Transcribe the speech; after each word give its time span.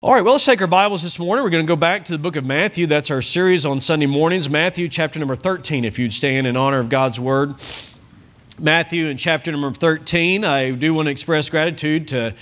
All 0.00 0.14
right, 0.14 0.22
well, 0.22 0.34
let's 0.34 0.44
take 0.44 0.60
our 0.60 0.68
Bibles 0.68 1.02
this 1.02 1.18
morning. 1.18 1.42
We're 1.42 1.50
going 1.50 1.66
to 1.66 1.68
go 1.68 1.74
back 1.74 2.04
to 2.04 2.12
the 2.12 2.20
book 2.20 2.36
of 2.36 2.44
Matthew. 2.44 2.86
That's 2.86 3.10
our 3.10 3.20
series 3.20 3.66
on 3.66 3.80
Sunday 3.80 4.06
mornings. 4.06 4.48
Matthew 4.48 4.88
chapter 4.88 5.18
number 5.18 5.34
13, 5.34 5.84
if 5.84 5.98
you'd 5.98 6.14
stand 6.14 6.46
in 6.46 6.56
honor 6.56 6.78
of 6.78 6.88
God's 6.88 7.18
word. 7.18 7.56
Matthew 8.60 9.06
in 9.06 9.16
chapter 9.16 9.50
number 9.50 9.72
13. 9.72 10.44
I 10.44 10.70
do 10.70 10.94
want 10.94 11.06
to 11.06 11.10
express 11.10 11.50
gratitude 11.50 12.06
to, 12.08 12.32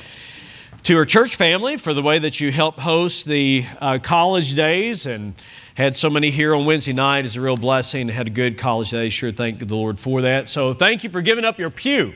to 0.83 0.99
our 0.99 1.07
church 1.07 1.37
family 1.37 1.79
for 1.79 1.95
the 1.95 2.03
way 2.03 2.19
that 2.19 2.43
you 2.43 2.53
helped 2.53 2.81
host 2.81 3.25
the 3.25 3.65
uh, 3.81 4.01
college 4.03 4.55
days 4.55 5.07
and 5.07 5.33
had 5.77 5.97
so 5.97 6.11
many 6.11 6.29
here 6.29 6.55
on 6.55 6.67
Wednesday 6.67 6.93
night. 6.93 7.25
is 7.25 7.37
a 7.37 7.41
real 7.41 7.57
blessing. 7.57 8.09
Had 8.09 8.27
a 8.27 8.31
good 8.31 8.59
college 8.59 8.91
day. 8.91 9.09
Sure 9.09 9.33
thank 9.33 9.61
the 9.61 9.75
Lord 9.75 9.99
for 9.99 10.21
that. 10.21 10.51
So 10.51 10.75
thank 10.75 11.05
you 11.05 11.09
for 11.09 11.23
giving 11.23 11.47
up 11.47 11.59
your 11.59 11.71
pew. 11.71 12.13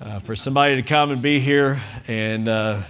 Uh, 0.00 0.18
for 0.20 0.34
somebody 0.34 0.76
to 0.76 0.82
come 0.82 1.10
and 1.10 1.20
be 1.20 1.40
here 1.40 1.80
and 2.08 2.48
uh, 2.48 2.82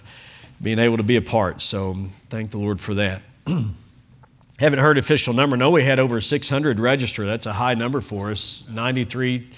being 0.64 0.78
able 0.78 0.96
to 0.96 1.02
be 1.02 1.16
a 1.16 1.22
part. 1.22 1.60
So 1.60 2.08
thank 2.30 2.50
the 2.50 2.58
Lord 2.58 2.80
for 2.80 2.94
that. 2.94 3.22
Haven't 4.58 4.78
heard 4.78 4.96
official 4.96 5.34
number. 5.34 5.58
No, 5.58 5.70
we 5.70 5.84
had 5.84 5.98
over 5.98 6.20
600 6.20 6.80
register. 6.80 7.26
That's 7.26 7.44
a 7.44 7.52
high 7.52 7.74
number 7.74 8.00
for 8.00 8.30
us. 8.30 8.64
93, 8.70 9.50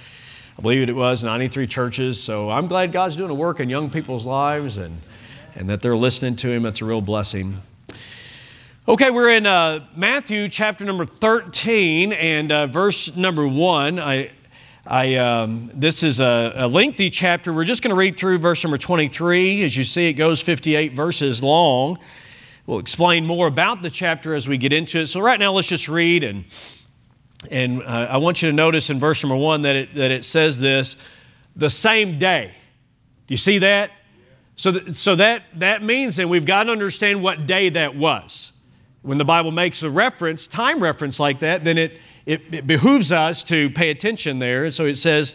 I 0.59 0.62
believe 0.62 0.88
it 0.88 0.92
was, 0.97 1.23
93 1.23 1.69
churches. 1.69 2.20
So 2.20 2.50
I'm 2.50 2.66
glad 2.66 2.91
God's 2.91 3.14
doing 3.14 3.30
a 3.30 3.34
work 3.34 3.61
in 3.61 3.70
young 3.70 3.88
people's 3.88 4.27
lives 4.27 4.78
and, 4.78 5.00
and 5.55 5.70
that 5.70 5.80
they're 5.80 5.97
listening 5.97 6.34
to 6.37 6.50
Him. 6.50 6.62
That's 6.62 6.83
a 6.83 6.84
real 6.84 7.00
blessing. 7.00 7.62
Okay, 8.88 9.11
we're 9.11 9.30
in 9.30 9.47
uh, 9.47 9.86
Matthew 9.95 10.48
chapter 10.48 10.84
number 10.84 11.06
13 11.06 12.12
and 12.14 12.50
uh, 12.50 12.66
verse 12.66 13.14
number 13.16 13.47
1. 13.47 14.00
I, 14.00 14.33
I, 14.86 15.16
um, 15.16 15.68
this 15.74 16.04
is 16.04 16.20
a, 16.20 16.52
a, 16.54 16.68
lengthy 16.68 17.10
chapter. 17.10 17.52
We're 17.52 17.64
just 17.64 17.82
going 17.82 17.90
to 17.90 17.98
read 17.98 18.16
through 18.16 18.38
verse 18.38 18.62
number 18.62 18.78
23. 18.78 19.64
As 19.64 19.77
you 19.77 19.82
see, 19.82 20.08
it 20.08 20.12
goes 20.12 20.40
58 20.40 20.92
verses 20.92 21.42
long. 21.42 21.98
We'll 22.66 22.78
explain 22.78 23.27
more 23.27 23.48
about 23.48 23.82
the 23.82 23.91
chapter 23.91 24.32
as 24.32 24.48
we 24.48 24.58
get 24.58 24.72
into 24.72 25.00
it. 25.00 25.08
So, 25.08 25.20
right 25.20 25.41
now, 25.41 25.52
let's 25.52 25.66
just 25.66 25.88
read. 25.88 26.22
And, 26.22 26.44
and 27.50 27.83
uh, 27.83 28.08
I 28.11 28.19
want 28.19 28.42
you 28.42 28.50
to 28.50 28.55
notice 28.55 28.88
in 28.88 29.00
verse 29.00 29.24
number 29.24 29.36
one 29.36 29.62
that 29.62 29.74
it, 29.74 29.94
that 29.94 30.12
it 30.12 30.24
says 30.24 30.61
this 30.61 30.96
the 31.56 31.70
same 31.70 32.20
day. 32.20 32.55
Do 33.27 33.34
you 33.34 33.39
see 33.39 33.58
that? 33.58 33.91
So, 34.55 34.70
th- 34.70 34.92
so 34.92 35.16
that, 35.16 35.42
that 35.56 35.83
means 35.83 36.14
that 36.16 36.28
we've 36.28 36.46
got 36.46 36.64
to 36.64 36.72
understand 36.72 37.24
what 37.24 37.46
day 37.46 37.70
that 37.70 37.96
was. 37.96 38.52
When 39.02 39.18
the 39.18 39.24
Bible 39.24 39.50
makes 39.50 39.83
a 39.83 39.91
reference, 39.91 40.46
time 40.46 40.80
reference 40.80 41.18
like 41.18 41.41
that, 41.41 41.64
then 41.64 41.77
it, 41.77 41.98
it, 42.27 42.42
it 42.52 42.66
behooves 42.66 43.12
us 43.12 43.42
to 43.44 43.70
pay 43.70 43.91
attention 43.91 44.41
there. 44.41 44.64
And 44.64 44.74
so 44.74 44.84
it 44.84 44.96
says, 44.96 45.34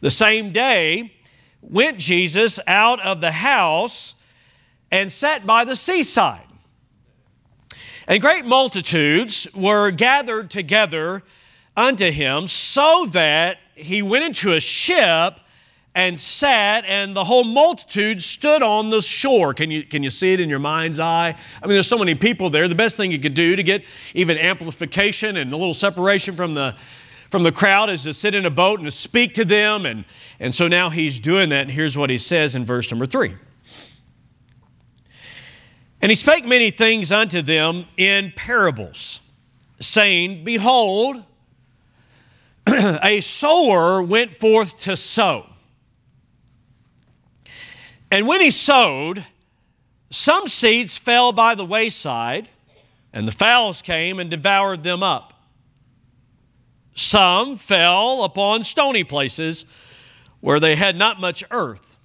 the 0.00 0.10
same 0.10 0.50
day 0.50 1.14
went 1.62 1.98
Jesus 1.98 2.60
out 2.66 3.00
of 3.00 3.20
the 3.20 3.32
house 3.32 4.16
and 4.90 5.10
sat 5.10 5.46
by 5.46 5.64
the 5.64 5.76
seaside. 5.76 6.46
And 8.06 8.20
great 8.20 8.44
multitudes 8.44 9.48
were 9.54 9.90
gathered 9.90 10.50
together 10.50 11.22
unto 11.76 12.10
him, 12.10 12.46
so 12.46 13.06
that 13.06 13.58
he 13.74 14.02
went 14.02 14.24
into 14.24 14.52
a 14.52 14.60
ship 14.60 15.38
and 15.94 16.18
sat, 16.18 16.84
and 16.86 17.14
the 17.14 17.24
whole 17.24 17.44
multitude 17.44 18.20
stood 18.20 18.62
on 18.62 18.90
the 18.90 19.00
shore. 19.00 19.54
Can 19.54 19.70
you, 19.70 19.84
can 19.84 20.02
you 20.02 20.10
see 20.10 20.32
it 20.32 20.40
in 20.40 20.48
your 20.48 20.58
mind's 20.58 20.98
eye? 20.98 21.28
I 21.62 21.66
mean, 21.66 21.74
there's 21.74 21.86
so 21.86 21.98
many 21.98 22.16
people 22.16 22.50
there. 22.50 22.66
The 22.66 22.74
best 22.74 22.96
thing 22.96 23.12
you 23.12 23.20
could 23.20 23.34
do 23.34 23.54
to 23.54 23.62
get 23.62 23.84
even 24.12 24.36
amplification 24.36 25.36
and 25.36 25.52
a 25.52 25.56
little 25.56 25.74
separation 25.74 26.34
from 26.34 26.54
the, 26.54 26.74
from 27.30 27.44
the 27.44 27.52
crowd 27.52 27.90
is 27.90 28.02
to 28.02 28.12
sit 28.12 28.34
in 28.34 28.44
a 28.44 28.50
boat 28.50 28.80
and 28.80 28.86
to 28.86 28.90
speak 28.90 29.34
to 29.34 29.44
them. 29.44 29.86
And, 29.86 30.04
and 30.40 30.52
so 30.52 30.66
now 30.66 30.90
he's 30.90 31.20
doing 31.20 31.50
that. 31.50 31.62
And 31.62 31.70
here's 31.70 31.96
what 31.96 32.10
he 32.10 32.18
says 32.18 32.56
in 32.56 32.64
verse 32.64 32.90
number 32.90 33.06
three. 33.06 33.36
And 36.02 36.10
he 36.10 36.16
spake 36.16 36.44
many 36.44 36.70
things 36.70 37.12
unto 37.12 37.40
them 37.40 37.86
in 37.96 38.32
parables, 38.34 39.20
saying, 39.80 40.44
Behold, 40.44 41.22
a 42.66 43.20
sower 43.20 44.02
went 44.02 44.36
forth 44.36 44.80
to 44.80 44.96
sow. 44.96 45.53
And 48.14 48.28
when 48.28 48.40
he 48.40 48.52
sowed, 48.52 49.24
some 50.08 50.46
seeds 50.46 50.96
fell 50.96 51.32
by 51.32 51.56
the 51.56 51.64
wayside, 51.64 52.48
and 53.12 53.26
the 53.26 53.32
fowls 53.32 53.82
came 53.82 54.20
and 54.20 54.30
devoured 54.30 54.84
them 54.84 55.02
up. 55.02 55.32
Some 56.94 57.56
fell 57.56 58.22
upon 58.22 58.62
stony 58.62 59.02
places 59.02 59.66
where 60.38 60.60
they 60.60 60.76
had 60.76 60.94
not 60.94 61.20
much 61.20 61.42
earth. 61.50 61.96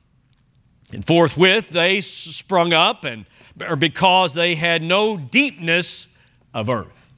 And 0.91 1.05
forthwith 1.05 1.69
they 1.69 2.01
sprung 2.01 2.73
up, 2.73 3.05
and 3.05 3.27
or 3.61 3.75
because 3.75 4.33
they 4.33 4.55
had 4.55 4.81
no 4.81 5.15
deepness 5.15 6.07
of 6.55 6.71
earth. 6.71 7.13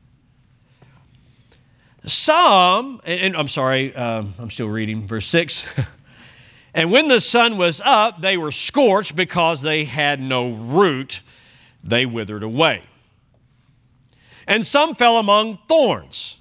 Some, 2.03 3.00
and, 3.06 3.22
and 3.22 3.38
I'm 3.38 3.47
sorry, 3.47 3.96
um, 3.96 4.34
I'm 4.38 4.50
still 4.50 4.68
reading 4.68 5.07
verse 5.07 5.28
6. 5.28 5.80
And 6.74 6.92
when 6.92 7.08
the 7.08 7.20
sun 7.20 7.58
was 7.58 7.82
up, 7.84 8.22
they 8.22 8.38
were 8.38 8.52
scorched 8.52 9.16
because 9.16 9.62
they 9.62 9.86
had 9.86 10.22
no 10.22 10.52
root. 10.52 11.22
They 11.84 12.06
withered 12.06 12.44
away. 12.44 12.84
And 14.48 14.66
some 14.66 14.96
fell 14.96 15.18
among 15.18 15.58
thorns, 15.68 16.38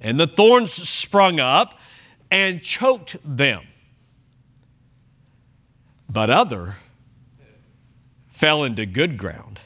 and 0.00 0.18
the 0.18 0.26
thorns 0.26 0.72
sprung 0.72 1.40
up 1.40 1.78
and 2.30 2.62
choked 2.62 3.16
them. 3.24 3.66
But 6.08 6.30
other 6.30 6.76
fell 8.28 8.64
into 8.64 8.86
good 8.86 9.18
ground 9.18 9.60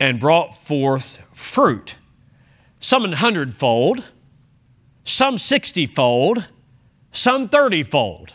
and 0.00 0.18
brought 0.18 0.56
forth 0.56 1.24
fruit, 1.32 1.96
some 2.80 3.04
an 3.04 3.12
hundredfold, 3.12 4.04
some 5.04 5.38
sixtyfold, 5.38 6.48
some 7.12 7.48
thirtyfold. 7.48 8.30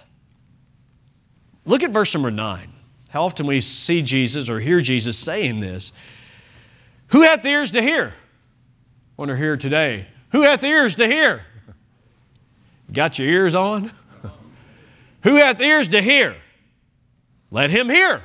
Look 1.68 1.84
at 1.84 1.92
verse 1.92 2.14
number 2.14 2.32
nine. 2.32 2.72
How 3.10 3.24
often 3.24 3.46
we 3.46 3.62
see 3.62 4.02
Jesus 4.02 4.50
or 4.50 4.62
hear 4.62 4.80
Jesus 4.82 5.18
saying 5.18 5.60
this. 5.60 5.92
Who 7.08 7.22
hath 7.22 7.46
ears 7.46 7.72
to 7.72 7.82
hear? 7.82 8.14
Wonder 9.18 9.36
here 9.36 9.58
today. 9.58 10.08
Who 10.32 10.42
hath 10.42 10.64
ears 10.64 10.96
to 10.96 11.08
hear? 11.08 11.46
Got 12.92 13.20
your 13.20 13.28
ears 13.28 13.54
on? 13.54 13.92
Who 15.24 15.36
hath 15.36 15.60
ears 15.60 15.90
to 15.90 16.02
hear? 16.02 16.38
Let 17.52 17.70
him 17.70 17.90
hear. 17.90 18.24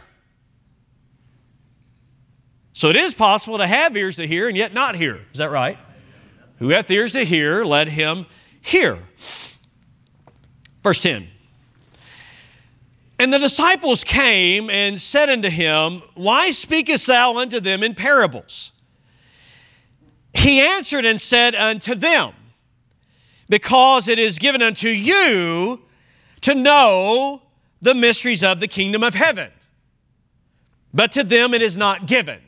So 2.73 2.89
it 2.89 2.97
is 2.97 3.13
possible 3.13 3.59
to 3.59 3.67
have 3.67 3.97
ears 3.97 4.17
to 4.17 4.27
hear 4.27 4.49
and 4.49 4.57
yet 4.57 4.73
not 4.73 4.95
hear. 4.95 5.21
Is 5.33 5.39
that 5.39 5.51
right? 5.51 5.79
Who 6.59 6.69
hath 6.69 6.91
ears 6.91 7.13
to 7.13 7.25
hear, 7.25 7.65
let 7.65 7.89
him 7.89 8.27
hear. 8.61 8.99
Verse 10.83 11.01
10 11.01 11.32
and 13.23 13.33
the 13.33 13.39
disciples 13.39 14.03
came 14.03 14.69
and 14.69 15.01
said 15.01 15.31
unto 15.31 15.49
him, 15.49 16.03
Why 16.17 16.51
speakest 16.51 17.07
thou 17.07 17.37
unto 17.37 17.61
them 17.61 17.85
in 17.85 17.95
parables? 17.95 18.73
He 20.35 20.61
answered 20.61 21.05
and 21.05 21.23
said 21.23 21.55
unto 21.55 21.95
them, 21.95 22.33
Because 23.49 24.09
it 24.09 24.19
is 24.19 24.41
given 24.41 24.61
unto 24.61 24.89
you 24.89 25.83
to 26.41 26.55
know 26.57 27.43
the 27.81 27.95
mysteries 27.95 28.43
of 28.43 28.59
the 28.59 28.67
kingdom 28.67 29.05
of 29.05 29.15
heaven, 29.15 29.53
but 30.93 31.13
to 31.13 31.23
them 31.23 31.55
it 31.55 31.63
is 31.63 31.77
not 31.77 32.07
given. 32.07 32.41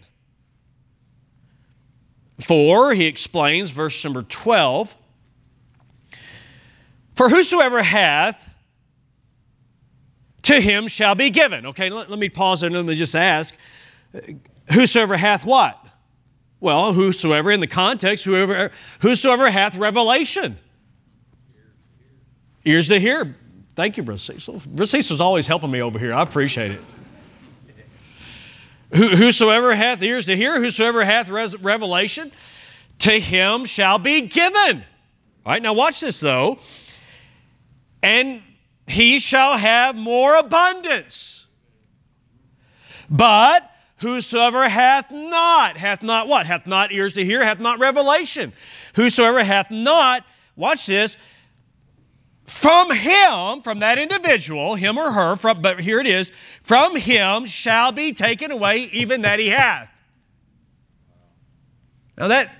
For, 2.40 2.94
he 2.94 3.06
explains, 3.06 3.70
verse 3.70 4.02
number 4.02 4.24
12, 4.24 4.96
For 7.14 7.28
whosoever 7.28 7.84
hath, 7.84 8.53
to 10.44 10.60
him 10.60 10.88
shall 10.88 11.14
be 11.14 11.30
given. 11.30 11.66
Okay, 11.66 11.90
let, 11.90 12.08
let 12.08 12.18
me 12.18 12.28
pause 12.28 12.62
and 12.62 12.74
let 12.74 12.84
me 12.84 12.94
just 12.94 13.14
ask 13.14 13.54
whosoever 14.72 15.16
hath 15.16 15.44
what? 15.44 15.78
Well, 16.60 16.92
whosoever 16.92 17.50
in 17.50 17.60
the 17.60 17.66
context, 17.66 18.24
whoever, 18.24 18.70
whosoever 19.00 19.50
hath 19.50 19.76
revelation. 19.76 20.58
Ears 22.64 22.88
to 22.88 22.98
hear. 22.98 23.36
Thank 23.74 23.96
you, 23.96 24.02
Brother 24.02 24.18
Cecil. 24.18 24.62
Brother 24.66 24.86
Cecil's 24.86 25.20
always 25.20 25.46
helping 25.46 25.70
me 25.70 25.82
over 25.82 25.98
here. 25.98 26.14
I 26.14 26.22
appreciate 26.22 26.72
it. 26.72 26.80
Whosoever 28.94 29.74
hath 29.74 30.00
ears 30.02 30.26
to 30.26 30.36
hear, 30.36 30.60
whosoever 30.60 31.04
hath 31.04 31.28
revelation, 31.28 32.30
to 33.00 33.18
him 33.18 33.64
shall 33.64 33.98
be 33.98 34.20
given. 34.22 34.84
All 35.44 35.52
right, 35.52 35.60
now 35.60 35.72
watch 35.72 36.00
this 36.00 36.20
though. 36.20 36.58
And 38.02 38.40
he 38.86 39.18
shall 39.18 39.56
have 39.56 39.96
more 39.96 40.36
abundance. 40.36 41.46
But 43.08 43.70
whosoever 43.98 44.68
hath 44.68 45.10
not, 45.10 45.76
hath 45.76 46.02
not 46.02 46.28
what? 46.28 46.46
Hath 46.46 46.66
not 46.66 46.92
ears 46.92 47.12
to 47.14 47.24
hear, 47.24 47.44
hath 47.44 47.60
not 47.60 47.78
revelation. 47.78 48.52
Whosoever 48.94 49.42
hath 49.42 49.70
not, 49.70 50.24
watch 50.56 50.86
this, 50.86 51.16
from 52.46 52.90
him, 52.90 53.62
from 53.62 53.80
that 53.80 53.98
individual, 53.98 54.74
him 54.74 54.98
or 54.98 55.12
her, 55.12 55.36
from, 55.36 55.62
but 55.62 55.80
here 55.80 55.98
it 55.98 56.06
is, 56.06 56.30
from 56.62 56.96
him 56.96 57.46
shall 57.46 57.90
be 57.90 58.12
taken 58.12 58.50
away 58.50 58.88
even 58.92 59.22
that 59.22 59.38
he 59.38 59.48
hath. 59.48 59.88
Now 62.18 62.28
that, 62.28 62.54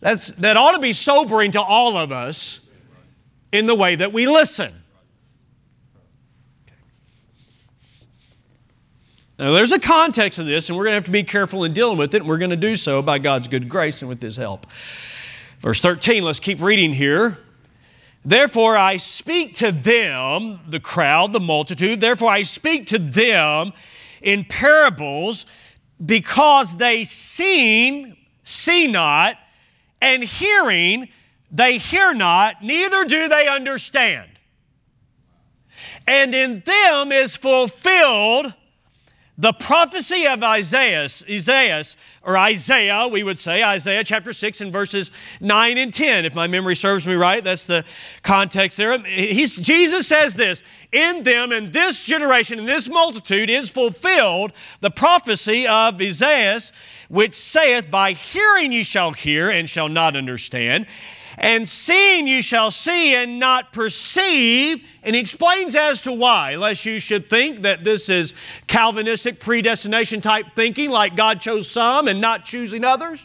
that's, 0.00 0.28
that 0.28 0.56
ought 0.56 0.72
to 0.72 0.80
be 0.80 0.92
sobering 0.92 1.52
to 1.52 1.62
all 1.62 1.96
of 1.96 2.12
us 2.12 2.60
in 3.52 3.66
the 3.66 3.74
way 3.74 3.96
that 3.96 4.12
we 4.12 4.28
listen. 4.28 4.79
Now, 9.40 9.52
there's 9.52 9.72
a 9.72 9.78
context 9.78 10.38
of 10.38 10.44
this, 10.44 10.68
and 10.68 10.76
we're 10.76 10.84
going 10.84 10.92
to 10.92 10.96
have 10.96 11.04
to 11.04 11.10
be 11.10 11.22
careful 11.22 11.64
in 11.64 11.72
dealing 11.72 11.96
with 11.96 12.12
it, 12.12 12.18
and 12.18 12.28
we're 12.28 12.36
going 12.36 12.50
to 12.50 12.56
do 12.56 12.76
so 12.76 13.00
by 13.00 13.18
God's 13.18 13.48
good 13.48 13.70
grace 13.70 14.02
and 14.02 14.08
with 14.10 14.20
His 14.20 14.36
help. 14.36 14.66
Verse 15.60 15.80
13, 15.80 16.22
let's 16.22 16.40
keep 16.40 16.60
reading 16.60 16.92
here. 16.92 17.38
Therefore, 18.22 18.76
I 18.76 18.98
speak 18.98 19.54
to 19.54 19.72
them, 19.72 20.60
the 20.68 20.78
crowd, 20.78 21.32
the 21.32 21.40
multitude, 21.40 22.02
therefore, 22.02 22.30
I 22.30 22.42
speak 22.42 22.86
to 22.88 22.98
them 22.98 23.72
in 24.20 24.44
parables 24.44 25.46
because 26.04 26.76
they 26.76 27.04
seeing, 27.04 28.18
see 28.44 28.88
not, 28.88 29.38
and 30.02 30.22
hearing, 30.22 31.08
they 31.50 31.78
hear 31.78 32.12
not, 32.12 32.62
neither 32.62 33.06
do 33.06 33.26
they 33.26 33.48
understand. 33.48 34.32
And 36.06 36.34
in 36.34 36.62
them 36.66 37.10
is 37.10 37.36
fulfilled 37.36 38.52
the 39.40 39.54
prophecy 39.54 40.26
of 40.26 40.42
Isaiah, 40.44 41.04
Isaiah, 41.04 41.82
or 42.22 42.36
Isaiah, 42.36 43.08
we 43.08 43.22
would 43.22 43.40
say, 43.40 43.64
Isaiah 43.64 44.04
chapter 44.04 44.34
6 44.34 44.60
and 44.60 44.70
verses 44.70 45.10
9 45.40 45.78
and 45.78 45.94
10, 45.94 46.26
if 46.26 46.34
my 46.34 46.46
memory 46.46 46.76
serves 46.76 47.06
me 47.06 47.14
right, 47.14 47.42
that's 47.42 47.64
the 47.64 47.86
context 48.22 48.76
there. 48.76 48.98
He's, 48.98 49.56
Jesus 49.56 50.06
says 50.06 50.34
this 50.34 50.62
In 50.92 51.22
them, 51.22 51.52
in 51.52 51.70
this 51.70 52.04
generation, 52.04 52.58
in 52.58 52.66
this 52.66 52.86
multitude, 52.86 53.48
is 53.48 53.70
fulfilled 53.70 54.52
the 54.82 54.90
prophecy 54.90 55.66
of 55.66 55.98
Isaiah, 56.02 56.60
which 57.08 57.32
saith, 57.32 57.90
By 57.90 58.12
hearing 58.12 58.72
ye 58.72 58.82
shall 58.82 59.12
hear 59.12 59.48
and 59.48 59.70
shall 59.70 59.88
not 59.88 60.16
understand 60.16 60.86
and 61.40 61.66
seeing 61.66 62.28
you 62.28 62.42
shall 62.42 62.70
see 62.70 63.14
and 63.14 63.38
not 63.38 63.72
perceive. 63.72 64.84
And 65.02 65.16
he 65.16 65.22
explains 65.22 65.74
as 65.74 66.02
to 66.02 66.12
why, 66.12 66.56
lest 66.56 66.84
you 66.84 67.00
should 67.00 67.30
think 67.30 67.62
that 67.62 67.82
this 67.82 68.10
is 68.10 68.34
Calvinistic 68.66 69.40
predestination 69.40 70.20
type 70.20 70.48
thinking, 70.54 70.90
like 70.90 71.16
God 71.16 71.40
chose 71.40 71.68
some 71.68 72.08
and 72.08 72.20
not 72.20 72.44
choosing 72.44 72.84
others. 72.84 73.24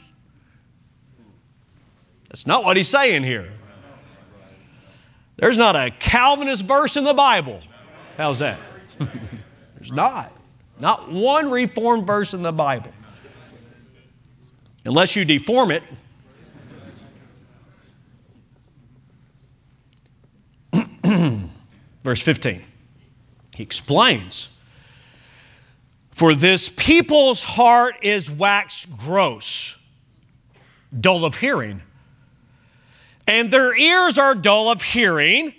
That's 2.30 2.48
not 2.48 2.64
what 2.64 2.78
he's 2.78 2.88
saying 2.88 3.24
here. 3.24 3.52
There's 5.36 5.58
not 5.58 5.76
a 5.76 5.92
Calvinist 5.92 6.64
verse 6.64 6.96
in 6.96 7.04
the 7.04 7.14
Bible. 7.14 7.60
How's 8.16 8.40
that? 8.40 8.60
There's 9.76 9.92
not. 9.92 10.32
Not 10.80 11.12
one 11.12 11.52
reformed 11.52 12.08
verse 12.08 12.34
in 12.34 12.44
the 12.44 12.54
Bible. 12.54 12.92
Unless 14.86 15.18
you 15.18 15.26
deform 15.26 15.72
it 15.72 15.84
Verse 22.06 22.22
15, 22.22 22.64
he 23.56 23.64
explains 23.64 24.50
For 26.12 26.36
this 26.36 26.70
people's 26.70 27.44
heart 27.44 27.96
is 28.04 28.30
waxed 28.30 28.96
gross, 28.96 29.82
dull 30.98 31.26
of 31.26 31.38
hearing, 31.38 31.82
and 33.26 33.50
their 33.50 33.76
ears 33.76 34.20
are 34.20 34.36
dull 34.36 34.70
of 34.70 34.84
hearing, 34.84 35.56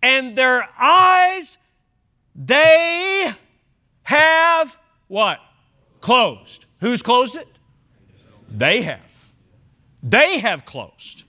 and 0.00 0.36
their 0.38 0.64
eyes 0.78 1.58
they 2.36 3.34
have 4.04 4.78
what? 5.08 5.40
Closed. 6.00 6.66
Who's 6.78 7.02
closed 7.02 7.34
it? 7.34 7.48
They 8.48 8.82
have. 8.82 9.32
They 10.04 10.38
have 10.38 10.64
closed. 10.64 11.24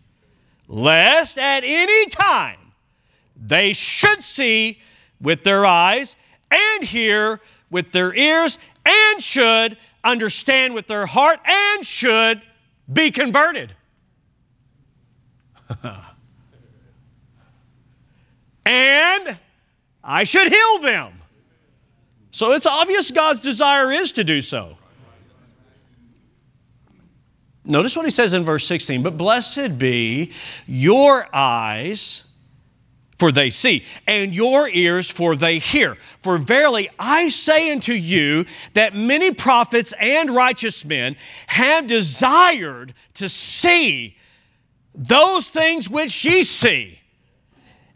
Lest 0.67 1.39
at 1.39 1.63
any 1.65 2.09
time 2.11 2.60
they 3.41 3.73
should 3.73 4.23
see 4.23 4.79
with 5.19 5.43
their 5.43 5.65
eyes 5.65 6.15
and 6.49 6.83
hear 6.83 7.41
with 7.69 7.91
their 7.91 8.13
ears 8.13 8.59
and 8.85 9.21
should 9.21 9.77
understand 10.03 10.73
with 10.73 10.87
their 10.87 11.05
heart 11.07 11.39
and 11.45 11.85
should 11.85 12.41
be 12.91 13.11
converted. 13.11 13.73
and 18.65 19.37
I 20.03 20.23
should 20.23 20.47
heal 20.51 20.79
them. 20.79 21.13
So 22.31 22.53
it's 22.53 22.65
obvious 22.65 23.11
God's 23.11 23.41
desire 23.41 23.91
is 23.91 24.11
to 24.13 24.23
do 24.23 24.41
so. 24.41 24.77
Notice 27.63 27.95
what 27.95 28.05
he 28.05 28.11
says 28.11 28.33
in 28.33 28.43
verse 28.43 28.65
16, 28.65 29.03
but 29.03 29.17
blessed 29.17 29.77
be 29.77 30.31
your 30.65 31.27
eyes 31.31 32.23
for 33.21 33.31
they 33.31 33.51
see, 33.51 33.83
and 34.07 34.33
your 34.33 34.67
ears, 34.67 35.07
for 35.07 35.35
they 35.35 35.59
hear. 35.59 35.95
For 36.21 36.39
verily 36.39 36.89
I 36.97 37.29
say 37.29 37.71
unto 37.71 37.93
you 37.93 38.47
that 38.73 38.95
many 38.95 39.31
prophets 39.31 39.93
and 39.99 40.31
righteous 40.31 40.83
men 40.83 41.15
have 41.45 41.85
desired 41.85 42.95
to 43.13 43.29
see 43.29 44.17
those 44.95 45.51
things 45.51 45.87
which 45.87 46.25
ye 46.25 46.41
see, 46.41 46.99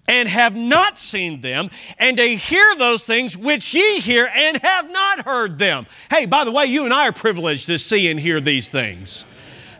and 0.07 0.29
have 0.29 0.55
not 0.55 0.99
seen 0.99 1.41
them, 1.41 1.71
and 1.97 2.17
to 2.17 2.27
hear 2.27 2.75
those 2.75 3.01
things 3.01 3.35
which 3.35 3.73
ye 3.73 3.99
hear, 3.99 4.29
and 4.31 4.57
have 4.57 4.91
not 4.91 5.25
heard 5.25 5.57
them. 5.57 5.87
Hey, 6.11 6.27
by 6.27 6.43
the 6.43 6.51
way, 6.51 6.67
you 6.67 6.85
and 6.85 6.93
I 6.93 7.07
are 7.07 7.11
privileged 7.11 7.65
to 7.65 7.79
see 7.79 8.11
and 8.11 8.19
hear 8.19 8.39
these 8.39 8.69
things 8.69 9.25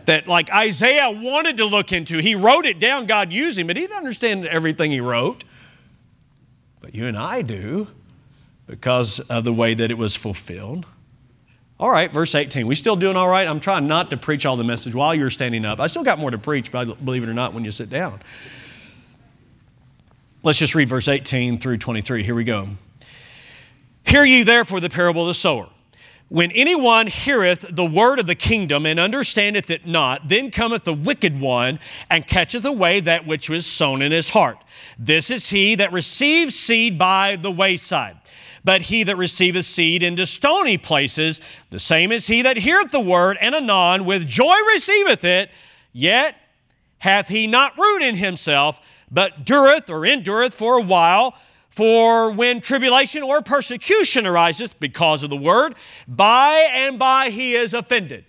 that 0.06 0.26
like 0.26 0.50
Isaiah 0.52 1.10
wanted 1.10 1.56
to 1.58 1.64
look 1.64 1.92
into. 1.92 2.18
He 2.18 2.34
wrote 2.34 2.66
it 2.66 2.78
down, 2.78 3.06
God 3.06 3.32
used 3.32 3.58
him, 3.58 3.66
but 3.66 3.76
he 3.76 3.82
didn't 3.82 3.96
understand 3.96 4.46
everything 4.46 4.90
he 4.90 5.00
wrote. 5.00 5.44
But 6.80 6.94
you 6.94 7.06
and 7.06 7.16
I 7.16 7.42
do 7.42 7.88
because 8.66 9.20
of 9.20 9.44
the 9.44 9.52
way 9.52 9.74
that 9.74 9.90
it 9.90 9.98
was 9.98 10.16
fulfilled. 10.16 10.86
All 11.78 11.90
right, 11.90 12.10
verse 12.10 12.34
18. 12.34 12.66
We 12.66 12.74
still 12.74 12.96
doing 12.96 13.16
all 13.16 13.28
right? 13.28 13.46
I'm 13.46 13.60
trying 13.60 13.86
not 13.86 14.10
to 14.10 14.16
preach 14.16 14.46
all 14.46 14.56
the 14.56 14.64
message 14.64 14.94
while 14.94 15.14
you're 15.14 15.30
standing 15.30 15.64
up. 15.64 15.78
I 15.78 15.88
still 15.88 16.04
got 16.04 16.18
more 16.18 16.30
to 16.30 16.38
preach, 16.38 16.72
believe 16.72 17.22
it 17.22 17.28
or 17.28 17.34
not, 17.34 17.52
when 17.52 17.64
you 17.64 17.70
sit 17.70 17.90
down. 17.90 18.20
Let's 20.42 20.58
just 20.58 20.74
read 20.74 20.88
verse 20.88 21.08
18 21.08 21.58
through 21.58 21.78
23. 21.78 22.22
Here 22.22 22.34
we 22.34 22.44
go. 22.44 22.68
Hear 24.04 24.24
ye 24.24 24.42
therefore 24.44 24.80
the 24.80 24.88
parable 24.88 25.22
of 25.22 25.28
the 25.28 25.34
sower. 25.34 25.68
When 26.28 26.50
anyone 26.52 27.06
heareth 27.06 27.66
the 27.70 27.86
word 27.86 28.18
of 28.18 28.26
the 28.26 28.34
kingdom 28.34 28.84
and 28.84 28.98
understandeth 28.98 29.70
it 29.70 29.86
not, 29.86 30.28
then 30.28 30.50
cometh 30.50 30.82
the 30.82 30.92
wicked 30.92 31.40
one 31.40 31.78
and 32.10 32.26
catcheth 32.26 32.64
away 32.64 32.98
that 33.00 33.26
which 33.26 33.48
was 33.48 33.64
sown 33.64 34.02
in 34.02 34.10
his 34.10 34.30
heart. 34.30 34.58
This 34.98 35.30
is 35.30 35.50
he 35.50 35.76
that 35.76 35.92
receives 35.92 36.56
seed 36.56 36.98
by 36.98 37.36
the 37.36 37.52
wayside. 37.52 38.16
But 38.64 38.82
he 38.82 39.04
that 39.04 39.16
receiveth 39.16 39.66
seed 39.66 40.02
into 40.02 40.26
stony 40.26 40.76
places, 40.76 41.40
the 41.70 41.78
same 41.78 42.10
is 42.10 42.26
he 42.26 42.42
that 42.42 42.56
heareth 42.56 42.90
the 42.90 42.98
word, 42.98 43.38
and 43.40 43.54
anon 43.54 44.04
with 44.04 44.26
joy 44.26 44.56
receiveth 44.74 45.22
it, 45.22 45.50
yet 45.92 46.34
hath 46.98 47.28
he 47.28 47.46
not 47.46 47.78
root 47.78 48.02
in 48.02 48.16
himself, 48.16 48.80
but 49.08 49.44
dureth 49.44 49.88
or 49.88 50.04
endureth 50.04 50.54
for 50.54 50.76
a 50.76 50.82
while. 50.82 51.36
For 51.76 52.30
when 52.30 52.62
tribulation 52.62 53.22
or 53.22 53.42
persecution 53.42 54.26
ariseth 54.26 54.80
because 54.80 55.22
of 55.22 55.28
the 55.28 55.36
word, 55.36 55.74
by 56.08 56.68
and 56.72 56.98
by 56.98 57.28
he 57.28 57.54
is 57.54 57.74
offended. 57.74 58.24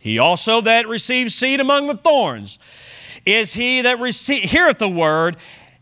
He 0.00 0.18
also 0.18 0.62
that 0.62 0.88
receives 0.88 1.34
seed 1.34 1.60
among 1.60 1.86
the 1.86 1.96
thorns 1.96 2.58
is 3.26 3.54
he 3.54 3.82
that 3.82 3.98
receive, 4.00 4.44
heareth 4.44 4.78
the 4.78 4.88
word, 4.88 5.36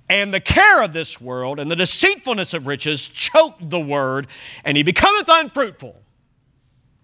and 0.09 0.35
the 0.35 0.41
care 0.41 0.83
of 0.83 0.93
this 0.93 1.21
world 1.21 1.61
and 1.61 1.71
the 1.71 1.77
deceitfulness 1.77 2.53
of 2.55 2.67
riches 2.67 3.09
choke 3.09 3.55
the 3.61 3.81
word, 3.81 4.27
and 4.65 4.77
he 4.77 4.83
becometh 4.83 5.29
unfruitful. 5.29 6.03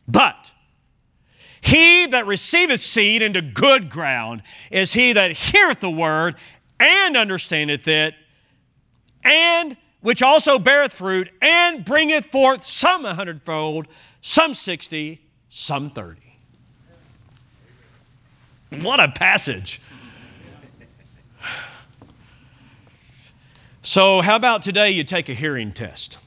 But 0.08 0.52
he 1.60 2.06
that 2.06 2.26
receiveth 2.26 2.80
seed 2.80 3.22
into 3.22 3.40
good 3.40 3.88
ground 3.88 4.42
is 4.72 4.94
he 4.94 5.12
that 5.12 5.32
heareth 5.32 5.78
the 5.78 5.90
word 5.90 6.34
and 6.80 7.16
understandeth 7.16 7.86
it 7.86 8.14
and 9.24 9.76
which 10.00 10.22
also 10.22 10.58
beareth 10.58 10.92
fruit, 10.92 11.30
and 11.42 11.84
bringeth 11.84 12.24
forth 12.24 12.64
some 12.64 13.04
a 13.04 13.14
hundredfold, 13.14 13.86
some 14.22 14.54
sixty, 14.54 15.20
some 15.48 15.90
thirty. 15.90 16.38
What 18.80 19.00
a 19.00 19.08
passage. 19.08 19.80
So, 23.82 24.20
how 24.20 24.36
about 24.36 24.62
today 24.62 24.90
you 24.90 25.04
take 25.04 25.28
a 25.28 25.34
hearing 25.34 25.72
test? 25.72 26.18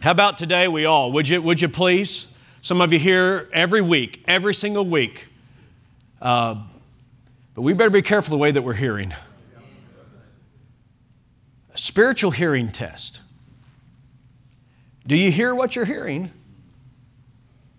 How 0.00 0.10
about 0.10 0.38
today 0.38 0.68
we 0.68 0.84
all, 0.84 1.10
would 1.12 1.28
you, 1.28 1.40
would 1.42 1.60
you 1.60 1.68
please? 1.68 2.26
Some 2.60 2.80
of 2.80 2.92
you 2.92 2.98
here 2.98 3.48
every 3.52 3.80
week, 3.80 4.22
every 4.28 4.54
single 4.54 4.84
week. 4.84 5.26
Uh, 6.20 6.62
but 7.54 7.62
we 7.62 7.72
better 7.72 7.90
be 7.90 8.02
careful 8.02 8.30
the 8.30 8.38
way 8.38 8.50
that 8.50 8.62
we're 8.62 8.74
hearing. 8.74 9.14
Spiritual 11.78 12.32
hearing 12.32 12.72
test. 12.72 13.20
Do 15.06 15.14
you 15.14 15.30
hear 15.30 15.54
what 15.54 15.76
you're 15.76 15.84
hearing? 15.84 16.32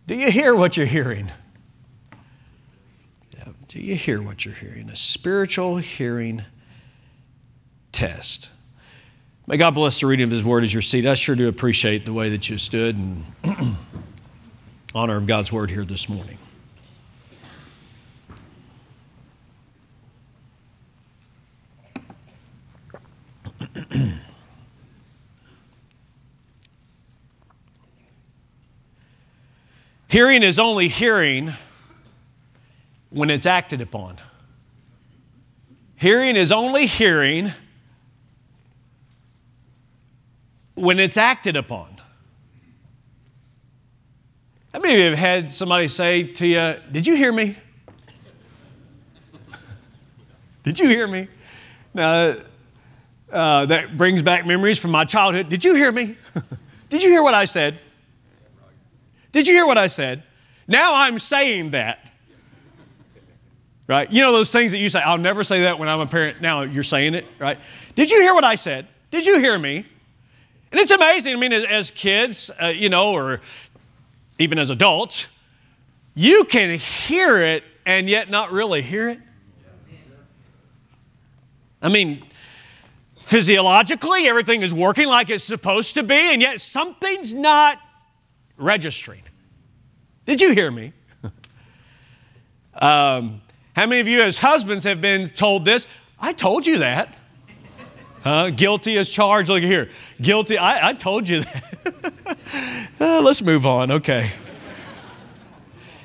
Do 0.08 0.16
you 0.16 0.32
hear 0.32 0.56
what 0.56 0.78
you're 0.78 0.86
hearing? 0.86 1.30
Do 3.68 3.82
you 3.82 3.96
hear 3.96 4.22
what 4.22 4.46
you're 4.46 4.54
hearing? 4.54 4.90
A 4.90 4.96
spiritual 4.96 5.78
hearing 5.78 6.44
test. 7.92 8.50
May 9.48 9.58
God 9.58 9.72
bless 9.76 10.00
the 10.00 10.08
reading 10.08 10.24
of 10.24 10.32
His 10.32 10.46
Word 10.46 10.64
as 10.64 10.74
your 10.74 10.82
seat. 10.82 11.06
I 11.06 11.14
sure 11.14 11.36
do 11.36 11.50
appreciate 11.50 12.06
the 12.06 12.14
way 12.14 12.30
that 12.30 12.50
you 12.50 12.58
stood 12.58 12.96
and 12.96 13.26
honor 14.96 15.18
of 15.18 15.28
God's 15.28 15.52
Word 15.52 15.72
here 15.72 15.84
this 15.84 16.08
morning. 16.08 16.38
hearing 30.10 30.44
is 30.44 30.58
only 30.60 30.88
hearing 30.88 31.54
when 33.10 33.30
it's 33.30 33.46
acted 33.46 33.82
upon. 33.82 34.18
Hearing 35.96 36.36
is 36.36 36.52
only 36.52 36.86
hearing 36.86 37.54
when 40.76 41.00
it's 41.00 41.18
acted 41.18 41.56
upon. 41.56 41.98
How 44.74 44.80
many 44.80 44.94
of 44.94 45.00
you 45.00 45.06
have 45.10 45.18
had 45.18 45.52
somebody 45.52 45.88
say 45.88 46.24
to 46.24 46.48
you, 46.48 46.76
Did 46.92 47.06
you 47.08 47.16
hear 47.16 47.32
me? 47.34 47.58
Did 50.64 50.80
you 50.80 50.88
hear 50.88 51.08
me? 51.08 51.28
Now, 51.94 52.36
uh, 53.32 53.66
that 53.68 53.98
brings 53.98 54.22
back 54.22 54.46
memories 54.46 54.78
from 54.78 54.92
my 54.92 55.06
childhood. 55.06 55.50
Did 55.50 55.64
you 55.64 55.76
hear 55.76 55.92
me? 55.92 56.18
Did 56.90 57.04
you 57.04 57.10
hear 57.10 57.24
what 57.24 57.34
I 57.34 57.46
said? 57.46 57.80
Did 59.32 59.48
you 59.48 59.54
hear 59.54 59.66
what 59.66 59.78
I 59.78 59.88
said? 59.88 60.24
Now 60.68 60.96
I'm 60.96 61.20
saying 61.20 61.72
that. 61.72 62.00
Right? 63.88 64.12
You 64.12 64.22
know 64.22 64.32
those 64.32 64.52
things 64.52 64.72
that 64.72 64.78
you 64.78 64.90
say, 64.90 65.00
I'll 65.00 65.18
never 65.18 65.44
say 65.44 65.64
that 65.64 65.80
when 65.80 65.90
I'm 65.90 66.00
a 66.00 66.06
parent. 66.06 66.42
Now 66.42 66.62
you're 66.62 66.84
saying 66.84 67.16
it, 67.16 67.26
right? 67.40 67.58
Did 67.96 68.12
you 68.12 68.22
hear 68.22 68.36
what 68.36 68.44
I 68.44 68.56
said? 68.56 68.88
Did 69.10 69.26
you 69.26 69.40
hear 69.40 69.58
me? 69.58 69.86
And 70.72 70.80
it's 70.80 70.92
amazing. 70.92 71.34
I 71.34 71.38
mean, 71.40 71.54
as 71.54 71.90
kids, 71.90 72.52
uh, 72.62 72.68
you 72.68 72.90
know, 72.90 73.14
or 73.14 73.42
even 74.38 74.60
as 74.60 74.70
adults, 74.70 75.28
you 76.14 76.44
can 76.44 76.78
hear 76.78 77.38
it 77.42 77.64
and 77.86 78.08
yet 78.08 78.30
not 78.30 78.52
really 78.52 78.84
hear 78.84 79.10
it. 79.10 79.20
I 81.82 81.90
mean, 81.90 82.24
physiologically, 83.30 84.28
everything 84.28 84.64
is 84.64 84.74
working 84.74 85.08
like 85.08 85.30
it's 85.30 85.44
supposed 85.44 85.94
to 85.94 86.02
be, 86.02 86.16
and 86.16 86.42
yet 86.42 86.60
something's 86.60 87.32
not 87.32 87.80
registering. 88.58 89.22
Did 90.26 90.42
you 90.42 90.54
hear 90.54 90.72
me? 90.72 90.94
um, 92.74 93.42
how 93.76 93.86
many 93.86 94.02
of 94.02 94.08
you, 94.08 94.24
as 94.24 94.40
husbands, 94.40 94.84
have 94.86 95.00
been 95.00 95.30
told 95.30 95.64
this? 95.64 95.88
I 96.20 96.34
told 96.34 96.66
you 96.66 96.80
that. 96.80 97.16
Huh? 98.24 98.50
Guilty 98.50 98.98
as 98.98 99.08
charged. 99.08 99.48
Look 99.48 99.62
here. 99.62 99.92
Guilty. 100.20 100.58
I, 100.58 100.90
I 100.90 100.94
told 100.94 101.30
you 101.30 101.42
that. 101.42 102.38
uh, 103.00 103.22
let's 103.22 103.44
move 103.44 103.66
on. 103.66 103.92
Okay. 103.92 104.32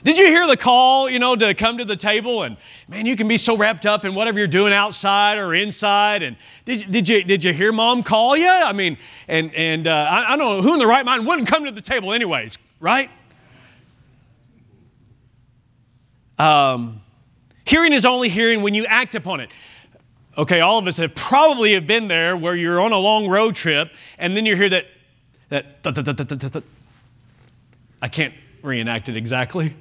Did 0.04 0.18
you 0.18 0.26
hear 0.26 0.46
the 0.46 0.56
call, 0.56 1.08
you 1.08 1.18
know, 1.18 1.34
to 1.34 1.54
come 1.54 1.78
to 1.78 1.84
the 1.84 1.96
table? 1.96 2.42
And 2.42 2.58
man, 2.88 3.06
you 3.06 3.16
can 3.16 3.26
be 3.26 3.38
so 3.38 3.56
wrapped 3.56 3.87
up 3.87 4.04
in 4.04 4.14
whatever 4.14 4.38
you're 4.38 4.46
doing 4.46 4.73
outside 4.73 5.38
or 5.38 5.54
inside. 5.54 6.23
And 6.23 6.37
did, 6.66 6.92
did, 6.92 7.08
you, 7.08 7.25
did 7.25 7.42
you 7.42 7.54
hear 7.54 7.73
mom 7.73 8.02
call 8.02 8.37
you? 8.37 8.46
I 8.46 8.75
mean, 8.75 8.99
and, 9.28 9.54
and 9.54 9.87
uh, 9.87 9.90
I, 9.90 10.34
I 10.34 10.37
don't 10.37 10.56
know 10.56 10.62
who 10.62 10.75
in 10.75 10.78
the 10.78 10.87
right 10.87 11.06
mind 11.06 11.26
wouldn't 11.26 11.49
come 11.49 11.64
to 11.64 11.73
the 11.73 11.80
table, 11.80 12.12
anyways, 12.12 12.58
right? 12.80 13.08
Um, 16.38 17.00
hearing 17.64 17.94
is 17.94 18.04
only 18.04 18.28
hearing 18.28 18.61
when 18.61 18.75
you 18.75 18.84
act 18.84 19.14
upon 19.14 19.40
it. 19.40 19.49
Okay, 20.37 20.61
all 20.61 20.78
of 20.78 20.87
us 20.87 20.99
have 20.99 21.14
probably 21.14 21.73
have 21.73 21.87
been 21.87 22.08
there 22.08 22.37
where 22.37 22.54
you're 22.54 22.80
on 22.80 22.92
a 22.92 22.99
long 22.99 23.26
road 23.28 23.54
trip 23.54 23.90
and 24.18 24.37
then 24.37 24.44
you 24.44 24.54
hear 24.54 24.68
that 24.68 24.87
that 25.49 25.66
I 28.02 28.08
can't 28.08 28.34
reenact 28.62 29.08
it 29.08 29.16
exactly. 29.16 29.76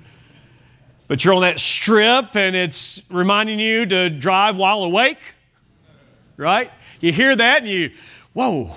But 1.14 1.24
you're 1.24 1.36
on 1.36 1.44
that 1.44 1.60
strip 1.60 2.36
and 2.36 2.56
it's 2.56 3.00
reminding 3.12 3.60
you 3.60 3.86
to 3.86 4.10
drive 4.10 4.58
while 4.58 4.84
awake, 4.84 5.20
right? 6.38 6.72
You 7.02 7.14
hear 7.14 7.36
that 7.36 7.60
and 7.60 7.70
you, 7.70 7.92
whoa, 8.34 8.72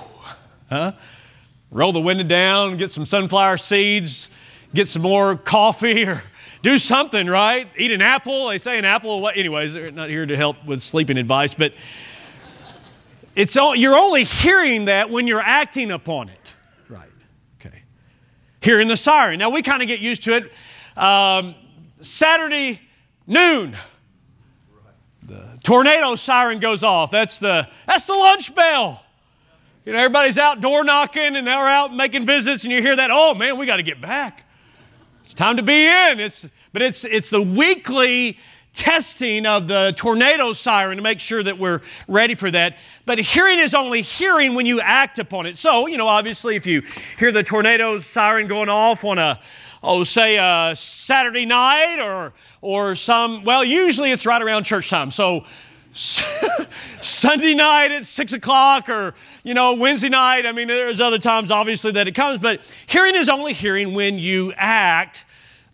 huh? 0.68 0.92
Roll 1.70 1.92
the 1.92 2.00
window 2.02 2.24
down, 2.24 2.76
get 2.76 2.90
some 2.90 3.06
sunflower 3.06 3.56
seeds, 3.56 4.28
get 4.74 4.86
some 4.86 5.00
more 5.00 5.34
coffee 5.36 6.04
or 6.06 6.22
do 6.60 6.76
something, 6.76 7.26
right? 7.26 7.70
Eat 7.74 7.90
an 7.90 8.02
apple. 8.02 8.48
They 8.48 8.58
say 8.58 8.78
an 8.78 8.84
apple. 8.84 9.22
What? 9.22 9.38
Anyways, 9.38 9.72
they're 9.72 9.90
not 9.90 10.10
here 10.10 10.26
to 10.26 10.36
help 10.36 10.62
with 10.66 10.82
sleeping 10.82 11.16
advice, 11.16 11.54
but 11.54 11.72
it's 13.34 13.56
all, 13.56 13.74
you're 13.74 13.96
only 13.96 14.24
hearing 14.24 14.84
that 14.84 15.08
when 15.08 15.26
you're 15.26 15.40
acting 15.40 15.90
upon 15.90 16.28
it, 16.28 16.54
right? 16.90 17.08
Okay. 17.58 17.84
Hearing 18.60 18.88
the 18.88 18.98
siren. 18.98 19.38
Now 19.38 19.48
we 19.48 19.62
kind 19.62 19.80
of 19.80 19.88
get 19.88 20.00
used 20.00 20.22
to 20.24 20.36
it. 20.36 20.52
Um, 20.98 21.54
Saturday 22.00 22.80
noon, 23.26 23.76
the 25.22 25.58
tornado 25.62 26.14
siren 26.14 26.60
goes 26.60 26.82
off. 26.82 27.10
That's 27.10 27.38
the, 27.38 27.68
that's 27.86 28.04
the 28.04 28.12
lunch 28.12 28.54
bell. 28.54 29.04
You 29.84 29.92
know, 29.92 29.98
everybody's 29.98 30.38
out 30.38 30.60
door 30.60 30.84
knocking 30.84 31.36
and 31.36 31.46
they're 31.46 31.54
out 31.54 31.94
making 31.94 32.26
visits, 32.26 32.64
and 32.64 32.72
you 32.72 32.82
hear 32.82 32.96
that, 32.96 33.10
oh 33.12 33.34
man, 33.34 33.56
we 33.56 33.66
got 33.66 33.76
to 33.76 33.82
get 33.82 34.00
back. 34.00 34.44
It's 35.22 35.34
time 35.34 35.56
to 35.56 35.62
be 35.62 35.86
in. 35.86 36.20
It's, 36.20 36.46
but 36.72 36.82
it's, 36.82 37.04
it's 37.04 37.30
the 37.30 37.42
weekly 37.42 38.38
testing 38.74 39.46
of 39.46 39.66
the 39.68 39.94
tornado 39.96 40.52
siren 40.52 40.98
to 40.98 41.02
make 41.02 41.18
sure 41.18 41.42
that 41.42 41.58
we're 41.58 41.80
ready 42.06 42.34
for 42.34 42.50
that. 42.50 42.76
But 43.06 43.18
hearing 43.18 43.58
is 43.58 43.74
only 43.74 44.02
hearing 44.02 44.54
when 44.54 44.66
you 44.66 44.80
act 44.80 45.18
upon 45.18 45.46
it. 45.46 45.56
So, 45.56 45.86
you 45.86 45.96
know, 45.96 46.06
obviously, 46.06 46.56
if 46.56 46.66
you 46.66 46.82
hear 47.18 47.32
the 47.32 47.42
tornado 47.42 47.98
siren 47.98 48.46
going 48.46 48.68
off 48.68 49.02
on 49.04 49.18
a 49.18 49.40
oh, 49.86 50.04
say 50.04 50.36
a 50.36 50.74
Saturday 50.76 51.46
night 51.46 52.00
or, 52.00 52.34
or 52.60 52.94
some, 52.96 53.44
well, 53.44 53.64
usually 53.64 54.10
it's 54.10 54.26
right 54.26 54.42
around 54.42 54.64
church 54.64 54.90
time. 54.90 55.10
So 55.10 55.44
Sunday 57.00 57.54
night 57.54 57.92
at 57.92 58.04
six 58.04 58.32
o'clock 58.32 58.88
or, 58.88 59.14
you 59.44 59.54
know, 59.54 59.74
Wednesday 59.74 60.08
night. 60.08 60.44
I 60.44 60.52
mean, 60.52 60.68
there's 60.68 61.00
other 61.00 61.18
times 61.18 61.50
obviously 61.50 61.92
that 61.92 62.08
it 62.08 62.14
comes, 62.14 62.40
but 62.40 62.60
hearing 62.86 63.14
is 63.14 63.28
only 63.28 63.52
hearing 63.52 63.94
when 63.94 64.18
you 64.18 64.52
act 64.56 65.24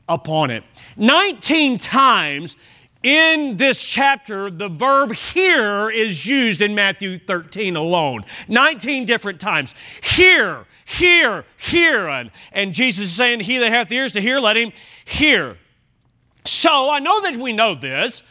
upon 0.09 0.51
it. 0.51 0.63
19 0.97 1.79
times 1.79 2.57
in 3.03 3.57
this 3.57 3.85
chapter, 3.85 4.51
the 4.51 4.69
verb 4.69 5.13
hear 5.13 5.91
is 5.91 6.27
used 6.27 6.61
in 6.61 6.75
Matthew 6.75 7.19
13 7.19 7.75
alone. 7.77 8.25
19 8.47 9.07
different 9.07 9.41
times. 9.41 9.75
Hear, 10.03 10.67
hear, 10.85 11.45
hear. 11.57 12.09
And, 12.09 12.31
and 12.53 12.73
Jesus 12.73 13.07
is 13.07 13.13
saying, 13.13 13.41
He 13.41 13.59
that 13.59 13.73
hath 13.73 13.91
ears 13.91 14.13
to 14.13 14.21
hear, 14.21 14.39
let 14.39 14.57
him 14.57 14.73
hear. 15.05 15.59
So 16.45 16.91
I 16.91 16.99
know 16.99 17.21
that 17.23 17.37
we 17.37 17.53
know 17.53 17.75
this, 17.75 18.23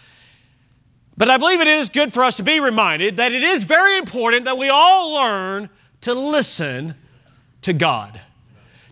but 1.18 1.30
I 1.30 1.38
believe 1.38 1.62
it 1.62 1.68
is 1.68 1.90
good 1.90 2.14
for 2.14 2.24
us 2.24 2.36
to 2.38 2.44
be 2.44 2.60
reminded 2.60 3.18
that 3.18 3.32
it 3.32 3.44
is 3.44 3.64
very 3.64 3.98
important 3.98 4.46
that 4.46 4.58
we 4.58 4.70
all 4.70 5.14
learn 5.14 5.70
to 6.02 6.14
listen 6.14 6.96
to 7.62 7.74
God. 7.74 8.20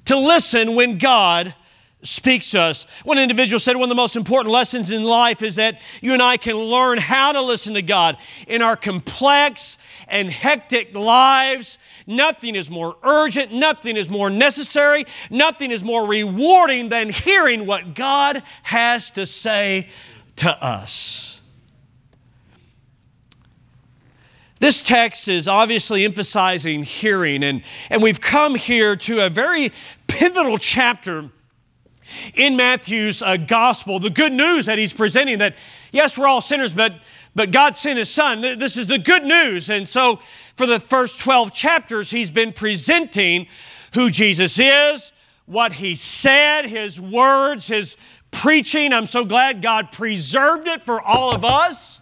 To 0.06 0.18
listen 0.18 0.76
when 0.76 0.98
God 0.98 1.54
speaks 2.02 2.52
to 2.52 2.62
us. 2.62 2.86
One 3.04 3.18
individual 3.18 3.60
said 3.60 3.76
one 3.76 3.84
of 3.84 3.90
the 3.90 3.96
most 3.96 4.16
important 4.16 4.54
lessons 4.54 4.90
in 4.90 5.04
life 5.04 5.42
is 5.42 5.56
that 5.56 5.82
you 6.02 6.14
and 6.14 6.22
I 6.22 6.38
can 6.38 6.56
learn 6.56 6.98
how 6.98 7.34
to 7.34 7.42
listen 7.42 7.74
to 7.74 7.82
God. 7.82 8.18
In 8.48 8.62
our 8.62 8.78
complex 8.78 9.78
and 10.08 10.32
hectic 10.32 10.96
lives, 10.96 11.78
nothing 12.08 12.56
is 12.56 12.70
more 12.70 12.96
urgent, 13.04 13.52
nothing 13.52 13.98
is 13.98 14.10
more 14.10 14.30
necessary, 14.30 15.06
nothing 15.30 15.72
is 15.72 15.84
more 15.84 16.08
rewarding 16.08 16.90
than 16.90 17.10
hearing 17.10 17.66
what 17.66 17.94
God 17.96 18.44
has 18.64 19.12
to 19.12 19.26
say 19.26 19.90
to 20.38 20.52
us. 20.64 21.42
This 24.62 24.82
text 24.82 25.28
is 25.28 25.48
obviously 25.48 26.04
emphasizing 26.04 26.84
hearing, 26.84 27.44
and, 27.44 27.64
and 27.90 28.02
we've 28.02 28.20
come 28.20 28.56
here 28.56 28.96
to 28.98 29.26
a 29.26 29.30
very 29.30 29.72
pivotal 30.08 30.58
chapter 30.58 31.30
in 32.34 32.56
Matthew's 32.56 33.22
uh, 33.22 33.38
gospel, 33.38 34.00
the 34.00 34.10
good 34.10 34.34
news 34.34 34.66
that 34.66 34.78
he's 34.78 34.94
presenting 34.94 35.40
that, 35.40 35.56
yes, 35.92 36.18
we're 36.18 36.28
all 36.28 36.42
sinners, 36.42 36.74
but, 36.74 36.96
but 37.36 37.52
God 37.52 37.78
sent 37.78 38.00
his 38.00 38.10
son. 38.10 38.42
This 38.42 38.78
is 38.78 38.88
the 38.88 39.00
good 39.00 39.24
news. 39.24 39.70
And 39.70 39.88
so, 39.88 40.20
for 40.56 40.66
the 40.66 40.80
first 40.80 41.20
12 41.20 41.54
chapters, 41.54 42.12
he's 42.12 42.32
been 42.32 42.54
presenting 42.54 43.48
who 43.94 44.10
Jesus 44.10 44.60
is, 44.60 45.12
what 45.46 45.74
he 45.74 45.96
said, 45.96 46.64
his 46.64 47.00
words, 47.00 47.68
his 47.68 47.96
preaching. 48.32 48.94
I'm 48.94 49.08
so 49.08 49.26
glad 49.26 49.62
God 49.62 49.92
preserved 49.92 50.68
it 50.68 50.84
for 50.84 51.02
all 51.02 51.34
of 51.34 51.44
us. 51.44 52.02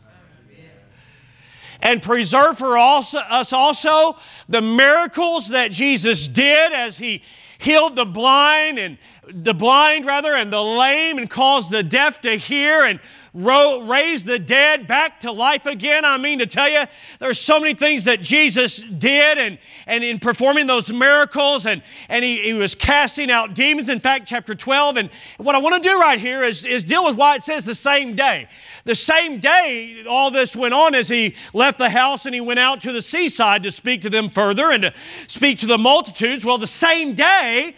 and 1.80 2.02
preserve 2.02 2.58
for 2.58 2.76
also, 2.76 3.20
us 3.20 3.54
also 3.54 4.18
the 4.50 4.62
miracles 4.62 5.50
that 5.50 5.72
Jesus 5.72 6.28
did 6.28 6.74
as 6.74 6.98
he 6.98 7.22
healed 7.60 7.96
the 7.96 8.06
blind 8.06 8.80
and 8.80 8.98
the 9.34 9.54
blind 9.54 10.06
rather 10.06 10.34
and 10.34 10.52
the 10.52 10.62
lame 10.62 11.18
and 11.18 11.30
cause 11.30 11.70
the 11.70 11.84
deaf 11.84 12.22
to 12.22 12.38
hear 12.38 12.84
and 12.84 13.00
raise 13.34 14.24
the 14.24 14.40
dead 14.40 14.88
back 14.88 15.20
to 15.20 15.32
life 15.32 15.66
again. 15.66 16.06
I 16.06 16.18
mean 16.18 16.40
to 16.40 16.48
tell 16.48 16.70
you, 16.70 16.86
there's 17.20 17.40
so 17.40 17.60
many 17.60 17.74
things 17.74 18.06
that 18.06 18.22
Jesus 18.22 18.82
did 18.82 19.38
and, 19.38 19.60
and 19.86 20.04
in 20.04 20.20
performing 20.20 20.66
those 20.66 20.92
miracles 20.92 21.66
and, 21.66 21.84
and 22.10 22.24
he, 22.24 22.42
he 22.42 22.54
was 22.54 22.74
casting 22.74 23.30
out 23.30 23.54
demons. 23.54 23.90
In 23.90 24.00
fact, 24.00 24.28
chapter 24.28 24.56
12. 24.56 24.98
And 24.98 25.10
what 25.38 25.56
I 25.56 25.60
want 25.60 25.82
to 25.82 25.88
do 25.88 26.00
right 26.00 26.20
here 26.20 26.44
is, 26.44 26.64
is 26.66 26.84
deal 26.84 27.06
with 27.06 27.16
why 27.16 27.36
it 27.36 27.44
says 27.44 27.66
the 27.66 27.76
same 27.76 28.16
day. 28.16 28.48
The 28.86 28.96
same 28.96 29.40
day 29.40 30.04
all 30.10 30.32
this 30.32 30.56
went 30.56 30.74
on 30.74 30.96
as 30.96 31.10
he 31.10 31.36
left 31.54 31.78
the 31.78 31.90
house 31.90 32.26
and 32.26 32.34
he 32.34 32.42
went 32.42 32.60
out 32.60 32.82
to 32.82 32.92
the 32.92 33.02
seaside 33.02 33.64
to 33.64 33.72
speak 33.72 34.02
to 34.04 34.10
them 34.10 34.30
further 34.30 34.72
and 34.72 34.84
to 34.84 34.94
speak 35.28 35.60
to 35.60 35.68
the 35.68 35.78
multitudes. 35.78 36.44
Well, 36.44 36.58
the 36.58 36.66
same 36.66 37.14
day, 37.14 37.76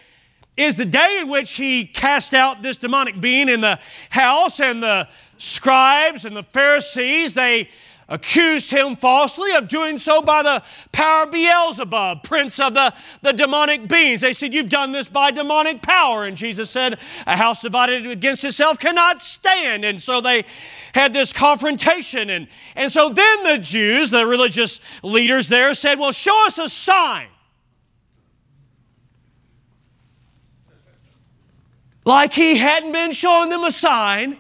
is 0.60 0.76
the 0.76 0.86
day 0.86 1.20
in 1.22 1.30
which 1.30 1.54
he 1.54 1.86
cast 1.86 2.34
out 2.34 2.62
this 2.62 2.76
demonic 2.76 3.22
being 3.22 3.48
in 3.48 3.62
the 3.62 3.80
house 4.10 4.60
and 4.60 4.84
the 4.84 5.08
scribes 5.38 6.26
and 6.26 6.36
the 6.36 6.44
Pharisees, 6.44 7.34
they 7.34 7.70
accused 8.10 8.72
him 8.72 8.98
falsely 8.98 9.54
of 9.54 9.70
doing 9.70 9.98
so 9.98 10.22
by 10.22 10.44
the 10.44 10.62
power 10.92 11.24
of 11.24 11.32
Beelzebub, 11.32 12.24
prince 12.24 12.60
of 12.60 12.74
the, 12.74 12.94
the 13.22 13.32
demonic 13.32 13.88
beings. 13.88 14.20
They 14.20 14.34
said, 14.34 14.54
You've 14.54 14.70
done 14.70 14.92
this 14.92 15.08
by 15.08 15.32
demonic 15.32 15.82
power. 15.82 16.26
And 16.26 16.36
Jesus 16.36 16.70
said, 16.70 17.00
A 17.26 17.38
house 17.38 17.62
divided 17.62 18.06
against 18.08 18.44
itself 18.44 18.80
cannot 18.80 19.22
stand. 19.22 19.86
And 19.86 20.04
so 20.04 20.20
they 20.20 20.44
had 20.94 21.14
this 21.14 21.32
confrontation. 21.32 22.30
And, 22.30 22.48
and 22.76 22.92
so 22.92 23.10
then 23.10 23.44
the 23.44 23.60
Jews, 23.60 24.10
the 24.10 24.26
religious 24.26 24.82
leaders 25.04 25.48
there, 25.48 25.74
said, 25.74 26.00
Well, 26.00 26.12
show 26.12 26.48
us 26.48 26.58
a 26.58 26.68
sign. 26.68 27.28
Like 32.06 32.34
he 32.34 32.58
hadn't 32.58 32.92
been 32.92 33.12
showing 33.12 33.50
them 33.50 33.64
a 33.64 33.72
sign 33.72 34.38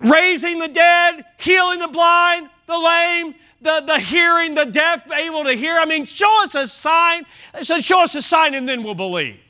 raising 0.00 0.58
the 0.58 0.68
dead, 0.68 1.24
healing 1.38 1.80
the 1.80 1.88
blind, 1.88 2.48
the 2.66 2.78
lame, 2.78 3.34
the, 3.60 3.82
the 3.86 3.98
hearing, 3.98 4.54
the 4.54 4.66
deaf, 4.66 5.10
able 5.12 5.44
to 5.44 5.52
hear. 5.52 5.76
I 5.76 5.84
mean, 5.84 6.04
show 6.04 6.44
us 6.44 6.54
a 6.54 6.66
sign. 6.66 7.24
They 7.54 7.62
said, 7.64 7.82
show 7.82 8.02
us 8.02 8.14
a 8.14 8.22
sign 8.22 8.54
and 8.54 8.68
then 8.68 8.82
we'll 8.82 8.94
believe. 8.94 9.40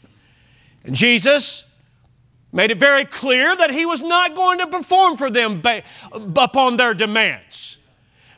And 0.85 0.95
Jesus 0.95 1.64
made 2.52 2.71
it 2.71 2.78
very 2.78 3.04
clear 3.04 3.54
that 3.57 3.71
he 3.71 3.85
was 3.85 4.00
not 4.00 4.35
going 4.35 4.59
to 4.59 4.66
perform 4.66 5.16
for 5.16 5.30
them 5.30 5.62
upon 6.12 6.76
their 6.76 6.95
demands. 6.95 7.78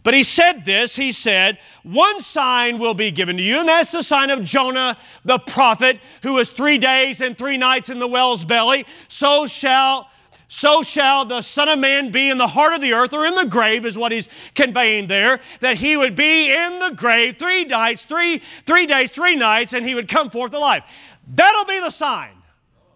But 0.02 0.14
he 0.14 0.22
said 0.22 0.64
this 0.64 0.96
He 0.96 1.12
said, 1.12 1.58
One 1.82 2.22
sign 2.22 2.78
will 2.78 2.94
be 2.94 3.10
given 3.10 3.36
to 3.36 3.42
you, 3.42 3.60
and 3.60 3.68
that's 3.68 3.92
the 3.92 4.02
sign 4.02 4.30
of 4.30 4.44
Jonah 4.44 4.96
the 5.24 5.38
prophet, 5.38 6.00
who 6.22 6.34
was 6.34 6.50
three 6.50 6.78
days 6.78 7.20
and 7.20 7.36
three 7.36 7.56
nights 7.56 7.90
in 7.90 7.98
the 7.98 8.08
whale's 8.08 8.44
belly. 8.44 8.86
So 9.08 9.46
shall 9.46 10.08
so 10.52 10.82
shall 10.82 11.24
the 11.24 11.42
Son 11.42 11.68
of 11.68 11.78
Man 11.78 12.10
be 12.10 12.28
in 12.28 12.36
the 12.36 12.48
heart 12.48 12.74
of 12.74 12.80
the 12.80 12.92
earth 12.92 13.12
or 13.12 13.24
in 13.24 13.36
the 13.36 13.46
grave, 13.46 13.86
is 13.86 13.96
what 13.96 14.10
he's 14.10 14.28
conveying 14.56 15.06
there. 15.06 15.38
That 15.60 15.76
he 15.76 15.96
would 15.96 16.16
be 16.16 16.52
in 16.52 16.80
the 16.80 16.92
grave 16.96 17.36
three 17.36 17.64
nights, 17.64 18.04
three, 18.04 18.38
three 18.38 18.84
days, 18.84 19.12
three 19.12 19.36
nights, 19.36 19.74
and 19.74 19.86
he 19.86 19.94
would 19.94 20.08
come 20.08 20.28
forth 20.28 20.52
alive. 20.52 20.82
That'll 21.32 21.66
be 21.66 21.78
the 21.78 21.90
sign. 21.90 22.32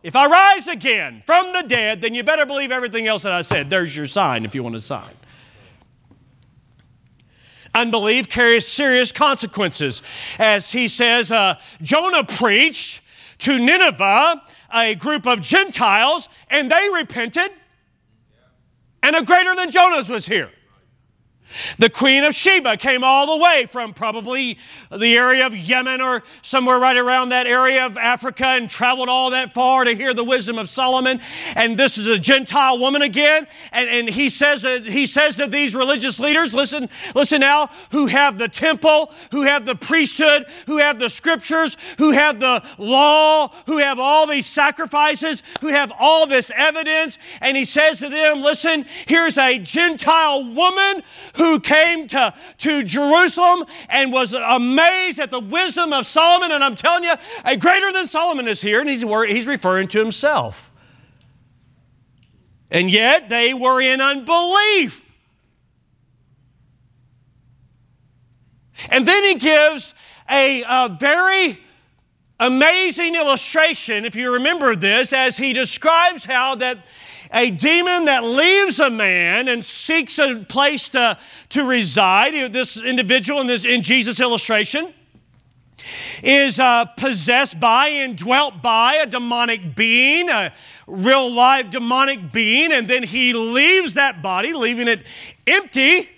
If 0.03 0.17
I 0.17 0.27
rise 0.27 0.67
again 0.67 1.23
from 1.27 1.53
the 1.53 1.63
dead, 1.63 2.03
then 2.03 2.13
you 2.13 2.25
better 2.25 2.45
believe 2.45 2.73
everything 2.73 3.07
else 3.07 3.23
that 3.23 3.33
I 3.33 3.43
said. 3.43 3.71
There's 3.71 3.97
your 3.97 4.07
sign 4.07 4.45
if 4.45 4.57
you 4.57 4.65
want 4.65 4.75
a 4.75 4.81
sign. 4.81 5.15
Unbelief 7.75 8.29
carries 8.29 8.67
serious 8.67 9.11
consequences. 9.11 10.03
As 10.39 10.71
he 10.71 10.87
says, 10.87 11.33
uh, 11.33 11.57
Jonah 11.83 12.25
preached 12.25 13.03
to 13.39 13.59
Nineveh 13.59 14.43
a 14.73 14.95
group 14.95 15.27
of 15.27 15.41
Gentiles, 15.41 16.29
and 16.49 16.71
they 16.71 16.89
repented, 16.95 17.51
and 19.03 19.17
a 19.17 19.23
greater 19.23 19.55
than 19.55 19.71
Jonah's 19.71 20.09
was 20.09 20.27
here. 20.27 20.51
The 21.79 21.91
Queen 21.91 22.25
of 22.25 22.35
Sheba 22.35 22.77
came 22.77 23.05
all 23.05 23.37
the 23.37 23.43
way 23.43 23.67
from 23.71 23.95
probably 23.95 24.59
the 24.91 25.17
area 25.17 25.47
of 25.47 25.57
Yemen 25.57 26.01
or 26.01 26.23
somewhere 26.43 26.79
right 26.79 26.97
around 26.97 27.29
that 27.29 27.47
area 27.47 27.87
of 27.87 27.97
Africa 27.97 28.47
and 28.47 28.69
traveled 28.69 29.09
all 29.09 29.31
that 29.31 29.53
far 29.53 29.85
to 29.85 29.95
hear 29.95 30.15
the 30.15 30.25
wisdom 30.25 30.59
of 30.59 30.69
Solomon. 30.69 31.21
And 31.55 31.79
this 31.79 31.99
is 31.99 32.07
a 32.07 32.19
Gentile 32.19 32.79
woman 32.79 33.03
again. 33.03 33.47
And, 33.73 33.89
and 33.89 34.09
he, 34.09 34.29
says 34.29 34.63
that, 34.63 34.85
he 34.85 35.07
says 35.07 35.37
to 35.37 35.47
these 35.47 35.75
religious 35.75 36.19
leaders, 36.19 36.53
listen, 36.55 36.89
listen 37.15 37.41
now, 37.41 37.69
who 37.91 38.07
have 38.07 38.39
the 38.39 38.49
temple, 38.49 39.13
who 39.31 39.43
have 39.43 39.67
the 39.67 39.77
priesthood, 39.77 40.47
who 40.67 40.79
have 40.79 40.99
the 40.99 41.11
scriptures, 41.11 41.77
who 41.99 42.13
have 42.13 42.41
the 42.41 42.65
law, 42.79 43.49
who 43.67 43.79
have 43.79 43.99
all 43.99 44.27
these 44.27 44.47
sacrifices, 44.47 45.43
who 45.61 45.69
have 45.69 45.93
all 45.99 46.27
this 46.27 46.51
evidence. 46.55 47.19
And 47.41 47.57
he 47.57 47.65
says 47.65 48.01
to 48.01 48.09
them, 48.09 48.41
listen, 48.41 48.87
here's 49.07 49.39
a 49.39 49.59
Gentile 49.59 50.53
woman 50.53 51.03
who 51.35 51.61
came 51.61 52.09
to, 52.09 52.35
to 52.59 52.83
Jerusalem 52.83 53.67
and 53.89 54.13
was 54.13 54.35
amazed 54.35 55.19
at 55.19 55.31
the 55.31 55.41
wisdom 55.41 55.93
of 55.93 56.07
Solomon. 56.07 56.53
And 56.53 56.63
I'm 56.63 56.77
telling 56.77 57.05
you, 57.05 57.15
a 57.45 57.57
greater 57.57 57.93
than 57.93 58.09
Solomon 58.09 58.49
is 58.49 58.61
here, 58.61 58.81
and 58.81 58.89
he's, 58.89 59.03
he's 59.03 59.47
referring 59.47 59.89
to 59.89 59.99
himself. 59.99 60.71
And 62.71 62.91
yet 62.91 63.29
they 63.29 63.55
were 63.55 63.81
in 63.81 64.01
unbelief. 64.01 65.05
And 68.91 69.07
then 69.07 69.23
he 69.23 69.35
gives 69.37 69.95
a, 70.31 70.63
a, 70.63 70.89
very 70.89 71.59
amazing 72.41 73.15
illustration, 73.15 74.05
if 74.05 74.17
you 74.17 74.33
remember 74.33 74.75
this, 74.75 75.13
as 75.13 75.37
he 75.37 75.53
describes 75.53 76.25
how 76.25 76.57
that 76.57 76.79
a 77.35 77.51
demon 77.51 78.05
that 78.05 78.23
leaves 78.23 78.79
a 78.79 78.89
man 78.89 79.49
and 79.49 79.65
seeks 79.65 80.19
a 80.19 80.37
place 80.49 80.89
to, 80.91 81.19
to 81.51 81.65
reside, 81.65 82.53
this 82.53 82.81
individual 82.81 83.41
in, 83.41 83.49
this, 83.49 83.65
in 83.65 83.83
Jesus' 83.83 84.21
illustration, 84.21 84.95
is 86.23 86.59
uh, 86.61 86.85
possessed 86.97 87.59
by 87.59 87.89
and 87.89 88.17
dwelt 88.17 88.63
by 88.63 88.95
a 88.95 89.07
demonic 89.07 89.75
being, 89.75 90.31
a 90.31 90.55
real 90.87 91.31
live 91.31 91.71
demonic 91.71 92.33
being, 92.33 92.73
and 92.73 92.89
then 92.89 93.03
he 93.03 93.33
leaves 93.33 93.95
that 93.95 94.23
body, 94.23 94.53
leaving 94.53 94.89
it 94.89 95.05
empty, 95.47 96.09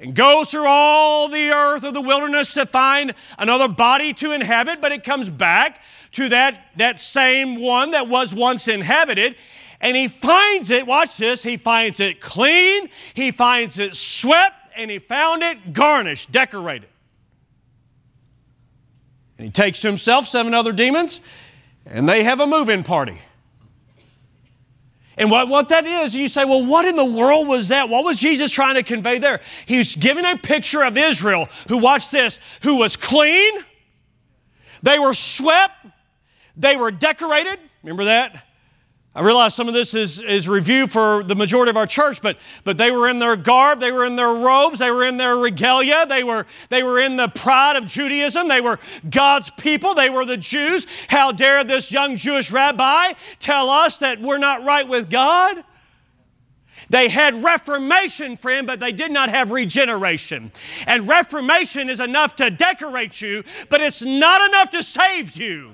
and 0.00 0.14
goes 0.14 0.50
through 0.50 0.66
all 0.66 1.28
the 1.28 1.50
earth 1.50 1.84
of 1.84 1.92
the 1.92 2.00
wilderness 2.00 2.54
to 2.54 2.64
find 2.64 3.14
another 3.38 3.68
body 3.68 4.14
to 4.14 4.32
inhabit, 4.32 4.80
but 4.80 4.92
it 4.92 5.04
comes 5.04 5.28
back 5.28 5.80
to 6.12 6.30
that, 6.30 6.68
that 6.76 6.98
same 6.98 7.60
one 7.60 7.90
that 7.90 8.08
was 8.08 8.34
once 8.34 8.66
inhabited, 8.66 9.36
and 9.80 9.96
he 9.96 10.08
finds 10.08 10.70
it, 10.70 10.86
watch 10.86 11.18
this, 11.18 11.42
he 11.42 11.56
finds 11.56 12.00
it 12.00 12.20
clean, 12.20 12.88
he 13.12 13.30
finds 13.30 13.78
it 13.78 13.94
swept, 13.94 14.56
and 14.74 14.90
he 14.90 14.98
found 14.98 15.42
it 15.42 15.72
garnished, 15.74 16.32
decorated. 16.32 16.88
And 19.36 19.46
he 19.46 19.52
takes 19.52 19.80
to 19.80 19.86
himself 19.86 20.26
seven 20.26 20.54
other 20.54 20.72
demons, 20.72 21.20
and 21.84 22.08
they 22.08 22.24
have 22.24 22.40
a 22.40 22.46
move 22.46 22.68
in 22.68 22.82
party. 22.82 23.20
And 25.20 25.30
what, 25.30 25.48
what 25.48 25.68
that 25.68 25.84
is, 25.84 26.16
you 26.16 26.28
say, 26.28 26.46
well, 26.46 26.64
what 26.64 26.86
in 26.86 26.96
the 26.96 27.04
world 27.04 27.46
was 27.46 27.68
that? 27.68 27.90
What 27.90 28.04
was 28.04 28.18
Jesus 28.18 28.50
trying 28.50 28.76
to 28.76 28.82
convey 28.82 29.18
there? 29.18 29.42
He's 29.66 29.94
giving 29.94 30.24
a 30.24 30.38
picture 30.38 30.82
of 30.82 30.96
Israel 30.96 31.46
who, 31.68 31.76
watch 31.76 32.10
this, 32.10 32.40
who 32.62 32.76
was 32.76 32.96
clean, 32.96 33.52
they 34.82 34.98
were 34.98 35.12
swept, 35.12 35.74
they 36.56 36.74
were 36.74 36.90
decorated. 36.90 37.58
Remember 37.82 38.04
that? 38.04 38.46
I 39.12 39.22
realize 39.22 39.56
some 39.56 39.66
of 39.66 39.74
this 39.74 39.92
is, 39.92 40.20
is 40.20 40.48
review 40.48 40.86
for 40.86 41.24
the 41.24 41.34
majority 41.34 41.70
of 41.70 41.76
our 41.76 41.86
church, 41.86 42.22
but, 42.22 42.38
but 42.62 42.78
they 42.78 42.92
were 42.92 43.08
in 43.08 43.18
their 43.18 43.34
garb, 43.34 43.80
they 43.80 43.90
were 43.90 44.04
in 44.04 44.14
their 44.14 44.32
robes, 44.32 44.78
they 44.78 44.92
were 44.92 45.04
in 45.04 45.16
their 45.16 45.36
regalia, 45.36 46.06
they 46.06 46.22
were, 46.22 46.46
they 46.68 46.84
were 46.84 47.00
in 47.00 47.16
the 47.16 47.26
pride 47.26 47.74
of 47.74 47.86
Judaism, 47.86 48.46
they 48.46 48.60
were 48.60 48.78
God's 49.08 49.50
people, 49.50 49.94
they 49.94 50.10
were 50.10 50.24
the 50.24 50.36
Jews. 50.36 50.86
How 51.08 51.32
dare 51.32 51.64
this 51.64 51.90
young 51.90 52.14
Jewish 52.14 52.52
rabbi 52.52 53.14
tell 53.40 53.68
us 53.68 53.98
that 53.98 54.20
we're 54.20 54.38
not 54.38 54.64
right 54.64 54.86
with 54.86 55.10
God? 55.10 55.64
They 56.88 57.08
had 57.08 57.42
reformation, 57.42 58.36
friend, 58.36 58.64
but 58.64 58.78
they 58.78 58.92
did 58.92 59.10
not 59.10 59.28
have 59.28 59.50
regeneration. 59.50 60.52
And 60.86 61.08
reformation 61.08 61.88
is 61.88 61.98
enough 61.98 62.36
to 62.36 62.48
decorate 62.48 63.20
you, 63.20 63.42
but 63.70 63.80
it's 63.80 64.02
not 64.02 64.48
enough 64.48 64.70
to 64.70 64.84
save 64.84 65.36
you 65.36 65.72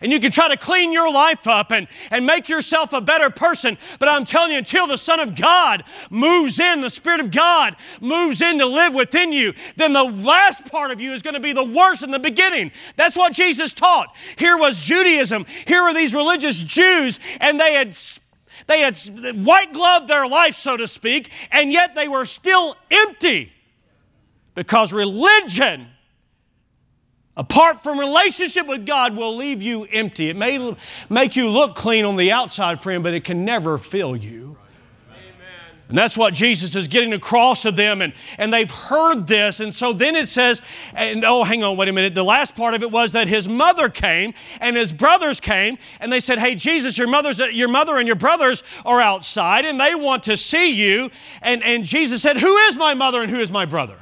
and 0.00 0.12
you 0.12 0.20
can 0.20 0.30
try 0.30 0.48
to 0.48 0.56
clean 0.56 0.92
your 0.92 1.12
life 1.12 1.46
up 1.46 1.72
and, 1.72 1.88
and 2.10 2.26
make 2.26 2.48
yourself 2.48 2.92
a 2.92 3.00
better 3.00 3.30
person. 3.30 3.78
But 3.98 4.08
I'm 4.08 4.24
telling 4.24 4.52
you, 4.52 4.58
until 4.58 4.86
the 4.86 4.98
Son 4.98 5.20
of 5.20 5.34
God 5.34 5.84
moves 6.10 6.58
in, 6.58 6.80
the 6.80 6.90
Spirit 6.90 7.20
of 7.20 7.30
God 7.30 7.76
moves 8.00 8.40
in 8.40 8.58
to 8.58 8.66
live 8.66 8.94
within 8.94 9.32
you, 9.32 9.52
then 9.76 9.92
the 9.92 10.04
last 10.04 10.66
part 10.66 10.90
of 10.90 11.00
you 11.00 11.12
is 11.12 11.22
going 11.22 11.34
to 11.34 11.40
be 11.40 11.52
the 11.52 11.64
worst 11.64 12.02
in 12.02 12.10
the 12.10 12.18
beginning. 12.18 12.72
That's 12.96 13.16
what 13.16 13.32
Jesus 13.32 13.72
taught. 13.72 14.14
Here 14.36 14.56
was 14.56 14.80
Judaism, 14.80 15.46
here 15.66 15.82
were 15.82 15.94
these 15.94 16.14
religious 16.14 16.62
Jews, 16.62 17.18
and 17.40 17.60
they 17.60 17.74
had 17.74 17.96
they 18.66 18.80
had 18.80 18.98
white 19.44 19.72
gloved 19.72 20.08
their 20.08 20.26
life, 20.26 20.56
so 20.56 20.76
to 20.76 20.86
speak, 20.86 21.30
and 21.50 21.72
yet 21.72 21.94
they 21.94 22.08
were 22.08 22.24
still 22.24 22.76
empty. 22.90 23.52
Because 24.54 24.92
religion, 24.92 25.88
apart 27.40 27.82
from 27.82 27.98
relationship 27.98 28.66
with 28.66 28.84
God, 28.84 29.16
will 29.16 29.34
leave 29.34 29.62
you 29.62 29.84
empty. 29.84 30.28
It 30.28 30.36
may 30.36 30.76
make 31.08 31.36
you 31.36 31.48
look 31.48 31.74
clean 31.74 32.04
on 32.04 32.16
the 32.16 32.30
outside, 32.30 32.82
friend, 32.82 33.02
but 33.02 33.14
it 33.14 33.24
can 33.24 33.46
never 33.46 33.78
fill 33.78 34.14
you. 34.14 34.58
And 35.88 35.96
that's 35.98 36.16
what 36.16 36.34
Jesus 36.34 36.76
is 36.76 36.86
getting 36.86 37.12
across 37.14 37.62
to 37.62 37.72
them, 37.72 38.00
and, 38.00 38.12
and 38.38 38.52
they've 38.52 38.70
heard 38.70 39.26
this. 39.26 39.58
And 39.58 39.74
so 39.74 39.92
then 39.92 40.14
it 40.14 40.28
says, 40.28 40.62
and 40.94 41.24
oh, 41.24 41.42
hang 41.42 41.64
on, 41.64 41.76
wait 41.76 41.88
a 41.88 41.92
minute. 41.92 42.14
The 42.14 42.22
last 42.22 42.54
part 42.54 42.74
of 42.74 42.82
it 42.82 42.92
was 42.92 43.10
that 43.12 43.26
his 43.26 43.48
mother 43.48 43.88
came 43.88 44.32
and 44.60 44.76
his 44.76 44.92
brothers 44.92 45.40
came, 45.40 45.78
and 45.98 46.12
they 46.12 46.20
said, 46.20 46.38
Hey, 46.38 46.54
Jesus, 46.54 46.96
your, 46.96 47.08
mother's, 47.08 47.40
your 47.40 47.68
mother 47.68 47.96
and 47.96 48.06
your 48.06 48.14
brothers 48.14 48.62
are 48.84 49.00
outside, 49.00 49.64
and 49.64 49.80
they 49.80 49.96
want 49.96 50.22
to 50.24 50.36
see 50.36 50.70
you. 50.70 51.10
And, 51.42 51.60
and 51.64 51.84
Jesus 51.84 52.22
said, 52.22 52.36
Who 52.36 52.56
is 52.58 52.76
my 52.76 52.94
mother 52.94 53.20
and 53.20 53.30
who 53.30 53.40
is 53.40 53.50
my 53.50 53.64
brother? 53.64 53.98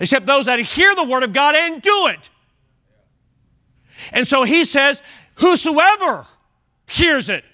Except 0.00 0.26
those 0.26 0.44
that 0.44 0.58
hear 0.58 0.94
the 0.94 1.04
word 1.04 1.22
of 1.22 1.32
God 1.32 1.54
and 1.54 1.80
do 1.80 2.08
it. 2.08 2.28
And 4.12 4.26
so 4.26 4.44
he 4.44 4.64
says, 4.64 5.02
Whosoever 5.36 6.26
hears 6.86 7.28
it 7.28 7.44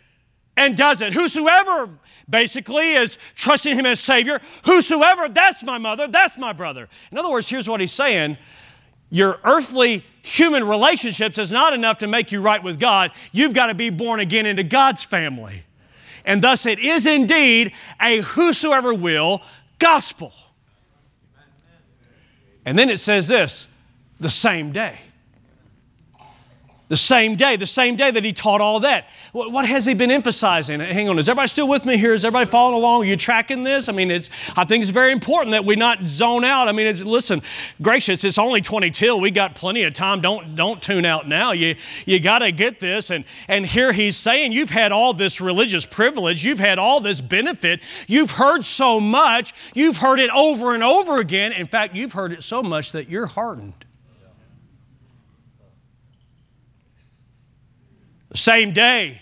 and 0.57 0.77
does 0.77 1.01
it, 1.01 1.13
whosoever 1.13 1.89
basically 2.29 2.93
is 2.93 3.19
trusting 3.35 3.75
him 3.75 3.87
as 3.87 4.01
Savior. 4.01 4.41
Whosoever, 4.65 5.29
that's 5.29 5.63
my 5.63 5.79
mother, 5.79 6.07
that's 6.07 6.39
my 6.39 6.53
brother. 6.53 6.89
In 7.11 7.19
other 7.19 7.31
words, 7.31 7.49
here's 7.49 7.69
what 7.69 7.81
he's 7.81 7.93
saying 7.93 8.39
your 9.13 9.41
earthly 9.43 10.05
human 10.23 10.67
relationships 10.69 11.37
is 11.37 11.51
not 11.51 11.73
enough 11.73 11.99
to 11.99 12.07
make 12.07 12.31
you 12.31 12.41
right 12.41 12.63
with 12.63 12.79
God. 12.79 13.11
You've 13.33 13.55
got 13.55 13.67
to 13.67 13.75
be 13.75 13.91
born 13.91 14.21
again 14.21 14.47
into 14.47 14.63
God's 14.63 15.03
family. 15.03 15.65
And 16.25 16.43
thus, 16.43 16.65
it 16.65 16.79
is 16.79 17.07
indeed 17.07 17.73
a 18.01 18.21
whosoever 18.21 18.95
will 18.95 19.43
gospel. 19.81 20.33
And 22.65 22.79
then 22.79 22.89
it 22.89 23.01
says 23.01 23.27
this 23.27 23.67
the 24.21 24.31
same 24.31 24.71
day. 24.71 25.01
The 26.91 26.97
same 26.97 27.37
day, 27.37 27.55
the 27.55 27.69
same 27.69 27.95
day 27.95 28.11
that 28.11 28.25
he 28.25 28.33
taught 28.33 28.61
all 28.61 28.81
that. 28.81 29.09
What, 29.31 29.65
has 29.65 29.87
he 29.87 29.95
been 29.95 30.11
emphasizing? 30.11 30.81
Hang 30.81 31.09
on, 31.09 31.21
is 31.21 31.29
everybody 31.29 31.47
still 31.47 31.69
with 31.69 31.85
me 31.87 31.97
here? 31.97 32.15
Is 32.15 32.25
everybody 32.25 32.51
following 32.51 32.75
along? 32.75 33.03
Are 33.03 33.05
you 33.05 33.17
tracking 33.17 33.63
this? 33.63 33.89
I 33.89 33.93
mean, 33.93 34.11
it's, 34.11 34.29
I 34.57 34.65
think 34.65 34.83
it's 34.83 34.91
very 34.91 35.13
important 35.13 35.53
that 35.53 35.65
we 35.65 35.77
not 35.77 36.03
zone 36.07 36.43
out. 36.43 36.67
I 36.67 36.73
mean, 36.73 36.89
it's, 36.89 37.05
listen, 37.05 37.43
gracious, 37.81 38.25
it's 38.25 38.39
only 38.39 38.61
20 38.61 38.91
till. 38.91 39.21
We 39.21 39.31
got 39.31 39.55
plenty 39.55 39.85
of 39.85 39.95
time. 39.95 40.21
Don't, 40.21 40.57
don't 40.57 40.83
tune 40.83 41.05
out 41.05 41.29
now. 41.29 41.53
You, 41.53 41.77
you 42.07 42.19
got 42.19 42.41
to 42.41 42.51
get 42.51 42.81
this. 42.81 43.09
And, 43.09 43.25
and 43.47 43.67
here 43.67 43.93
he's 43.93 44.17
saying, 44.17 44.51
you've 44.51 44.71
had 44.71 44.91
all 44.91 45.15
this 45.15 45.41
religious 45.41 45.87
privilege. 45.87 46.45
You've 46.45 46.59
had 46.59 46.81
all 46.81 46.99
this 46.99 47.21
benefit. 47.21 47.83
You've 48.09 48.33
heard 48.33 48.65
so 48.65 48.99
much. 48.99 49.55
You've 49.77 49.99
heard 49.99 50.19
it 50.19 50.31
over 50.31 50.75
and 50.75 50.83
over 50.83 51.21
again. 51.21 51.53
In 51.53 51.69
fact, 51.69 51.95
you've 51.95 52.15
heard 52.15 52.33
it 52.33 52.43
so 52.43 52.65
much 52.65 52.91
that 52.91 53.09
you're 53.09 53.27
hardened. 53.27 53.85
Same 58.35 58.73
day, 58.73 59.21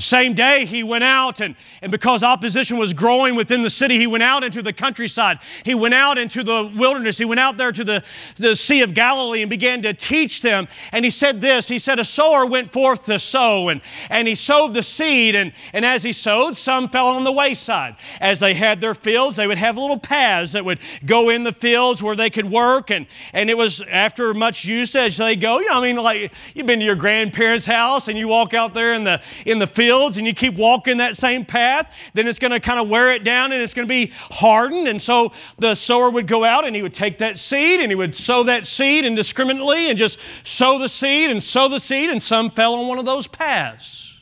the 0.00 0.06
same 0.06 0.32
day 0.32 0.64
he 0.64 0.82
went 0.82 1.04
out, 1.04 1.40
and, 1.40 1.54
and 1.82 1.92
because 1.92 2.22
opposition 2.22 2.78
was 2.78 2.94
growing 2.94 3.34
within 3.34 3.60
the 3.60 3.68
city, 3.68 3.98
he 3.98 4.06
went 4.06 4.22
out 4.22 4.42
into 4.42 4.62
the 4.62 4.72
countryside. 4.72 5.40
He 5.62 5.74
went 5.74 5.92
out 5.92 6.16
into 6.16 6.42
the 6.42 6.72
wilderness. 6.74 7.18
He 7.18 7.26
went 7.26 7.38
out 7.38 7.58
there 7.58 7.70
to 7.70 7.84
the, 7.84 8.02
the 8.36 8.56
Sea 8.56 8.80
of 8.80 8.94
Galilee 8.94 9.42
and 9.42 9.50
began 9.50 9.82
to 9.82 9.92
teach 9.92 10.40
them. 10.40 10.68
And 10.90 11.04
he 11.04 11.10
said 11.10 11.42
this 11.42 11.68
He 11.68 11.78
said, 11.78 11.98
A 11.98 12.04
sower 12.06 12.46
went 12.46 12.72
forth 12.72 13.04
to 13.04 13.18
sow, 13.18 13.68
and, 13.68 13.82
and 14.08 14.26
he 14.26 14.34
sowed 14.34 14.72
the 14.72 14.82
seed. 14.82 15.34
And, 15.34 15.52
and 15.74 15.84
as 15.84 16.02
he 16.02 16.14
sowed, 16.14 16.56
some 16.56 16.88
fell 16.88 17.08
on 17.08 17.24
the 17.24 17.32
wayside. 17.32 17.96
As 18.22 18.40
they 18.40 18.54
had 18.54 18.80
their 18.80 18.94
fields, 18.94 19.36
they 19.36 19.46
would 19.46 19.58
have 19.58 19.76
little 19.76 19.98
paths 19.98 20.52
that 20.52 20.64
would 20.64 20.78
go 21.04 21.28
in 21.28 21.42
the 21.42 21.52
fields 21.52 22.02
where 22.02 22.16
they 22.16 22.30
could 22.30 22.50
work. 22.50 22.90
And, 22.90 23.06
and 23.34 23.50
it 23.50 23.58
was 23.58 23.82
after 23.82 24.32
much 24.32 24.64
usage, 24.64 25.18
they 25.18 25.36
go, 25.36 25.60
you 25.60 25.68
know, 25.68 25.78
I 25.78 25.82
mean, 25.82 25.96
like 25.96 26.32
you've 26.54 26.66
been 26.66 26.78
to 26.78 26.86
your 26.86 26.96
grandparents' 26.96 27.66
house 27.66 28.08
and 28.08 28.16
you 28.16 28.28
walk 28.28 28.54
out 28.54 28.72
there 28.72 28.94
in 28.94 29.04
the, 29.04 29.20
in 29.44 29.58
the 29.58 29.66
field 29.66 29.89
fields 29.90 30.18
and 30.18 30.26
you 30.26 30.32
keep 30.32 30.54
walking 30.54 30.98
that 30.98 31.16
same 31.16 31.44
path, 31.44 32.10
then 32.14 32.28
it's 32.28 32.38
going 32.38 32.52
to 32.52 32.60
kind 32.60 32.78
of 32.78 32.88
wear 32.88 33.12
it 33.12 33.24
down 33.24 33.50
and 33.50 33.60
it's 33.60 33.74
going 33.74 33.86
to 33.86 33.92
be 33.92 34.12
hardened. 34.14 34.86
And 34.86 35.02
so 35.02 35.32
the 35.58 35.74
sower 35.74 36.10
would 36.10 36.28
go 36.28 36.44
out 36.44 36.64
and 36.64 36.76
he 36.76 36.82
would 36.82 36.94
take 36.94 37.18
that 37.18 37.38
seed 37.38 37.80
and 37.80 37.90
he 37.90 37.96
would 37.96 38.16
sow 38.16 38.44
that 38.44 38.66
seed 38.66 39.04
indiscriminately 39.04 39.90
and 39.90 39.98
just 39.98 40.20
sow 40.44 40.78
the 40.78 40.88
seed 40.88 41.28
and 41.28 41.42
sow 41.42 41.66
the 41.68 41.80
seed, 41.80 42.08
and 42.08 42.22
some 42.22 42.50
fell 42.50 42.74
on 42.74 42.86
one 42.86 42.98
of 42.98 43.04
those 43.04 43.26
paths. 43.26 44.20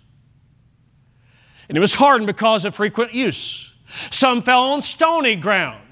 And 1.69 1.77
it 1.77 1.81
was 1.81 1.95
hardened 1.95 2.27
because 2.27 2.65
of 2.65 2.75
frequent 2.75 3.13
use. 3.13 3.75
Some 4.11 4.43
fell 4.43 4.63
on 4.73 4.81
stony 4.83 5.37
ground. 5.37 5.83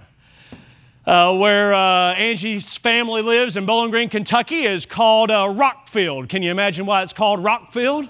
Uh, 1.04 1.38
where 1.38 1.72
uh, 1.72 2.14
Angie's 2.14 2.76
family 2.76 3.22
lives 3.22 3.56
in 3.56 3.64
Bowling 3.64 3.92
Green, 3.92 4.08
Kentucky, 4.08 4.64
is 4.64 4.86
called 4.86 5.30
uh, 5.30 5.46
Rockfield. 5.46 6.28
Can 6.28 6.42
you 6.42 6.50
imagine 6.50 6.84
why 6.84 7.04
it's 7.04 7.12
called 7.12 7.44
Rockfield? 7.44 8.08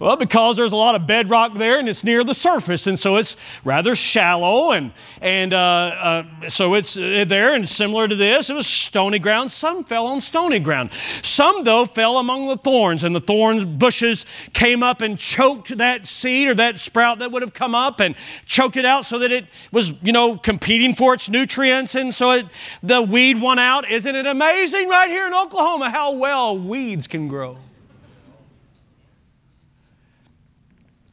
Well, 0.00 0.16
because 0.16 0.56
there's 0.56 0.70
a 0.70 0.76
lot 0.76 0.94
of 0.94 1.08
bedrock 1.08 1.54
there 1.54 1.78
and 1.78 1.88
it's 1.88 2.04
near 2.04 2.22
the 2.22 2.34
surface, 2.34 2.86
and 2.86 2.96
so 2.96 3.16
it's 3.16 3.36
rather 3.64 3.96
shallow, 3.96 4.70
and, 4.70 4.92
and 5.20 5.52
uh, 5.52 5.56
uh, 5.58 6.48
so 6.48 6.74
it's 6.74 6.96
uh, 6.96 7.24
there, 7.26 7.52
and 7.52 7.68
similar 7.68 8.06
to 8.06 8.14
this, 8.14 8.48
it 8.48 8.54
was 8.54 8.68
stony 8.68 9.18
ground. 9.18 9.50
Some 9.50 9.82
fell 9.82 10.06
on 10.06 10.20
stony 10.20 10.60
ground. 10.60 10.92
Some, 11.22 11.64
though, 11.64 11.84
fell 11.84 12.18
among 12.18 12.46
the 12.46 12.56
thorns, 12.56 13.02
and 13.02 13.14
the 13.14 13.20
thorn 13.20 13.76
bushes 13.76 14.24
came 14.52 14.84
up 14.84 15.00
and 15.00 15.18
choked 15.18 15.76
that 15.78 16.06
seed 16.06 16.46
or 16.46 16.54
that 16.54 16.78
sprout 16.78 17.18
that 17.18 17.32
would 17.32 17.42
have 17.42 17.54
come 17.54 17.74
up 17.74 17.98
and 17.98 18.14
choked 18.46 18.76
it 18.76 18.84
out 18.84 19.04
so 19.04 19.18
that 19.18 19.32
it 19.32 19.46
was, 19.72 19.94
you 20.02 20.12
know, 20.12 20.36
competing 20.36 20.94
for 20.94 21.12
its 21.12 21.28
nutrients, 21.28 21.96
and 21.96 22.14
so 22.14 22.30
it, 22.30 22.46
the 22.84 23.02
weed 23.02 23.40
won 23.40 23.58
out. 23.58 23.90
Isn't 23.90 24.14
it 24.14 24.26
amazing 24.26 24.88
right 24.88 25.08
here 25.08 25.26
in 25.26 25.34
Oklahoma 25.34 25.90
how 25.90 26.12
well 26.12 26.56
weeds 26.56 27.08
can 27.08 27.26
grow? 27.26 27.58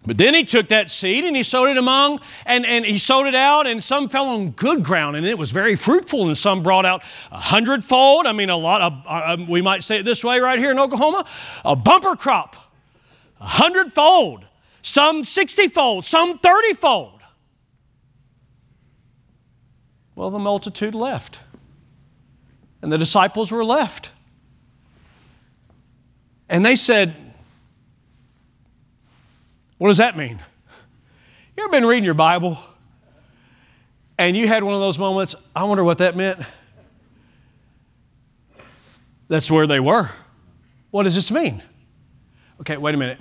But 0.06 0.18
then 0.18 0.36
he 0.36 0.44
took 0.44 0.70
that 0.70 0.92
seed 0.92 1.24
and 1.24 1.36
he 1.36 1.42
sowed 1.42 1.70
it 1.70 1.78
among, 1.78 2.20
and, 2.46 2.66
and 2.66 2.86
he 2.86 3.00
sowed 3.00 3.26
it 3.26 3.34
out, 3.34 3.66
and 3.66 3.84
some 3.84 4.08
fell 4.08 4.28
on 4.30 4.52
good 4.52 4.84
ground, 4.84 5.16
and 5.16 5.26
it 5.26 5.38
was 5.38 5.52
very 5.52 5.76
fruitful, 5.76 6.28
and 6.28 6.38
some 6.38 6.62
brought 6.62 6.86
out 6.86 7.02
a 7.32 7.40
hundredfold. 7.40 8.28
I 8.28 8.34
mean, 8.34 8.50
a 8.50 8.58
lot 8.58 8.82
of, 8.82 8.94
uh, 9.06 9.34
um, 9.34 9.48
we 9.48 9.62
might 9.62 9.84
say 9.84 10.00
it 10.00 10.04
this 10.04 10.24
way 10.24 10.40
right 10.40 10.60
here 10.60 10.72
in 10.72 10.80
Oklahoma 10.80 11.26
a 11.64 11.76
bumper 11.76 12.16
crop, 12.16 12.56
a 13.42 13.46
hundredfold, 13.46 14.46
some 14.84 15.24
sixtyfold, 15.24 16.06
some 16.06 16.38
thirtyfold. 16.38 17.20
Well, 20.14 20.30
the 20.30 20.40
multitude 20.40 20.94
left, 20.94 21.40
and 22.82 22.92
the 22.92 22.98
disciples 22.98 23.52
were 23.52 23.66
left. 23.66 24.12
And 26.48 26.64
they 26.64 26.76
said, 26.76 27.16
what 29.78 29.88
does 29.90 29.98
that 29.98 30.18
mean? 30.18 30.40
You 31.58 31.64
ever 31.64 31.72
been 31.72 31.86
reading 31.86 32.04
your 32.04 32.14
Bible 32.14 32.58
and 34.18 34.36
you 34.36 34.48
had 34.48 34.64
one 34.64 34.74
of 34.74 34.80
those 34.80 34.98
moments, 34.98 35.36
I 35.56 35.64
wonder 35.64 35.84
what 35.84 35.98
that 35.98 36.16
meant? 36.16 36.40
That's 39.28 39.50
where 39.50 39.68
they 39.68 39.80
were. 39.80 40.12
What 40.92 41.04
does 41.04 41.16
this 41.16 41.32
mean? 41.32 41.62
Okay, 42.62 42.78
wait 42.78 42.96
a 42.96 42.98
minute. 42.98 43.20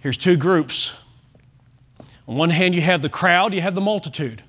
Here's 0.00 0.16
two 0.16 0.36
groups. 0.36 0.92
On 2.28 2.36
one 2.36 2.50
hand, 2.50 2.74
you 2.74 2.80
have 2.82 3.02
the 3.02 3.08
crowd, 3.08 3.54
you 3.54 3.60
have 3.60 3.74
the 3.74 3.80
multitude. 3.80 4.42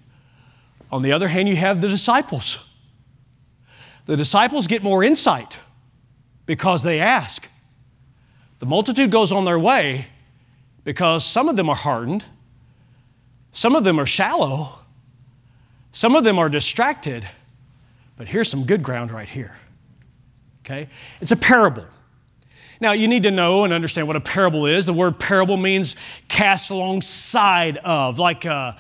On 0.92 1.02
the 1.02 1.12
other 1.12 1.28
hand, 1.28 1.50
you 1.50 1.56
have 1.56 1.82
the 1.82 1.88
disciples. 1.88 2.66
The 4.06 4.16
disciples 4.16 4.68
get 4.68 4.84
more 4.84 5.04
insight 5.04 5.60
because 6.46 6.84
they 6.84 7.00
ask. 7.00 7.50
The 8.60 8.66
multitude 8.66 9.12
goes 9.12 9.32
on 9.32 9.46
their 9.46 9.60
way, 9.60 10.08
because 10.86 11.26
some 11.26 11.50
of 11.50 11.58
them 11.58 11.70
are 11.70 11.76
hardened, 11.76 12.24
some 13.52 13.76
of 13.76 13.84
them 13.84 14.00
are 14.00 14.06
shallow, 14.06 14.80
some 15.92 16.16
of 16.16 16.24
them 16.24 16.40
are 16.40 16.48
distracted. 16.48 17.28
But 18.16 18.30
here's 18.30 18.50
some 18.50 18.66
good 18.66 18.82
ground 18.82 19.12
right 19.12 19.28
here. 19.28 19.58
Okay? 20.64 20.88
It's 21.20 21.34
a 21.34 21.36
parable. 21.36 21.86
Now, 22.80 22.92
you 22.92 23.08
need 23.08 23.24
to 23.24 23.32
know 23.32 23.64
and 23.64 23.74
understand 23.74 24.08
what 24.08 24.16
a 24.16 24.22
parable 24.22 24.66
is. 24.66 24.86
The 24.86 24.94
word 24.94 25.20
parable 25.20 25.58
means 25.58 25.96
cast 26.28 26.70
alongside 26.70 27.78
of, 27.78 28.20
like 28.20 28.46
a, 28.46 28.78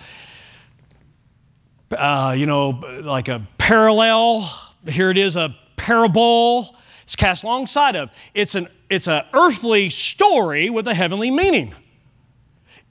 uh, 1.92 2.36
you 2.38 2.46
know, 2.46 2.70
like 3.04 3.28
a 3.28 3.48
parallel. 3.58 4.50
Here 4.88 5.10
it 5.10 5.18
is, 5.18 5.36
a 5.36 5.56
parable. 5.76 6.76
It's 7.04 7.16
cast 7.16 7.44
alongside 7.44 7.96
of. 7.96 8.12
It's 8.34 8.56
an 8.56 8.68
it's 8.90 9.08
an 9.08 9.24
earthly 9.34 9.90
story 9.90 10.70
with 10.70 10.88
a 10.88 10.94
heavenly 10.94 11.32
meaning. 11.32 11.74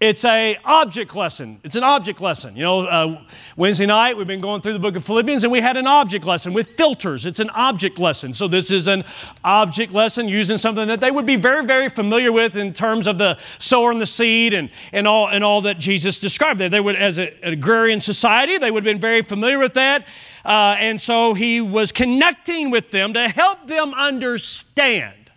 It's 0.05 0.27
a 0.27 0.59
object 0.67 1.17
lesson. 1.17 1.61
It's 1.65 1.77
an 1.77 1.83
object 1.83 2.21
lesson. 2.21 2.55
You 2.57 2.63
know, 2.63 2.81
uh, 2.81 3.23
Wednesday 3.57 3.87
night 3.87 4.19
we've 4.19 4.27
been 4.27 4.39
going 4.39 4.61
through 4.61 4.75
the 4.75 4.79
book 4.79 4.97
of 4.97 5.05
Philippians 5.07 5.45
and 5.45 5.51
we 5.51 5.61
had 5.61 5.79
an 5.79 5.87
object 5.87 6.27
lesson 6.27 6.53
with 6.53 6.77
filters. 6.77 7.25
It's 7.25 7.41
an 7.41 7.49
object 7.55 7.99
lesson. 7.99 8.35
So 8.35 8.47
this 8.47 8.71
is 8.71 8.87
an 8.87 9.05
object 9.43 9.95
lesson 9.95 10.29
using 10.29 10.59
something 10.59 10.89
that 10.89 11.01
they 11.01 11.11
would 11.11 11.25
be 11.25 11.37
very, 11.37 11.65
very 11.65 11.89
familiar 11.89 12.33
with 12.33 12.55
in 12.55 12.75
terms 12.75 13.07
of 13.07 13.17
the 13.17 13.39
sower 13.59 13.91
and 13.91 13.99
the 13.99 14.07
seed 14.07 14.53
and, 14.53 14.69
and 14.93 15.09
all 15.09 15.29
and 15.29 15.43
all 15.43 15.63
that 15.63 15.79
Jesus 15.79 16.19
described. 16.19 16.61
They 16.61 16.81
would, 16.81 16.97
as 16.97 17.19
a, 17.19 17.43
an 17.43 17.55
agrarian 17.55 18.03
society, 18.03 18.59
they 18.59 18.71
would 18.71 18.85
have 18.85 18.93
been 18.93 19.01
very 19.01 19.23
familiar 19.23 19.59
with 19.59 19.73
that. 19.73 20.07
Uh, 20.45 20.77
and 20.81 21.01
so 21.01 21.33
he 21.33 21.63
was 21.63 21.93
connecting 21.93 22.71
with 22.71 22.91
them 22.91 23.15
to 23.15 23.27
help 23.27 23.69
them 23.69 23.95
understand 23.95 25.33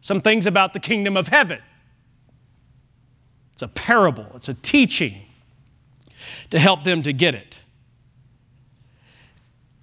some 0.00 0.20
things 0.20 0.48
about 0.48 0.72
the 0.72 0.80
kingdom 0.80 1.16
of 1.16 1.28
heaven. 1.28 1.60
It's 3.60 3.62
a 3.62 3.68
parable, 3.68 4.26
it's 4.36 4.48
a 4.48 4.54
teaching 4.54 5.20
to 6.48 6.58
help 6.58 6.82
them 6.84 7.02
to 7.02 7.12
get 7.12 7.34
it. 7.34 7.60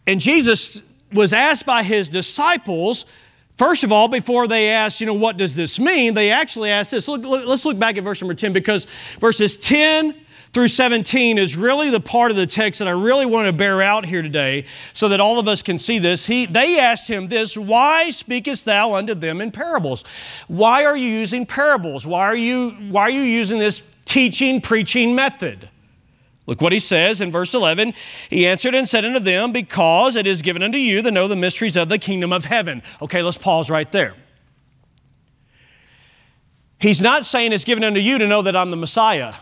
And 0.07 0.19
Jesus 0.19 0.81
was 1.13 1.31
asked 1.31 1.67
by 1.67 1.83
his 1.83 2.09
disciples, 2.09 3.05
first 3.55 3.83
of 3.83 3.91
all, 3.91 4.07
before 4.07 4.47
they 4.47 4.71
asked, 4.71 4.99
you 4.99 5.05
know, 5.05 5.13
what 5.13 5.37
does 5.37 5.53
this 5.53 5.79
mean? 5.79 6.15
They 6.15 6.31
actually 6.31 6.71
asked 6.71 6.89
this. 6.89 7.07
Look, 7.07 7.23
let's 7.23 7.65
look 7.65 7.77
back 7.77 7.99
at 7.99 8.03
verse 8.03 8.19
number 8.19 8.33
10 8.33 8.51
because 8.51 8.85
verses 9.19 9.55
10 9.57 10.15
through 10.57 10.67
17 10.67 11.37
is 11.37 11.55
really 11.55 11.91
the 11.91 11.99
part 11.99 12.31
of 12.31 12.35
the 12.35 12.47
text 12.47 12.79
that 12.79 12.87
I 12.87 12.91
really 12.91 13.27
want 13.27 13.45
to 13.45 13.53
bear 13.53 13.79
out 13.79 14.07
here 14.07 14.23
today 14.23 14.65
so 14.91 15.07
that 15.09 15.19
all 15.19 15.37
of 15.37 15.47
us 15.47 15.61
can 15.61 15.77
see 15.77 15.99
this. 15.99 16.25
He, 16.25 16.47
they 16.47 16.79
asked 16.79 17.07
him 17.07 17.27
this 17.27 17.55
Why 17.55 18.09
speakest 18.09 18.65
thou 18.65 18.95
unto 18.95 19.13
them 19.13 19.39
in 19.39 19.51
parables? 19.51 20.03
Why 20.47 20.83
are 20.83 20.97
you 20.97 21.09
using 21.09 21.45
parables? 21.45 22.07
Why 22.07 22.21
are 22.21 22.35
you, 22.35 22.71
why 22.89 23.03
are 23.03 23.09
you 23.11 23.21
using 23.21 23.59
this 23.59 23.83
teaching, 24.05 24.59
preaching 24.59 25.13
method? 25.13 25.69
Look 26.47 26.59
what 26.59 26.71
he 26.71 26.79
says 26.79 27.21
in 27.21 27.29
verse 27.29 27.53
11. 27.53 27.93
He 28.27 28.47
answered 28.47 28.73
and 28.73 28.89
said 28.89 29.05
unto 29.05 29.19
them, 29.19 29.51
Because 29.51 30.15
it 30.15 30.25
is 30.25 30.41
given 30.41 30.63
unto 30.63 30.79
you 30.79 31.03
to 31.03 31.11
know 31.11 31.27
the 31.27 31.35
mysteries 31.35 31.77
of 31.77 31.89
the 31.89 31.99
kingdom 31.99 32.33
of 32.33 32.45
heaven. 32.45 32.81
Okay, 32.99 33.21
let's 33.21 33.37
pause 33.37 33.69
right 33.69 33.91
there. 33.91 34.15
He's 36.79 36.99
not 36.99 37.27
saying 37.27 37.53
it's 37.53 37.63
given 37.63 37.83
unto 37.83 37.99
you 37.99 38.17
to 38.17 38.25
know 38.25 38.41
that 38.41 38.55
I'm 38.55 38.71
the 38.71 38.77
Messiah. 38.77 39.35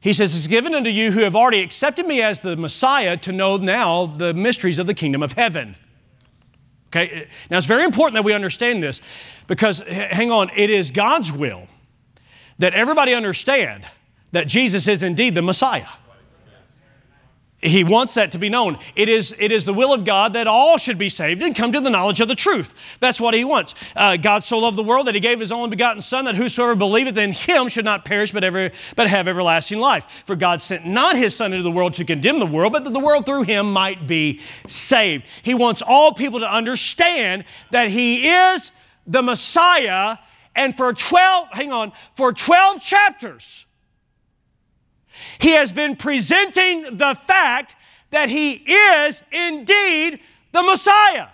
He 0.00 0.12
says, 0.12 0.36
It's 0.36 0.48
given 0.48 0.74
unto 0.74 0.90
you 0.90 1.12
who 1.12 1.20
have 1.20 1.36
already 1.36 1.60
accepted 1.60 2.06
me 2.06 2.22
as 2.22 2.40
the 2.40 2.56
Messiah 2.56 3.16
to 3.18 3.32
know 3.32 3.56
now 3.58 4.06
the 4.06 4.32
mysteries 4.32 4.78
of 4.78 4.86
the 4.86 4.94
kingdom 4.94 5.22
of 5.22 5.32
heaven. 5.32 5.76
Okay, 6.88 7.28
now 7.50 7.58
it's 7.58 7.66
very 7.66 7.84
important 7.84 8.14
that 8.14 8.24
we 8.24 8.32
understand 8.32 8.82
this 8.82 9.00
because, 9.46 9.78
hang 9.80 10.32
on, 10.32 10.50
it 10.56 10.70
is 10.70 10.90
God's 10.90 11.30
will 11.30 11.68
that 12.58 12.74
everybody 12.74 13.14
understand 13.14 13.84
that 14.32 14.48
Jesus 14.48 14.88
is 14.88 15.02
indeed 15.02 15.34
the 15.34 15.42
Messiah. 15.42 15.86
He 17.62 17.84
wants 17.84 18.14
that 18.14 18.32
to 18.32 18.38
be 18.38 18.48
known. 18.48 18.78
It 18.96 19.10
is, 19.10 19.36
it 19.38 19.52
is 19.52 19.66
the 19.66 19.74
will 19.74 19.92
of 19.92 20.04
God 20.04 20.32
that 20.32 20.46
all 20.46 20.78
should 20.78 20.96
be 20.96 21.10
saved 21.10 21.42
and 21.42 21.54
come 21.54 21.72
to 21.72 21.80
the 21.80 21.90
knowledge 21.90 22.20
of 22.20 22.28
the 22.28 22.34
truth. 22.34 22.74
That's 23.00 23.20
what 23.20 23.34
He 23.34 23.44
wants. 23.44 23.74
Uh, 23.94 24.16
God 24.16 24.44
so 24.44 24.58
loved 24.58 24.78
the 24.78 24.82
world 24.82 25.06
that 25.08 25.14
He 25.14 25.20
gave 25.20 25.40
His 25.40 25.52
only 25.52 25.68
begotten 25.68 26.00
Son, 26.00 26.24
that 26.24 26.36
whosoever 26.36 26.74
believeth 26.74 27.18
in 27.18 27.32
Him 27.32 27.68
should 27.68 27.84
not 27.84 28.06
perish 28.06 28.32
but, 28.32 28.44
ever, 28.44 28.70
but 28.96 29.08
have 29.08 29.28
everlasting 29.28 29.78
life. 29.78 30.22
For 30.24 30.36
God 30.36 30.62
sent 30.62 30.86
not 30.86 31.16
His 31.16 31.36
Son 31.36 31.52
into 31.52 31.62
the 31.62 31.70
world 31.70 31.92
to 31.94 32.04
condemn 32.04 32.38
the 32.38 32.46
world, 32.46 32.72
but 32.72 32.84
that 32.84 32.94
the 32.94 33.00
world 33.00 33.26
through 33.26 33.42
Him 33.42 33.70
might 33.70 34.06
be 34.06 34.40
saved. 34.66 35.24
He 35.42 35.52
wants 35.52 35.82
all 35.86 36.14
people 36.14 36.40
to 36.40 36.50
understand 36.50 37.44
that 37.72 37.90
He 37.90 38.26
is 38.26 38.72
the 39.06 39.22
Messiah, 39.22 40.16
and 40.54 40.74
for 40.74 40.94
12, 40.94 41.48
hang 41.52 41.72
on, 41.72 41.92
for 42.14 42.32
12 42.32 42.80
chapters, 42.80 43.66
he 45.38 45.50
has 45.52 45.72
been 45.72 45.96
presenting 45.96 46.82
the 46.96 47.16
fact 47.26 47.76
that 48.10 48.28
he 48.28 48.52
is 48.52 49.22
indeed 49.30 50.20
the 50.52 50.62
Messiah. 50.62 51.28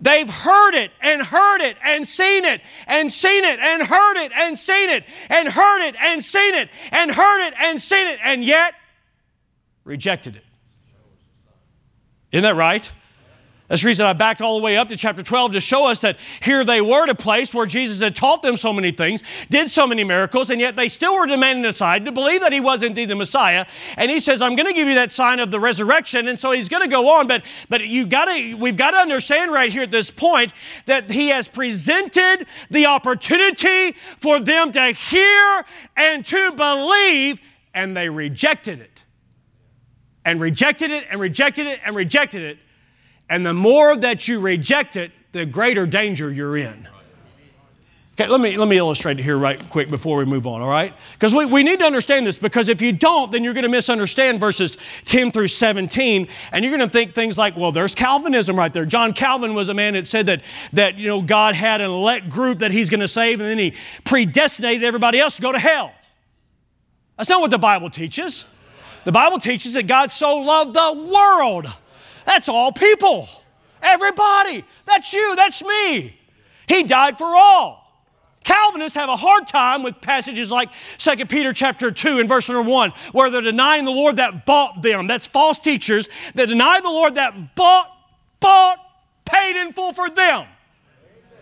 They've 0.00 0.28
heard 0.28 0.74
it 0.74 0.90
and 1.00 1.22
heard 1.22 1.62
it 1.62 1.78
and 1.82 2.06
seen 2.06 2.44
it 2.44 2.60
and 2.86 3.10
seen 3.10 3.44
it 3.44 3.58
and 3.58 3.82
heard 3.82 4.16
it 4.18 4.32
and 4.32 4.58
seen 4.58 4.90
it 4.90 5.04
and 5.30 5.48
heard 5.48 5.88
it 5.88 5.96
and 5.98 6.22
seen 6.22 6.54
it 6.54 6.68
and 6.92 7.10
heard 7.10 7.46
it 7.46 7.54
and 7.58 7.80
seen 7.80 8.06
it 8.06 8.18
and 8.22 8.44
yet 8.44 8.74
rejected 9.84 10.36
it. 10.36 10.44
Isn't 12.32 12.42
that 12.42 12.56
right? 12.56 12.90
That's 13.68 13.82
the 13.82 13.88
reason 13.88 14.06
I 14.06 14.12
backed 14.12 14.40
all 14.40 14.56
the 14.56 14.62
way 14.62 14.76
up 14.76 14.88
to 14.90 14.96
chapter 14.96 15.24
12 15.24 15.52
to 15.52 15.60
show 15.60 15.88
us 15.88 15.98
that 16.00 16.18
here 16.40 16.62
they 16.62 16.80
were 16.80 17.02
at 17.02 17.08
a 17.08 17.16
place 17.16 17.52
where 17.52 17.66
Jesus 17.66 18.00
had 18.00 18.14
taught 18.14 18.42
them 18.42 18.56
so 18.56 18.72
many 18.72 18.92
things, 18.92 19.24
did 19.50 19.72
so 19.72 19.88
many 19.88 20.04
miracles, 20.04 20.50
and 20.50 20.60
yet 20.60 20.76
they 20.76 20.88
still 20.88 21.18
were 21.18 21.26
demanding 21.26 21.64
a 21.64 21.72
sign 21.72 22.04
to 22.04 22.12
believe 22.12 22.42
that 22.42 22.52
he 22.52 22.60
was 22.60 22.84
indeed 22.84 23.06
the 23.06 23.16
Messiah. 23.16 23.66
And 23.96 24.08
he 24.08 24.20
says, 24.20 24.40
I'm 24.40 24.54
going 24.54 24.68
to 24.68 24.72
give 24.72 24.86
you 24.86 24.94
that 24.94 25.12
sign 25.12 25.40
of 25.40 25.50
the 25.50 25.58
resurrection. 25.58 26.28
And 26.28 26.38
so 26.38 26.52
he's 26.52 26.68
going 26.68 26.84
to 26.84 26.88
go 26.88 27.08
on, 27.18 27.26
but, 27.26 27.44
but 27.68 27.84
you've 27.84 28.08
gotta, 28.08 28.54
we've 28.56 28.76
got 28.76 28.92
to 28.92 28.98
understand 28.98 29.50
right 29.50 29.72
here 29.72 29.82
at 29.82 29.90
this 29.90 30.12
point 30.12 30.52
that 30.84 31.10
he 31.10 31.28
has 31.28 31.48
presented 31.48 32.46
the 32.70 32.86
opportunity 32.86 33.92
for 33.92 34.38
them 34.38 34.70
to 34.72 34.92
hear 34.92 35.64
and 35.96 36.24
to 36.26 36.52
believe, 36.52 37.40
and 37.74 37.96
they 37.96 38.08
rejected 38.08 38.78
it. 38.78 39.02
And 40.24 40.40
rejected 40.40 40.92
it 40.92 41.04
and 41.10 41.20
rejected 41.20 41.66
it 41.66 41.80
and 41.84 41.96
rejected 41.96 42.42
it 42.42 42.58
and 43.28 43.44
the 43.44 43.54
more 43.54 43.96
that 43.96 44.28
you 44.28 44.40
reject 44.40 44.96
it, 44.96 45.12
the 45.32 45.46
greater 45.46 45.86
danger 45.86 46.30
you're 46.32 46.56
in. 46.56 46.88
Okay, 48.18 48.30
let 48.30 48.40
me, 48.40 48.56
let 48.56 48.66
me 48.66 48.78
illustrate 48.78 49.20
it 49.20 49.24
here 49.24 49.36
right 49.36 49.62
quick 49.68 49.90
before 49.90 50.16
we 50.16 50.24
move 50.24 50.46
on, 50.46 50.62
all 50.62 50.68
right? 50.68 50.94
Because 51.12 51.34
we, 51.34 51.44
we 51.44 51.62
need 51.62 51.80
to 51.80 51.84
understand 51.84 52.26
this 52.26 52.38
because 52.38 52.70
if 52.70 52.80
you 52.80 52.90
don't, 52.90 53.30
then 53.30 53.44
you're 53.44 53.52
going 53.52 53.64
to 53.64 53.68
misunderstand 53.68 54.40
verses 54.40 54.78
10 55.04 55.32
through 55.32 55.48
17, 55.48 56.26
and 56.50 56.64
you're 56.64 56.74
going 56.74 56.88
to 56.88 56.90
think 56.90 57.12
things 57.12 57.36
like, 57.36 57.58
well, 57.58 57.72
there's 57.72 57.94
Calvinism 57.94 58.56
right 58.56 58.72
there. 58.72 58.86
John 58.86 59.12
Calvin 59.12 59.52
was 59.52 59.68
a 59.68 59.74
man 59.74 59.92
that 59.92 60.06
said 60.06 60.24
that, 60.26 60.40
that 60.72 60.96
you 60.96 61.08
know, 61.08 61.20
God 61.20 61.54
had 61.54 61.82
an 61.82 61.90
elect 61.90 62.30
group 62.30 62.60
that 62.60 62.70
he's 62.70 62.88
going 62.88 63.00
to 63.00 63.08
save, 63.08 63.38
and 63.38 63.50
then 63.50 63.58
he 63.58 63.74
predestinated 64.04 64.82
everybody 64.82 65.20
else 65.20 65.36
to 65.36 65.42
go 65.42 65.52
to 65.52 65.58
hell. 65.58 65.92
That's 67.18 67.28
not 67.28 67.42
what 67.42 67.50
the 67.50 67.58
Bible 67.58 67.90
teaches. 67.90 68.46
The 69.04 69.12
Bible 69.12 69.38
teaches 69.38 69.74
that 69.74 69.86
God 69.86 70.10
so 70.10 70.38
loved 70.38 70.72
the 70.72 71.10
world 71.12 71.66
that's 72.26 72.48
all 72.48 72.72
people. 72.72 73.28
Everybody. 73.80 74.64
That's 74.84 75.12
you. 75.12 75.36
That's 75.36 75.62
me. 75.62 76.18
He 76.68 76.82
died 76.82 77.16
for 77.16 77.24
all. 77.24 77.84
Calvinists 78.42 78.96
have 78.96 79.08
a 79.08 79.16
hard 79.16 79.48
time 79.48 79.82
with 79.82 80.00
passages 80.00 80.52
like 80.52 80.70
2 80.98 81.26
Peter 81.26 81.52
chapter 81.52 81.90
2 81.90 82.20
and 82.20 82.28
verse 82.28 82.48
number 82.48 82.68
1, 82.68 82.92
where 83.12 83.28
they're 83.28 83.42
denying 83.42 83.84
the 83.84 83.90
Lord 83.90 84.16
that 84.16 84.46
bought 84.46 84.82
them. 84.82 85.08
That's 85.08 85.26
false 85.26 85.58
teachers 85.58 86.08
that 86.34 86.46
deny 86.46 86.80
the 86.80 86.88
Lord 86.88 87.16
that 87.16 87.56
bought, 87.56 87.90
bought, 88.38 88.78
paid 89.24 89.60
in 89.60 89.72
full 89.72 89.92
for 89.92 90.08
them. 90.08 90.46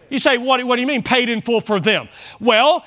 You 0.09 0.19
say, 0.19 0.39
what, 0.39 0.65
what 0.65 0.77
do 0.77 0.81
you 0.81 0.87
mean 0.87 1.03
paid 1.03 1.29
in 1.29 1.43
full 1.43 1.61
for 1.61 1.79
them? 1.79 2.09
Well, 2.41 2.85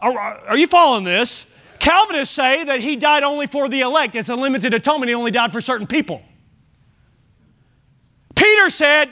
are, 0.00 0.18
are 0.18 0.56
you 0.56 0.66
following 0.66 1.04
this? 1.04 1.46
Calvinists 1.78 2.34
say 2.34 2.64
that 2.64 2.80
he 2.80 2.96
died 2.96 3.22
only 3.22 3.46
for 3.46 3.68
the 3.68 3.82
elect. 3.82 4.16
It's 4.16 4.28
a 4.28 4.36
limited 4.36 4.74
atonement. 4.74 5.08
He 5.08 5.14
only 5.14 5.30
died 5.30 5.52
for 5.52 5.60
certain 5.60 5.86
people. 5.86 6.22
Peter 8.36 8.70
said, 8.70 9.08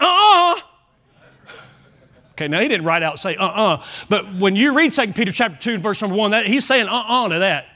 uh 0.00 0.04
uh 0.04 0.60
Okay, 2.32 2.46
now 2.46 2.60
he 2.60 2.68
didn't 2.68 2.86
write 2.86 3.02
out 3.02 3.18
say 3.18 3.34
uh 3.34 3.44
uh-uh, 3.44 3.74
uh, 3.74 3.84
but 4.08 4.32
when 4.36 4.54
you 4.54 4.72
read 4.72 4.92
2 4.92 5.12
Peter 5.12 5.32
chapter 5.32 5.58
2 5.58 5.78
verse 5.78 6.00
number 6.00 6.16
1, 6.16 6.30
that, 6.30 6.46
he's 6.46 6.64
saying 6.64 6.86
uh 6.86 6.92
uh-uh 6.92 7.26
uh 7.26 7.28
to 7.30 7.38
that. 7.40 7.66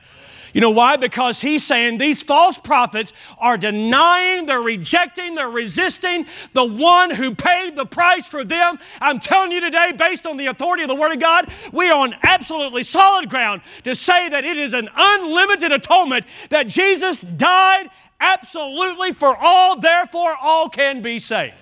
You 0.52 0.61
know 0.61 0.70
why? 0.70 0.96
Because 0.96 1.40
he's 1.40 1.64
saying 1.64 1.98
these 1.98 2.22
false 2.22 2.59
prophets 2.59 3.12
are 3.38 3.57
denying, 3.57 4.46
they're 4.46 4.61
rejecting, 4.61 5.35
they're 5.35 5.48
resisting 5.48 6.26
the 6.52 6.64
one 6.64 7.11
who 7.11 7.35
paid 7.35 7.76
the 7.76 7.87
price 7.87 8.26
for 8.26 8.44
them. 8.44 8.78
I'm 9.00 9.18
telling 9.18 9.52
you 9.52 9.61
today, 9.61 9.92
based 9.96 10.26
on 10.26 10.37
the 10.37 10.46
authority 10.46 10.83
of 10.83 10.88
the 10.88 10.94
Word 10.94 11.12
of 11.12 11.20
God, 11.20 11.48
we 11.72 11.88
are 11.88 11.98
on 11.98 12.14
absolutely 12.22 12.83
solid 12.83 13.31
ground 13.31 13.62
to 13.85 13.94
say 13.94 14.28
that 14.28 14.44
it 14.44 14.59
is 14.59 14.74
an 14.74 14.90
unlimited 14.94 15.72
atonement 15.72 16.26
that 16.50 16.68
Jesus 16.68 17.22
died 17.22 17.88
absolutely 18.22 19.12
for 19.12 19.37
all, 19.38 19.78
therefore 19.78 20.35
all 20.40 20.68
can 20.68 21.02
be 21.02 21.18
saved. 21.18 21.54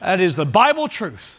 That 0.00 0.20
is 0.20 0.36
the 0.36 0.46
Bible 0.46 0.88
truth. 0.88 1.37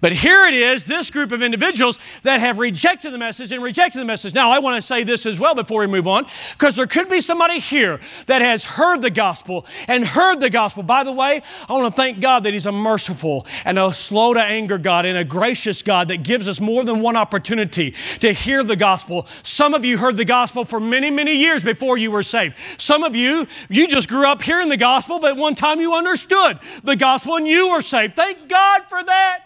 But 0.00 0.12
here 0.12 0.46
it 0.46 0.54
is, 0.54 0.84
this 0.84 1.10
group 1.10 1.32
of 1.32 1.42
individuals 1.42 1.98
that 2.22 2.40
have 2.40 2.58
rejected 2.58 3.12
the 3.12 3.18
message 3.18 3.50
and 3.50 3.62
rejected 3.62 3.98
the 3.98 4.04
message. 4.04 4.34
Now, 4.34 4.50
I 4.50 4.58
want 4.58 4.76
to 4.76 4.82
say 4.82 5.04
this 5.04 5.24
as 5.24 5.40
well 5.40 5.54
before 5.54 5.80
we 5.80 5.86
move 5.86 6.06
on, 6.06 6.26
because 6.52 6.76
there 6.76 6.86
could 6.86 7.08
be 7.08 7.20
somebody 7.20 7.58
here 7.60 7.98
that 8.26 8.42
has 8.42 8.64
heard 8.64 9.00
the 9.00 9.10
gospel 9.10 9.64
and 9.88 10.04
heard 10.04 10.40
the 10.40 10.50
gospel. 10.50 10.82
By 10.82 11.02
the 11.02 11.12
way, 11.12 11.42
I 11.68 11.72
want 11.72 11.86
to 11.86 11.92
thank 11.92 12.20
God 12.20 12.44
that 12.44 12.52
He's 12.52 12.66
a 12.66 12.72
merciful 12.72 13.46
and 13.64 13.78
a 13.78 13.94
slow 13.94 14.34
to 14.34 14.42
anger 14.42 14.76
God 14.76 15.06
and 15.06 15.16
a 15.16 15.24
gracious 15.24 15.82
God 15.82 16.08
that 16.08 16.22
gives 16.22 16.46
us 16.46 16.60
more 16.60 16.84
than 16.84 17.00
one 17.00 17.16
opportunity 17.16 17.94
to 18.20 18.32
hear 18.32 18.62
the 18.62 18.76
gospel. 18.76 19.26
Some 19.42 19.72
of 19.72 19.84
you 19.84 19.96
heard 19.96 20.16
the 20.16 20.24
gospel 20.26 20.66
for 20.66 20.78
many, 20.78 21.10
many 21.10 21.34
years 21.34 21.62
before 21.62 21.96
you 21.96 22.10
were 22.10 22.22
saved. 22.22 22.56
Some 22.76 23.02
of 23.02 23.16
you, 23.16 23.46
you 23.70 23.88
just 23.88 24.10
grew 24.10 24.26
up 24.26 24.42
hearing 24.42 24.68
the 24.68 24.76
gospel, 24.76 25.18
but 25.18 25.36
one 25.36 25.54
time 25.54 25.80
you 25.80 25.94
understood 25.94 26.58
the 26.84 26.96
gospel 26.96 27.36
and 27.36 27.48
you 27.48 27.70
were 27.70 27.82
saved. 27.82 28.14
Thank 28.14 28.48
God 28.48 28.82
for 28.90 29.02
that. 29.02 29.45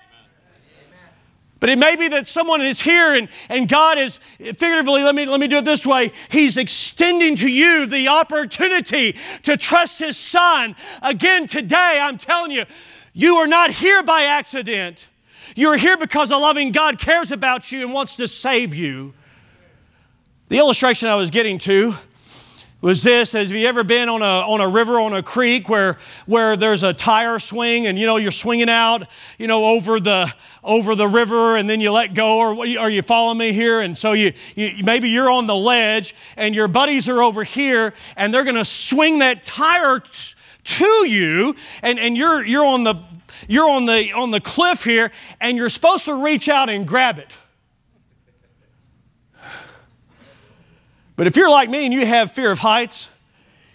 But 1.61 1.69
it 1.69 1.79
may 1.79 1.95
be 1.95 2.09
that 2.09 2.27
someone 2.27 2.63
is 2.63 2.81
here 2.81 3.15
and, 3.15 3.29
and 3.51 3.69
God 3.69 3.99
is, 3.99 4.19
figuratively, 4.39 5.03
let 5.03 5.15
me, 5.15 5.27
let 5.27 5.39
me 5.39 5.47
do 5.47 5.59
it 5.59 5.67
this 5.67 5.85
way. 5.85 6.11
He's 6.31 6.57
extending 6.57 7.37
to 7.37 7.51
you 7.51 7.85
the 7.85 8.09
opportunity 8.09 9.15
to 9.43 9.59
trust 9.59 9.99
His 9.99 10.17
Son. 10.17 10.75
Again, 11.03 11.47
today, 11.47 12.01
I'm 12.03 12.17
telling 12.17 12.51
you, 12.51 12.65
you 13.13 13.37
are 13.37 13.47
not 13.47 13.71
here 13.71 14.03
by 14.03 14.23
accident. 14.23 15.09
You 15.55 15.69
are 15.69 15.77
here 15.77 15.99
because 15.99 16.31
a 16.31 16.39
loving 16.39 16.73
God 16.73 16.99
cares 16.99 17.31
about 17.31 17.71
you 17.71 17.83
and 17.83 17.93
wants 17.93 18.17
to 18.17 18.27
save 18.27 18.75
you. 18.75 19.13
The 20.49 20.59
illustration 20.59 21.09
I 21.09 21.15
was 21.17 21.31
getting 21.31 21.59
to 21.61 21.95
was 22.81 23.03
this 23.03 23.33
have 23.33 23.51
you 23.51 23.67
ever 23.67 23.85
been 23.85 24.09
on 24.09 24.23
a, 24.23 24.25
on 24.25 24.61
a 24.61 24.69
river 24.69 24.99
on 24.99 25.13
a 25.13 25.23
creek 25.23 25.69
where, 25.69 25.99
where 26.27 26.57
there's 26.57 26.83
a 26.83 26.93
tire 26.95 27.39
swing 27.39 27.87
and 27.87 27.99
you 27.99 28.07
know 28.07 28.17
you're 28.17 28.31
swinging 28.31 28.71
out 28.71 29.07
you 29.39 29.47
know 29.47 29.65
over 29.65 30.01
the 30.01 30.33
over 30.63 30.95
the 30.95 31.09
river 31.09 31.57
and 31.57 31.69
then 31.69 31.81
you 31.81 31.91
let 31.91 32.15
go 32.15 32.39
or 32.39 32.67
are 32.79 32.91
you 32.91 33.03
following 33.03 33.39
me 33.39 33.53
here? 33.53 33.81
And 33.81 33.97
so 33.97 34.13
you, 34.13 34.33
you 34.55 34.85
maybe 34.85 35.09
you're 35.09 35.31
on 35.31 35.47
the 35.47 35.57
ledge 35.57 36.15
and 36.37 36.55
your 36.55 36.69
buddies 36.69 37.09
are 37.09 37.23
over 37.23 37.45
here 37.45 37.95
and 38.17 38.33
they're 38.33 38.45
going 38.45 38.57
to 38.57 38.65
swing 38.65 39.21
that 39.21 39.45
tire 39.45 40.01
t- 40.01 40.35
to 40.63 41.09
you 41.09 41.55
and, 41.83 41.99
and 41.99 42.17
you're 42.17 42.45
you're 42.45 42.65
on 42.65 42.85
the 42.85 42.97
you're 43.49 43.69
on 43.69 43.87
the 43.87 44.13
on 44.13 44.31
the 44.31 44.41
cliff 44.41 44.85
here 44.85 45.11
and 45.41 45.57
you're 45.57 45.71
supposed 45.71 46.05
to 46.05 46.15
reach 46.15 46.49
out 46.49 46.69
and 46.69 46.87
grab 46.87 47.19
it 47.19 47.33
But 51.21 51.27
if 51.27 51.37
you're 51.37 51.51
like 51.51 51.69
me 51.69 51.85
and 51.85 51.93
you 51.93 52.07
have 52.07 52.33
fear 52.33 52.51
of 52.51 52.61
heights, 52.61 53.07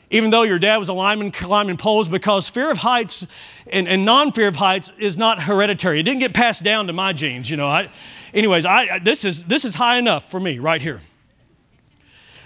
even 0.10 0.31
though 0.31 0.41
your 0.41 0.58
dad 0.58 0.77
was 0.77 0.89
a 0.89 0.93
lineman 0.93 1.29
climbing 1.29 1.77
poles, 1.77 2.10
because 2.10 2.49
fear 2.49 2.71
of 2.71 2.79
heights 2.79 3.27
and, 3.71 3.88
and 3.88 4.03
non 4.03 4.31
fear 4.31 4.47
of 4.47 4.55
heights 4.55 4.91
is 4.97 5.15
not 5.15 5.43
hereditary. 5.43 5.99
It 5.99 6.03
didn't 6.05 6.21
get 6.21 6.34
passed 6.34 6.63
down 6.63 6.88
to 6.88 6.93
my 6.93 7.13
genes, 7.13 7.47
you 7.47 7.55
know. 7.55 7.67
I, 7.67 7.91
anyways, 8.34 8.65
I, 8.65 8.97
this, 8.97 9.23
is, 9.23 9.45
this 9.45 9.63
is 9.63 9.75
high 9.75 9.99
enough 9.99 10.27
for 10.27 10.39
me 10.39 10.58
right 10.58 10.81
here. 10.81 11.01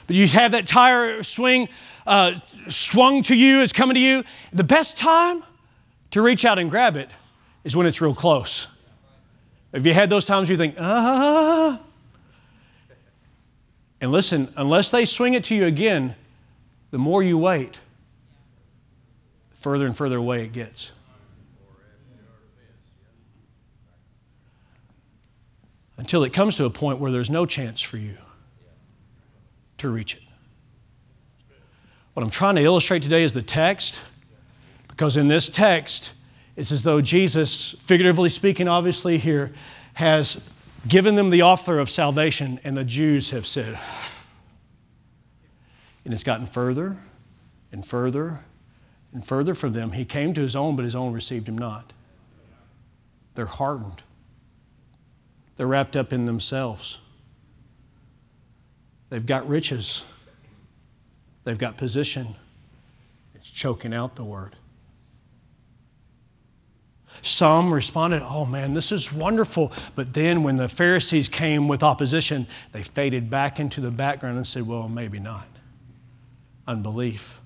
But 0.06 0.18
you 0.18 0.28
have 0.28 0.52
that 0.52 0.68
tire 0.68 1.24
swing 1.24 1.70
uh, 2.06 2.38
swung 2.68 3.24
to 3.24 3.36
you, 3.38 3.62
it's 3.62 3.72
coming 3.72 3.96
to 3.96 4.02
you. 4.02 4.26
The 4.52 4.66
best 4.66 4.98
time 4.98 5.44
to 6.12 6.22
reach 6.22 6.44
out 6.44 6.60
and 6.60 6.70
grab 6.70 6.98
it 6.98 7.10
is 7.64 7.74
when 7.74 7.88
it's 7.88 8.02
real 8.02 8.14
close. 8.14 8.68
Have 9.74 9.86
you 9.86 9.94
had 9.94 10.10
those 10.10 10.26
times 10.26 10.50
you 10.50 10.58
think, 10.58 10.76
ah? 10.78 11.80
And 14.02 14.12
listen, 14.12 14.54
unless 14.56 14.90
they 14.90 15.06
swing 15.06 15.34
it 15.34 15.44
to 15.46 15.56
you 15.56 15.66
again, 15.66 16.16
the 16.92 16.98
more 16.98 17.22
you 17.22 17.38
wait, 17.38 17.80
further 19.52 19.86
and 19.86 19.96
further 19.96 20.18
away 20.18 20.44
it 20.44 20.54
gets. 20.54 20.92
Until 25.98 26.24
it 26.24 26.32
comes 26.32 26.56
to 26.56 26.66
a 26.66 26.70
point 26.70 27.00
where 27.00 27.12
there's 27.12 27.30
no 27.30 27.46
chance 27.46 27.82
for 27.82 27.98
you 27.98 28.18
to 29.80 29.90
reach 29.90 30.16
it. 30.16 30.22
What 32.14 32.24
I'm 32.24 32.30
trying 32.30 32.56
to 32.56 32.62
illustrate 32.62 33.04
today 33.04 33.24
is 33.24 33.34
the 33.34 33.42
text, 33.42 34.00
because 34.88 35.18
in 35.18 35.28
this 35.28 35.50
text, 35.50 36.14
it's 36.56 36.72
as 36.72 36.84
though 36.84 37.02
Jesus, 37.02 37.76
figuratively 37.80 38.30
speaking, 38.30 38.68
obviously, 38.68 39.18
here, 39.18 39.52
has 39.94 40.42
given 40.88 41.16
them 41.16 41.30
the 41.30 41.42
offer 41.42 41.80
of 41.80 41.90
salvation, 41.90 42.60
and 42.64 42.78
the 42.78 42.84
Jews 42.84 43.32
have 43.32 43.46
said, 43.46 43.80
and 46.06 46.14
it's 46.14 46.24
gotten 46.24 46.46
further 46.46 46.98
and 47.72 47.86
further 47.86 48.40
and 49.14 49.26
further 49.26 49.56
from 49.56 49.74
them. 49.74 49.92
He 49.92 50.06
came 50.06 50.34
to 50.34 50.42
his 50.42 50.56
own, 50.56 50.76
but 50.76 50.86
his 50.86 50.96
own 50.96 51.14
received 51.14 51.48
him 51.48 51.58
not. 51.58 51.94
They're 53.36 53.46
hardened, 53.46 54.02
they're 55.58 55.68
wrapped 55.68 55.96
up 55.96 56.14
in 56.14 56.26
themselves. 56.26 57.00
They've 59.10 59.26
got 59.26 59.48
riches, 59.48 60.04
they've 61.44 61.58
got 61.58 61.78
position. 61.78 62.36
It's 63.36 63.50
choking 63.50 63.94
out 63.94 64.16
the 64.16 64.26
word. 64.26 64.58
Some 67.22 67.74
responded, 67.74 68.22
Oh 68.24 68.46
man, 68.46 68.74
this 68.74 68.92
is 68.92 69.12
wonderful. 69.12 69.72
But 69.96 70.14
then 70.14 70.44
when 70.44 70.56
the 70.56 70.70
Pharisees 70.70 71.30
came 71.30 71.68
with 71.68 71.84
opposition, 71.84 72.48
they 72.72 72.84
faded 72.84 73.30
back 73.30 73.60
into 73.60 73.82
the 73.82 73.92
background 73.92 74.38
and 74.38 74.48
said, 74.48 74.68
Well, 74.68 74.88
maybe 74.88 75.20
not. 75.20 75.48
Unbelief. 76.68 77.40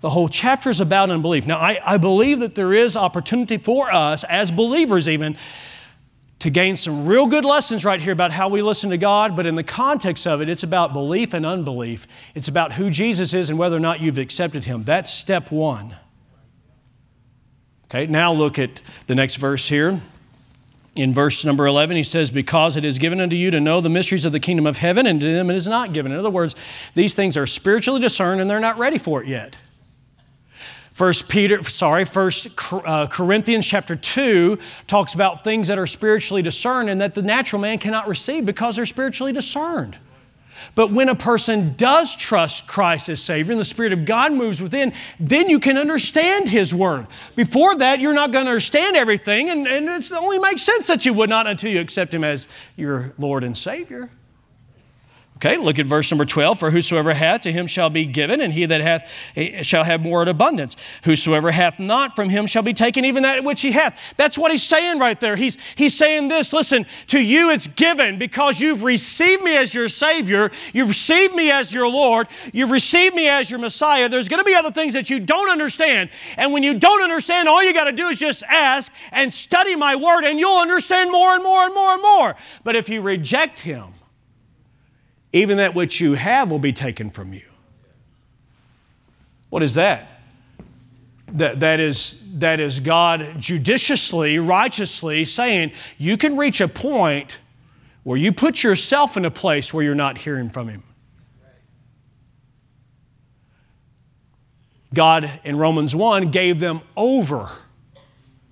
The 0.00 0.10
whole 0.10 0.28
chapter 0.28 0.70
is 0.70 0.80
about 0.80 1.10
unbelief. 1.10 1.46
Now, 1.46 1.58
I, 1.58 1.80
I 1.84 1.96
believe 1.96 2.38
that 2.38 2.54
there 2.54 2.72
is 2.72 2.96
opportunity 2.96 3.58
for 3.58 3.92
us 3.92 4.22
as 4.24 4.50
believers, 4.52 5.08
even, 5.08 5.36
to 6.38 6.50
gain 6.50 6.76
some 6.76 7.06
real 7.06 7.26
good 7.26 7.44
lessons 7.44 7.84
right 7.84 8.00
here 8.00 8.12
about 8.12 8.30
how 8.30 8.48
we 8.48 8.62
listen 8.62 8.90
to 8.90 8.96
God, 8.96 9.34
but 9.34 9.44
in 9.44 9.56
the 9.56 9.64
context 9.64 10.24
of 10.26 10.40
it, 10.40 10.48
it's 10.48 10.62
about 10.62 10.92
belief 10.92 11.34
and 11.34 11.44
unbelief. 11.44 12.06
It's 12.34 12.46
about 12.46 12.74
who 12.74 12.90
Jesus 12.90 13.34
is 13.34 13.50
and 13.50 13.58
whether 13.58 13.76
or 13.76 13.80
not 13.80 14.00
you've 14.00 14.18
accepted 14.18 14.64
Him. 14.64 14.84
That's 14.84 15.12
step 15.12 15.50
one. 15.50 15.96
Okay, 17.90 18.06
now 18.06 18.32
look 18.32 18.58
at 18.58 18.82
the 19.06 19.14
next 19.14 19.36
verse 19.36 19.68
here. 19.68 20.00
In 20.94 21.14
verse 21.14 21.44
number 21.44 21.66
11, 21.66 21.96
he 21.96 22.02
says, 22.02 22.30
Because 22.30 22.76
it 22.76 22.84
is 22.84 22.98
given 22.98 23.20
unto 23.20 23.36
you 23.36 23.50
to 23.50 23.60
know 23.60 23.80
the 23.80 23.88
mysteries 23.88 24.24
of 24.24 24.32
the 24.32 24.40
kingdom 24.40 24.66
of 24.66 24.78
heaven, 24.78 25.06
and 25.06 25.20
to 25.20 25.32
them 25.32 25.48
it 25.48 25.56
is 25.56 25.66
not 25.66 25.92
given. 25.92 26.12
In 26.12 26.18
other 26.18 26.28
words, 26.28 26.54
these 26.94 27.14
things 27.14 27.36
are 27.36 27.46
spiritually 27.46 28.00
discerned 28.00 28.40
and 28.40 28.50
they're 28.50 28.60
not 28.60 28.76
ready 28.78 28.98
for 28.98 29.22
it 29.22 29.28
yet. 29.28 29.56
First 30.92 31.28
Peter, 31.28 31.62
sorry, 31.62 32.04
First 32.04 32.48
uh, 32.72 33.06
Corinthians 33.06 33.64
chapter 33.64 33.94
two 33.94 34.58
talks 34.88 35.14
about 35.14 35.44
things 35.44 35.68
that 35.68 35.78
are 35.78 35.86
spiritually 35.86 36.42
discerned 36.42 36.90
and 36.90 37.00
that 37.00 37.14
the 37.14 37.22
natural 37.22 37.62
man 37.62 37.78
cannot 37.78 38.08
receive 38.08 38.44
because 38.44 38.74
they're 38.74 38.84
spiritually 38.84 39.32
discerned. 39.32 39.96
But 40.74 40.92
when 40.92 41.08
a 41.08 41.14
person 41.14 41.74
does 41.76 42.14
trust 42.14 42.66
Christ 42.66 43.08
as 43.08 43.22
Savior 43.22 43.52
and 43.52 43.60
the 43.60 43.64
Spirit 43.64 43.92
of 43.92 44.04
God 44.04 44.32
moves 44.32 44.60
within, 44.62 44.92
then 45.18 45.48
you 45.48 45.60
can 45.60 45.78
understand 45.78 46.48
His 46.48 46.74
Word. 46.74 47.06
Before 47.36 47.74
that, 47.76 48.00
you're 48.00 48.14
not 48.14 48.32
going 48.32 48.44
to 48.44 48.50
understand 48.50 48.96
everything, 48.96 49.50
and, 49.50 49.66
and 49.66 49.88
it 49.88 50.12
only 50.12 50.38
makes 50.38 50.62
sense 50.62 50.86
that 50.86 51.06
you 51.06 51.12
would 51.14 51.30
not 51.30 51.46
until 51.46 51.70
you 51.70 51.80
accept 51.80 52.12
Him 52.12 52.24
as 52.24 52.48
your 52.76 53.14
Lord 53.18 53.44
and 53.44 53.56
Savior. 53.56 54.10
Okay, 55.38 55.56
look 55.56 55.78
at 55.78 55.86
verse 55.86 56.10
number 56.10 56.24
12. 56.24 56.58
For 56.58 56.72
whosoever 56.72 57.14
hath, 57.14 57.42
to 57.42 57.52
him 57.52 57.68
shall 57.68 57.90
be 57.90 58.04
given, 58.06 58.40
and 58.40 58.52
he 58.52 58.66
that 58.66 58.80
hath 58.80 59.32
eh, 59.36 59.62
shall 59.62 59.84
have 59.84 60.00
more 60.00 60.20
in 60.20 60.26
abundance. 60.26 60.76
Whosoever 61.04 61.52
hath 61.52 61.78
not, 61.78 62.16
from 62.16 62.28
him 62.28 62.48
shall 62.48 62.64
be 62.64 62.74
taken 62.74 63.04
even 63.04 63.22
that 63.22 63.44
which 63.44 63.62
he 63.62 63.70
hath. 63.70 64.14
That's 64.16 64.36
what 64.36 64.50
he's 64.50 64.64
saying 64.64 64.98
right 64.98 65.20
there. 65.20 65.36
He's, 65.36 65.56
he's 65.76 65.96
saying 65.96 66.26
this 66.26 66.52
listen, 66.52 66.86
to 67.06 67.20
you 67.20 67.50
it's 67.52 67.68
given 67.68 68.18
because 68.18 68.60
you've 68.60 68.82
received 68.82 69.44
me 69.44 69.56
as 69.56 69.72
your 69.72 69.88
Savior, 69.88 70.50
you've 70.74 70.88
received 70.88 71.36
me 71.36 71.52
as 71.52 71.72
your 71.72 71.86
Lord, 71.88 72.26
you've 72.52 72.72
received 72.72 73.14
me 73.14 73.28
as 73.28 73.48
your 73.48 73.60
Messiah. 73.60 74.08
There's 74.08 74.28
going 74.28 74.40
to 74.40 74.44
be 74.44 74.56
other 74.56 74.72
things 74.72 74.92
that 74.94 75.08
you 75.08 75.20
don't 75.20 75.48
understand. 75.48 76.10
And 76.36 76.52
when 76.52 76.64
you 76.64 76.76
don't 76.76 77.00
understand, 77.00 77.48
all 77.48 77.62
you 77.62 77.72
got 77.72 77.84
to 77.84 77.92
do 77.92 78.08
is 78.08 78.18
just 78.18 78.42
ask 78.42 78.92
and 79.12 79.32
study 79.32 79.76
my 79.76 79.94
word, 79.94 80.24
and 80.24 80.40
you'll 80.40 80.58
understand 80.58 81.12
more 81.12 81.34
and 81.34 81.44
more 81.44 81.62
and 81.62 81.72
more 81.72 81.92
and 81.92 82.02
more. 82.02 82.36
But 82.64 82.74
if 82.74 82.88
you 82.88 83.02
reject 83.02 83.60
him, 83.60 83.94
even 85.32 85.58
that 85.58 85.74
which 85.74 86.00
you 86.00 86.14
have 86.14 86.50
will 86.50 86.58
be 86.58 86.72
taken 86.72 87.10
from 87.10 87.32
you. 87.32 87.42
What 89.50 89.62
is 89.62 89.74
that? 89.74 90.20
That, 91.32 91.60
that, 91.60 91.80
is, 91.80 92.22
that 92.38 92.58
is 92.60 92.80
God 92.80 93.34
judiciously, 93.38 94.38
righteously 94.38 95.24
saying, 95.24 95.72
you 95.98 96.16
can 96.16 96.36
reach 96.36 96.60
a 96.60 96.68
point 96.68 97.38
where 98.02 98.16
you 98.16 98.32
put 98.32 98.62
yourself 98.62 99.16
in 99.16 99.24
a 99.24 99.30
place 99.30 99.74
where 99.74 99.84
you're 99.84 99.94
not 99.94 100.18
hearing 100.18 100.48
from 100.48 100.68
Him. 100.68 100.82
God 104.94 105.30
in 105.44 105.56
Romans 105.56 105.94
1 105.94 106.30
gave 106.30 106.60
them 106.60 106.80
over 106.96 107.50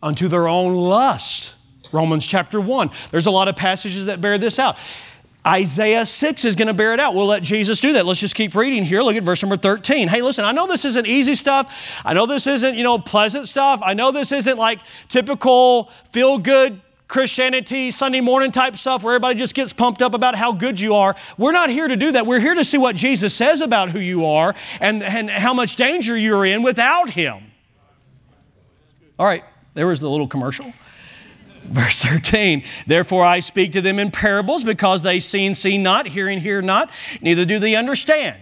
unto 0.02 0.28
their 0.28 0.46
own 0.48 0.74
lust. 0.76 1.54
Romans 1.92 2.26
chapter 2.26 2.60
1. 2.60 2.90
There's 3.10 3.26
a 3.26 3.30
lot 3.30 3.48
of 3.48 3.56
passages 3.56 4.04
that 4.06 4.20
bear 4.20 4.36
this 4.36 4.58
out. 4.58 4.76
Isaiah 5.46 6.04
6 6.04 6.44
is 6.44 6.56
going 6.56 6.68
to 6.68 6.74
bear 6.74 6.92
it 6.92 6.98
out. 6.98 7.14
We'll 7.14 7.26
let 7.26 7.42
Jesus 7.42 7.80
do 7.80 7.92
that. 7.92 8.04
Let's 8.04 8.18
just 8.18 8.34
keep 8.34 8.54
reading 8.54 8.84
here. 8.84 9.00
Look 9.02 9.14
at 9.14 9.22
verse 9.22 9.42
number 9.42 9.56
13. 9.56 10.08
Hey, 10.08 10.20
listen, 10.20 10.44
I 10.44 10.52
know 10.52 10.66
this 10.66 10.84
isn't 10.84 11.06
easy 11.06 11.36
stuff. 11.36 12.02
I 12.04 12.14
know 12.14 12.26
this 12.26 12.46
isn't, 12.46 12.74
you 12.74 12.82
know, 12.82 12.98
pleasant 12.98 13.46
stuff. 13.46 13.80
I 13.82 13.94
know 13.94 14.10
this 14.10 14.32
isn't 14.32 14.58
like 14.58 14.80
typical 15.08 15.84
feel 16.10 16.38
good 16.38 16.80
Christianity, 17.08 17.92
Sunday 17.92 18.20
morning 18.20 18.50
type 18.50 18.76
stuff 18.76 19.04
where 19.04 19.14
everybody 19.14 19.38
just 19.38 19.54
gets 19.54 19.72
pumped 19.72 20.02
up 20.02 20.12
about 20.12 20.34
how 20.34 20.52
good 20.52 20.80
you 20.80 20.94
are. 20.94 21.14
We're 21.38 21.52
not 21.52 21.70
here 21.70 21.86
to 21.86 21.96
do 21.96 22.12
that. 22.12 22.26
We're 22.26 22.40
here 22.40 22.54
to 22.54 22.64
see 22.64 22.78
what 22.78 22.96
Jesus 22.96 23.32
says 23.32 23.60
about 23.60 23.90
who 23.90 24.00
you 24.00 24.26
are 24.26 24.54
and, 24.80 25.02
and 25.04 25.30
how 25.30 25.54
much 25.54 25.76
danger 25.76 26.16
you're 26.16 26.44
in 26.44 26.62
without 26.62 27.10
Him. 27.10 27.52
All 29.18 29.26
right, 29.26 29.44
there 29.74 29.86
was 29.86 30.00
the 30.00 30.10
little 30.10 30.26
commercial. 30.26 30.72
Verse 31.68 32.02
13, 32.02 32.64
therefore 32.86 33.24
I 33.24 33.40
speak 33.40 33.72
to 33.72 33.80
them 33.80 33.98
in 33.98 34.10
parables 34.10 34.64
because 34.64 35.02
they 35.02 35.20
see 35.20 35.46
and 35.46 35.56
see 35.56 35.78
not, 35.78 36.08
hearing 36.08 36.40
hear 36.40 36.62
not, 36.62 36.90
neither 37.20 37.44
do 37.44 37.58
they 37.58 37.74
understand. 37.74 38.36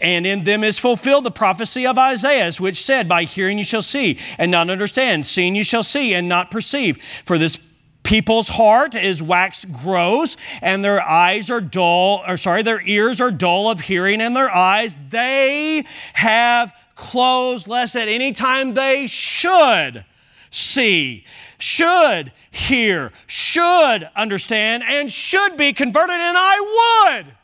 And 0.00 0.26
in 0.26 0.44
them 0.44 0.64
is 0.64 0.78
fulfilled 0.78 1.24
the 1.24 1.30
prophecy 1.30 1.86
of 1.86 1.98
Isaiah, 1.98 2.50
which 2.58 2.82
said, 2.82 3.08
By 3.08 3.24
hearing 3.24 3.58
you 3.58 3.64
shall 3.64 3.82
see 3.82 4.18
and 4.38 4.50
not 4.50 4.70
understand, 4.70 5.26
seeing 5.26 5.54
you 5.54 5.64
shall 5.64 5.82
see 5.82 6.14
and 6.14 6.28
not 6.28 6.50
perceive. 6.50 7.02
For 7.24 7.36
this 7.36 7.58
people's 8.02 8.48
heart 8.48 8.94
is 8.94 9.22
waxed 9.22 9.70
gross, 9.70 10.36
and 10.62 10.84
their 10.84 11.02
eyes 11.02 11.50
are 11.50 11.60
dull, 11.60 12.22
or 12.26 12.36
sorry, 12.36 12.62
their 12.62 12.80
ears 12.82 13.20
are 13.20 13.30
dull 13.30 13.70
of 13.70 13.80
hearing, 13.82 14.20
and 14.20 14.34
their 14.34 14.50
eyes 14.50 14.96
they 15.10 15.84
have 16.14 16.72
closed, 16.94 17.68
lest 17.68 17.94
at 17.94 18.08
any 18.08 18.32
time 18.32 18.74
they 18.74 19.06
should 19.06 20.04
see, 20.52 21.24
should 21.58 22.30
hear, 22.50 23.10
should 23.26 24.08
understand, 24.14 24.84
and 24.86 25.10
should 25.10 25.56
be 25.56 25.72
converted, 25.72 26.14
and 26.14 26.36
I 26.38 27.22
would 27.24 27.34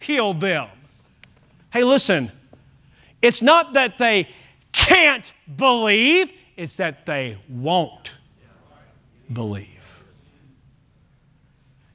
heal 0.00 0.34
them. 0.34 0.68
Hey, 1.72 1.84
listen, 1.84 2.30
it's 3.22 3.40
not 3.40 3.72
that 3.72 3.96
they 3.96 4.28
can't 4.72 5.32
believe, 5.56 6.32
it's 6.56 6.76
that 6.76 7.06
they 7.06 7.38
won't 7.48 8.14
believe. 9.32 9.73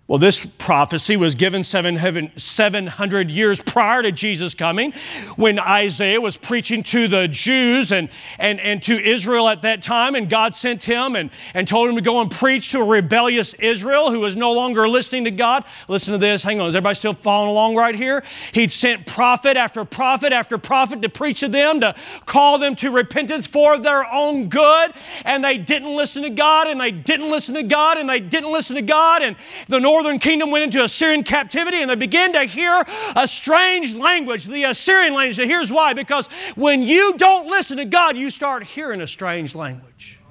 Well, 0.10 0.18
this 0.18 0.44
prophecy 0.44 1.18
was 1.18 1.36
given 1.36 1.64
700 1.64 3.30
years 3.30 3.62
prior 3.62 4.02
to 4.02 4.12
Jesus 4.12 4.56
coming 4.56 4.92
when 5.36 5.60
Isaiah 5.60 6.20
was 6.20 6.36
preaching 6.36 6.82
to 6.86 7.08
the 7.08 7.28
Jews 7.28 7.92
and, 7.92 8.10
and, 8.40 8.60
and 8.60 8.82
to 8.84 8.94
Israel 8.94 9.48
at 9.48 9.62
that 9.62 9.84
time. 9.84 10.16
And 10.16 10.28
God 10.28 10.56
sent 10.56 10.86
him 10.86 11.16
and, 11.16 11.30
and 11.54 11.68
told 11.68 11.90
him 11.90 11.96
to 11.96 12.02
go 12.02 12.22
and 12.22 12.32
preach 12.32 12.72
to 12.72 12.80
a 12.80 12.84
rebellious 12.84 13.54
Israel 13.54 14.10
who 14.10 14.22
was 14.22 14.36
no 14.36 14.52
longer 14.52 14.88
listening 14.88 15.26
to 15.26 15.32
God. 15.32 15.64
Listen 15.88 16.14
to 16.14 16.18
this. 16.18 16.42
Hang 16.42 16.60
on. 16.60 16.70
Is 16.70 16.76
everybody 16.76 16.96
still 16.96 17.14
following 17.14 17.52
along 17.52 17.76
right 17.76 17.94
here? 17.94 18.24
He'd 18.52 18.72
sent 18.72 19.06
prophet 19.06 19.58
after 19.58 19.86
prophet 19.86 20.34
after 20.34 20.58
prophet 20.58 21.04
to 21.04 21.10
preach 21.10 21.42
to 21.42 21.48
them, 21.48 21.82
to 21.82 21.94
call 22.26 22.58
them 22.58 22.76
to 22.78 22.90
repentance 22.90 23.46
for 23.46 23.78
their 23.78 24.12
own 24.12 24.50
good. 24.50 24.92
And 25.24 25.44
they 25.44 25.60
didn't 25.60 25.96
listen 25.96 26.24
to 26.24 26.32
God 26.32 26.68
and 26.68 26.82
they 26.82 26.90
didn't 26.90 27.30
listen 27.30 27.54
to 27.54 27.64
God 27.64 28.00
and 28.00 28.10
they 28.10 28.20
didn't 28.20 28.52
listen 28.52 28.76
to 28.76 28.82
God. 28.82 29.22
And 29.22 29.36
the 29.68 29.80
North 29.80 29.99
northern 30.00 30.18
kingdom 30.18 30.50
went 30.50 30.64
into 30.64 30.82
Assyrian 30.82 31.24
captivity 31.24 31.82
and 31.82 31.90
they 31.90 31.96
began 31.96 32.32
to 32.32 32.46
hear 32.46 32.86
a 33.18 33.28
strange 33.28 33.94
language, 33.96 34.46
the 34.46 34.64
Assyrian 34.64 35.14
language. 35.14 35.40
And 35.40 35.50
here's 35.50 35.74
why 35.74 35.94
because 35.94 36.28
when 36.56 36.84
you 36.84 37.18
don't 37.18 37.48
listen 37.48 37.76
to 37.78 37.86
God, 37.86 38.16
you 38.16 38.30
start 38.30 38.64
hearing 38.64 39.02
a 39.02 39.08
strange 39.08 39.56
language. 39.56 40.22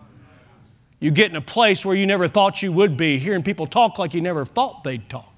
You 1.01 1.11
get 1.11 1.31
in 1.31 1.37
a 1.37 1.43
place 1.43 1.85
where 1.85 1.95
you 1.95 2.07
never 2.07 2.29
thought 2.29 2.63
you 2.63 2.73
would 2.73 2.97
be, 2.97 3.19
hearing 3.19 3.43
people 3.43 3.67
talk 3.67 3.99
like 3.99 4.15
you 4.15 4.23
never 4.23 4.47
thought 4.47 4.85
they'd 4.85 5.07
talk. 5.11 5.38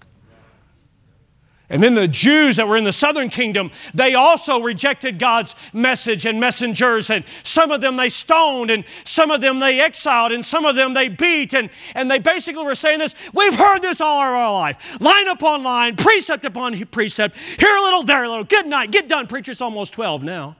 And 1.72 1.80
then 1.80 1.94
the 1.94 2.08
Jews 2.08 2.56
that 2.56 2.66
were 2.66 2.76
in 2.76 2.82
the 2.82 2.92
southern 2.92 3.30
kingdom, 3.30 3.70
they 3.94 4.14
also 4.14 4.60
rejected 4.60 5.20
God's 5.20 5.54
message 5.72 6.26
and 6.26 6.40
messengers. 6.40 7.10
And 7.10 7.24
some 7.44 7.70
of 7.70 7.80
them 7.80 7.96
they 7.96 8.08
stoned, 8.08 8.72
and 8.72 8.84
some 9.04 9.30
of 9.30 9.40
them 9.40 9.60
they 9.60 9.80
exiled, 9.80 10.32
and 10.32 10.44
some 10.44 10.64
of 10.66 10.74
them 10.74 10.94
they 10.94 11.08
beat. 11.08 11.54
And, 11.54 11.70
and 11.94 12.10
they 12.10 12.18
basically 12.18 12.64
were 12.64 12.74
saying 12.74 12.98
this 12.98 13.14
We've 13.32 13.54
heard 13.54 13.82
this 13.82 14.00
all 14.00 14.18
our 14.18 14.52
life 14.52 15.00
line 15.00 15.28
upon 15.28 15.62
line, 15.62 15.94
precept 15.94 16.44
upon 16.44 16.76
precept, 16.86 17.38
here 17.38 17.76
a 17.76 17.82
little, 17.82 18.02
there 18.02 18.24
a 18.24 18.28
little. 18.28 18.44
Good 18.44 18.66
night, 18.66 18.90
get 18.90 19.08
done, 19.08 19.28
preacher. 19.28 19.52
It's 19.52 19.60
almost 19.60 19.92
12 19.92 20.24
now. 20.24 20.56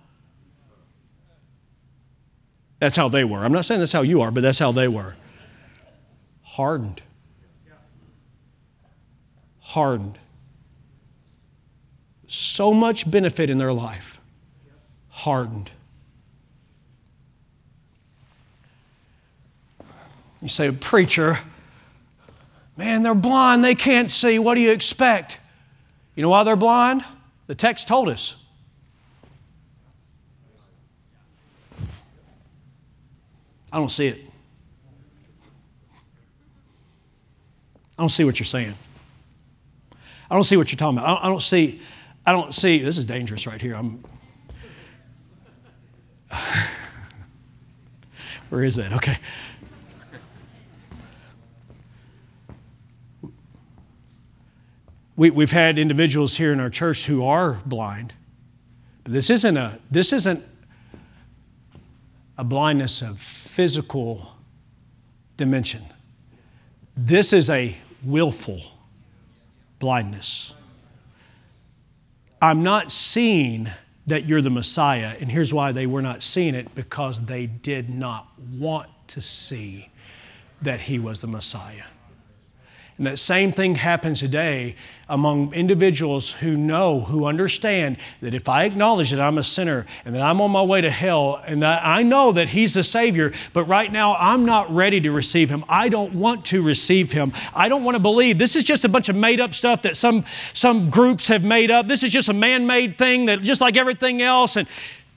That's 2.79 2.97
how 2.97 3.09
they 3.09 3.25
were. 3.25 3.45
I'm 3.45 3.53
not 3.53 3.65
saying 3.65 3.81
that's 3.81 3.93
how 3.93 4.03
you 4.03 4.21
are, 4.21 4.31
but 4.31 4.43
that's 4.43 4.61
how 4.61 4.71
they 4.71 4.87
were. 4.87 5.17
Hardened. 6.43 7.03
Hardened 9.59 10.20
so 12.31 12.73
much 12.73 13.11
benefit 13.11 13.51
in 13.51 13.59
their 13.59 13.73
life, 13.73 14.21
hardened. 15.09 15.69
You 20.41 20.49
say, 20.49 20.71
Preacher, 20.71 21.41
man, 22.77 23.03
they're 23.03 23.17
blind, 23.17 23.65
they 23.65 23.75
can't 23.75 24.13
see. 24.13 24.39
What 24.39 24.55
do 24.55 24.61
you 24.61 24.71
expect? 24.71 25.39
You 26.15 26.23
know 26.23 26.29
why 26.29 26.45
they're 26.45 26.55
blind? 26.55 27.05
The 27.49 27.57
text 27.57 27.89
told 27.89 28.09
us. 28.09 28.37
I 33.73 33.79
don't 33.79 33.91
see 33.91 34.07
it. 34.07 34.21
I 37.99 38.03
don't 38.03 38.09
see 38.09 38.25
what 38.25 38.39
you're 38.39 38.47
saying. 38.47 38.75
I 40.31 40.35
don't 40.37 40.45
see 40.45 40.57
what 40.57 40.71
you're 40.71 40.79
talking 40.79 40.99
about. 40.99 41.25
I 41.25 41.29
don't, 41.29 41.43
see. 41.43 41.81
I 42.27 42.33
don't 42.33 42.55
see, 42.55 42.79
this 42.79 42.99
is 42.99 43.05
dangerous 43.05 43.47
right 43.47 43.61
here. 43.61 43.75
I'm, 43.75 44.05
where 48.51 48.65
is 48.65 48.77
that? 48.77 48.93
Okay. 48.93 49.19
We, 55.17 55.31
we've 55.31 55.53
had 55.53 55.79
individuals 55.79 56.37
here 56.37 56.53
in 56.53 56.61
our 56.61 56.71
church 56.71 57.05
who 57.07 57.25
are 57.25 57.61
blind, 57.67 58.15
but 59.05 59.13
this 59.13 59.29
isn't 59.29 59.57
a, 59.57 59.81
this 59.91 60.13
isn't 60.13 60.45
a 62.39 62.45
blindness 62.45 63.03
of 63.03 63.21
physical 63.21 64.37
dimension. 65.37 65.85
This 66.97 67.35
is 67.35 67.51
a 67.51 67.77
willful 68.03 68.61
blindness. 69.79 70.55
I'm 72.43 72.63
not 72.63 72.91
seeing 72.91 73.69
that 74.07 74.25
you're 74.25 74.41
the 74.41 74.51
Messiah. 74.51 75.15
And 75.21 75.31
here's 75.31 75.53
why 75.53 75.73
they 75.73 75.87
were 75.87 76.03
not 76.03 76.23
seeing 76.23 76.55
it 76.55 76.75
because 76.75 77.27
they 77.27 77.47
did 77.47 77.91
not 77.91 78.29
want 78.39 78.89
to 79.09 79.21
see 79.21 79.91
that 80.63 80.83
he 80.83 80.99
was 80.99 81.21
the 81.21 81.27
Messiah. 81.27 81.85
And 83.01 83.07
that 83.07 83.19
same 83.19 83.51
thing 83.51 83.77
happens 83.77 84.21
today 84.21 84.75
among 85.09 85.55
individuals 85.55 86.33
who 86.33 86.55
know, 86.55 87.01
who 87.01 87.25
understand 87.25 87.97
that 88.21 88.35
if 88.35 88.47
I 88.47 88.65
acknowledge 88.65 89.11
that 89.13 89.21
I'm 89.21 89.39
a 89.39 89.43
sinner 89.43 89.87
and 90.05 90.15
that 90.15 90.21
I'm 90.21 90.39
on 90.43 90.51
my 90.51 90.61
way 90.61 90.83
to 90.83 90.91
hell 90.91 91.43
and 91.47 91.63
that 91.63 91.81
I 91.83 92.03
know 92.03 92.31
that 92.33 92.51
He's 92.51 92.75
the 92.75 92.85
Savior, 92.85 93.33
but 93.55 93.65
right 93.65 93.91
now 93.91 94.17
I'm 94.17 94.45
not 94.45 94.71
ready 94.71 95.01
to 95.01 95.13
receive 95.13 95.49
Him. 95.49 95.65
I 95.67 95.89
don't 95.89 96.13
want 96.13 96.45
to 96.47 96.61
receive 96.61 97.13
Him. 97.13 97.33
I 97.55 97.71
don't 97.71 97.85
want 97.85 97.95
to 97.95 98.03
believe. 98.03 98.37
This 98.37 98.55
is 98.55 98.65
just 98.65 98.85
a 98.85 98.89
bunch 98.91 99.09
of 99.09 99.17
made 99.17 99.41
up 99.41 99.55
stuff 99.55 99.81
that 99.81 99.97
some, 99.97 100.27
some 100.53 100.91
groups 100.91 101.29
have 101.29 101.43
made 101.43 101.71
up. 101.71 101.89
This 101.89 102.03
is 102.03 102.11
just 102.11 102.29
a 102.29 102.35
man 102.35 102.67
made 102.67 102.99
thing 102.99 103.25
that 103.25 103.41
just 103.41 103.63
like 103.63 103.79
everything 103.79 104.21
else. 104.21 104.57
And 104.57 104.69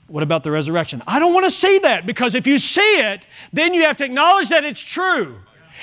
what 0.06 0.22
about 0.22 0.42
the 0.42 0.50
resurrection? 0.50 1.02
I 1.06 1.18
don't 1.18 1.34
want 1.34 1.44
to 1.44 1.50
see 1.50 1.80
that 1.80 2.06
because 2.06 2.34
if 2.34 2.46
you 2.46 2.56
see 2.56 3.00
it, 3.00 3.26
then 3.52 3.74
you 3.74 3.82
have 3.82 3.98
to 3.98 4.06
acknowledge 4.06 4.48
that 4.48 4.64
it's 4.64 4.80
true 4.80 5.36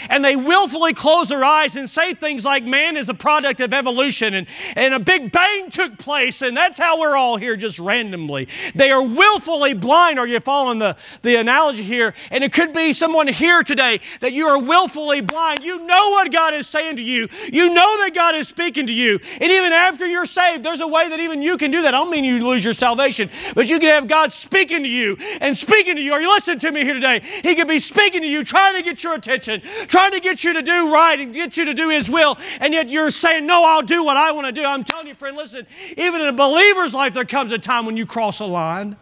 and 0.10 0.24
they 0.24 0.36
willfully 0.36 0.94
close 0.94 1.30
their 1.30 1.44
eyes 1.44 1.76
and 1.76 1.90
say 1.90 2.14
things 2.14 2.46
like 2.46 2.64
man 2.64 2.98
is 2.98 3.10
a 3.10 3.14
product 3.14 3.60
of 3.60 3.74
evolution 3.74 4.34
and, 4.34 4.48
and 4.76 4.94
a 4.94 5.00
big 5.00 5.32
bang 5.32 5.70
took 5.70 5.98
place 5.98 6.42
and 6.42 6.56
that's 6.56 6.80
how 6.80 7.00
we're 7.00 7.16
all 7.16 7.38
here 7.38 7.56
just 7.56 7.80
randomly. 7.80 8.48
They 8.76 8.92
are 8.92 9.04
willfully 9.04 9.74
blind. 9.74 10.20
Are 10.20 10.28
you 10.28 10.40
following 10.40 10.80
the, 10.80 10.98
the 11.22 11.36
analogy 11.36 11.84
here? 11.84 12.14
And 12.30 12.44
it 12.44 12.54
could 12.54 12.74
be 12.74 12.94
someone 12.94 13.28
here 13.28 13.64
today 13.64 14.00
that 14.20 14.34
you 14.34 14.48
are 14.48 14.62
willfully 14.62 15.22
blind. 15.22 15.64
You 15.64 15.86
know 15.86 16.10
what 16.12 16.32
God 16.32 16.54
is 16.54 16.68
saying 16.68 16.98
to 16.98 17.02
you. 17.02 17.28
You 17.52 17.74
know 17.74 17.98
that 18.04 18.12
God 18.14 18.36
is 18.36 18.48
speaking 18.48 18.88
to 18.88 18.94
you. 18.94 19.20
And 19.40 19.52
even 19.52 19.72
after 19.72 20.06
you're 20.06 20.26
saved, 20.26 20.64
there's 20.64 20.82
a 20.82 20.88
way 20.88 21.10
that 21.10 21.20
even 21.20 21.42
you 21.42 21.58
can 21.58 21.72
do 21.72 21.82
that. 21.82 21.94
I 21.94 21.98
don't 21.98 22.12
mean 22.12 22.24
you 22.24 22.46
lose 22.46 22.64
your 22.64 22.74
salvation, 22.74 23.30
but 23.56 23.70
you 23.70 23.80
can 23.80 23.90
have 23.90 24.08
God 24.08 24.34
speaking 24.34 24.84
to 24.84 24.90
you 24.90 25.18
and 25.40 25.56
speaking 25.56 25.96
to 25.96 26.02
you. 26.02 26.14
Are 26.14 26.22
you 26.22 26.30
listening 26.30 26.60
to 26.60 26.72
me 26.72 26.84
here 26.84 26.94
today? 26.94 27.22
He 27.44 27.56
could 27.56 27.68
be 27.68 27.80
speaking 27.80 28.22
to 28.22 28.28
you, 28.28 28.44
trying 28.44 28.76
to 28.76 28.84
get 28.84 29.04
your 29.04 29.14
attention, 29.14 29.62
trying 29.88 30.12
to 30.12 30.20
get 30.20 30.44
you 30.44 30.54
to 30.54 30.62
do 30.62 30.94
right 30.94 31.20
and 31.20 31.34
get 31.34 31.58
you 31.58 31.66
to 31.66 31.74
do 31.74 31.90
His 31.90 32.10
will, 32.10 32.38
and 32.60 32.74
yet 32.74 32.90
you're 32.90 33.12
saying, 33.12 33.46
No, 33.46 33.64
I'll 33.66 33.82
do 33.82 34.04
what 34.04 34.18
I 34.18 34.32
want 34.32 34.48
to 34.48 34.54
do. 34.54 34.64
I'm 34.66 34.84
telling 34.84 35.08
you, 35.08 35.16
friend, 35.16 35.36
listen, 35.36 35.66
even 35.98 36.22
in 36.22 36.28
a 36.28 36.34
believer's 36.34 36.94
life, 36.94 37.14
there 37.14 37.26
comes 37.26 37.52
a 37.52 37.60
time 37.60 37.86
when 37.86 37.98
you 37.98 38.06
cross 38.06 38.40
a 38.40 38.46
line. 38.46 38.98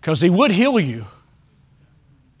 Because 0.00 0.20
He 0.20 0.30
would 0.30 0.50
heal 0.50 0.80
you. 0.80 1.06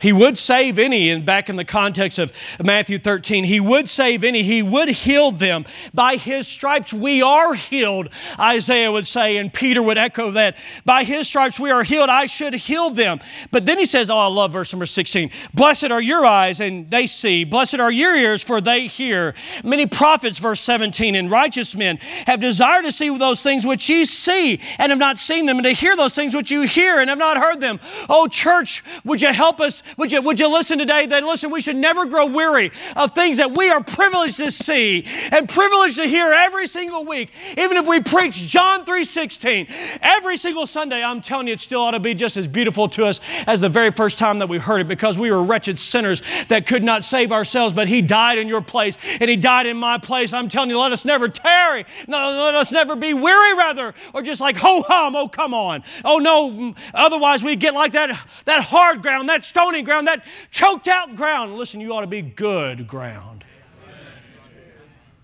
He 0.02 0.12
would 0.12 0.36
save 0.36 0.80
any, 0.80 1.10
and 1.10 1.24
back 1.24 1.48
in 1.48 1.54
the 1.54 1.64
context 1.64 2.18
of 2.18 2.32
Matthew 2.60 2.98
13, 2.98 3.44
He 3.44 3.60
would 3.60 3.88
save 3.88 4.24
any. 4.24 4.42
He 4.42 4.60
would 4.60 4.88
heal 4.88 5.30
them. 5.30 5.64
By 5.94 6.16
His 6.16 6.48
stripes 6.48 6.92
we 6.92 7.22
are 7.22 7.54
healed, 7.54 8.08
Isaiah 8.36 8.90
would 8.90 9.06
say, 9.06 9.36
and 9.36 9.52
Peter 9.52 9.80
would 9.80 9.98
echo 9.98 10.32
that. 10.32 10.56
By 10.84 11.04
His 11.04 11.28
stripes 11.28 11.60
we 11.60 11.70
are 11.70 11.84
healed. 11.84 12.10
I 12.10 12.26
should 12.26 12.54
heal 12.54 12.90
them. 12.90 13.20
But 13.52 13.64
then 13.64 13.78
He 13.78 13.86
says, 13.86 14.10
Oh, 14.10 14.16
I 14.16 14.26
love 14.26 14.52
verse 14.52 14.72
number 14.72 14.86
16. 14.86 15.30
Blessed 15.54 15.92
are 15.92 16.02
your 16.02 16.26
eyes, 16.26 16.60
and 16.60 16.90
they 16.90 17.06
see. 17.06 17.44
Blessed 17.44 17.78
are 17.78 17.92
your 17.92 18.16
ears, 18.16 18.42
for 18.42 18.60
they 18.60 18.88
hear. 18.88 19.34
Many 19.62 19.86
prophets, 19.86 20.38
verse 20.38 20.60
17, 20.60 21.14
and 21.14 21.30
righteous 21.30 21.76
men 21.76 21.98
have 22.26 22.40
desired 22.40 22.84
to 22.86 22.92
see 22.92 23.16
those 23.16 23.40
things 23.40 23.64
which 23.64 23.88
ye 23.88 24.04
see, 24.04 24.58
and 24.80 24.90
have 24.90 24.98
not 24.98 25.18
seen 25.18 25.46
them, 25.46 25.58
and 25.58 25.64
to 25.64 25.70
hear 25.70 25.94
those 25.94 26.14
things 26.14 26.34
which 26.34 26.50
you 26.50 26.62
hear, 26.62 26.98
and 26.98 27.08
have 27.08 27.20
not 27.20 27.36
heard 27.36 27.60
them. 27.60 27.78
Oh, 28.08 28.26
church, 28.26 28.82
would 29.04 29.22
you 29.22 29.32
help 29.32 29.60
us 29.60 29.82
would 29.96 30.12
you, 30.12 30.22
would 30.22 30.40
you 30.40 30.48
listen 30.48 30.78
today 30.78 31.06
that, 31.06 31.24
listen, 31.24 31.50
we 31.50 31.60
should 31.60 31.76
never 31.76 32.06
grow 32.06 32.26
weary 32.26 32.70
of 32.96 33.14
things 33.14 33.38
that 33.38 33.56
we 33.56 33.70
are 33.70 33.82
privileged 33.82 34.36
to 34.36 34.50
see 34.50 35.04
and 35.30 35.48
privileged 35.48 35.96
to 35.96 36.04
hear 36.04 36.32
every 36.32 36.66
single 36.66 37.04
week. 37.04 37.30
Even 37.58 37.76
if 37.76 37.86
we 37.86 38.00
preach 38.00 38.48
John 38.48 38.84
3.16 38.84 39.98
every 40.02 40.36
single 40.36 40.66
Sunday, 40.66 41.02
I'm 41.02 41.20
telling 41.22 41.46
you, 41.46 41.54
it 41.54 41.60
still 41.60 41.82
ought 41.82 41.92
to 41.92 42.00
be 42.00 42.14
just 42.14 42.36
as 42.36 42.48
beautiful 42.48 42.88
to 42.90 43.04
us 43.04 43.20
as 43.46 43.60
the 43.60 43.68
very 43.68 43.90
first 43.90 44.18
time 44.18 44.38
that 44.38 44.48
we 44.48 44.58
heard 44.58 44.80
it 44.80 44.88
because 44.88 45.18
we 45.18 45.30
were 45.30 45.42
wretched 45.42 45.78
sinners 45.78 46.22
that 46.48 46.66
could 46.66 46.82
not 46.82 47.04
save 47.04 47.32
ourselves, 47.32 47.74
but 47.74 47.88
He 47.88 48.02
died 48.02 48.38
in 48.38 48.48
your 48.48 48.62
place 48.62 48.96
and 49.20 49.28
He 49.28 49.36
died 49.36 49.66
in 49.66 49.76
my 49.76 49.98
place. 49.98 50.32
I'm 50.32 50.48
telling 50.48 50.70
you, 50.70 50.78
let 50.78 50.92
us 50.92 51.04
never 51.04 51.28
tarry. 51.28 51.84
No, 52.06 52.32
let 52.44 52.54
us 52.54 52.72
never 52.72 52.96
be 52.96 53.14
weary, 53.14 53.54
rather, 53.54 53.94
or 54.14 54.22
just 54.22 54.40
like, 54.40 54.56
ho 54.56 54.82
hum, 54.86 55.16
oh, 55.16 55.28
come 55.28 55.54
on. 55.54 55.82
Oh, 56.04 56.18
no, 56.18 56.74
otherwise 56.94 57.44
we 57.44 57.56
get 57.56 57.74
like 57.74 57.92
that, 57.92 58.10
that 58.44 58.64
hard 58.64 59.02
ground, 59.02 59.28
that 59.28 59.44
stony 59.44 59.81
ground, 59.84 60.06
that 60.06 60.24
choked 60.50 60.88
out 60.88 61.16
ground. 61.16 61.56
Listen, 61.56 61.80
you 61.80 61.92
ought 61.92 62.02
to 62.02 62.06
be 62.06 62.22
good 62.22 62.86
ground. 62.86 63.44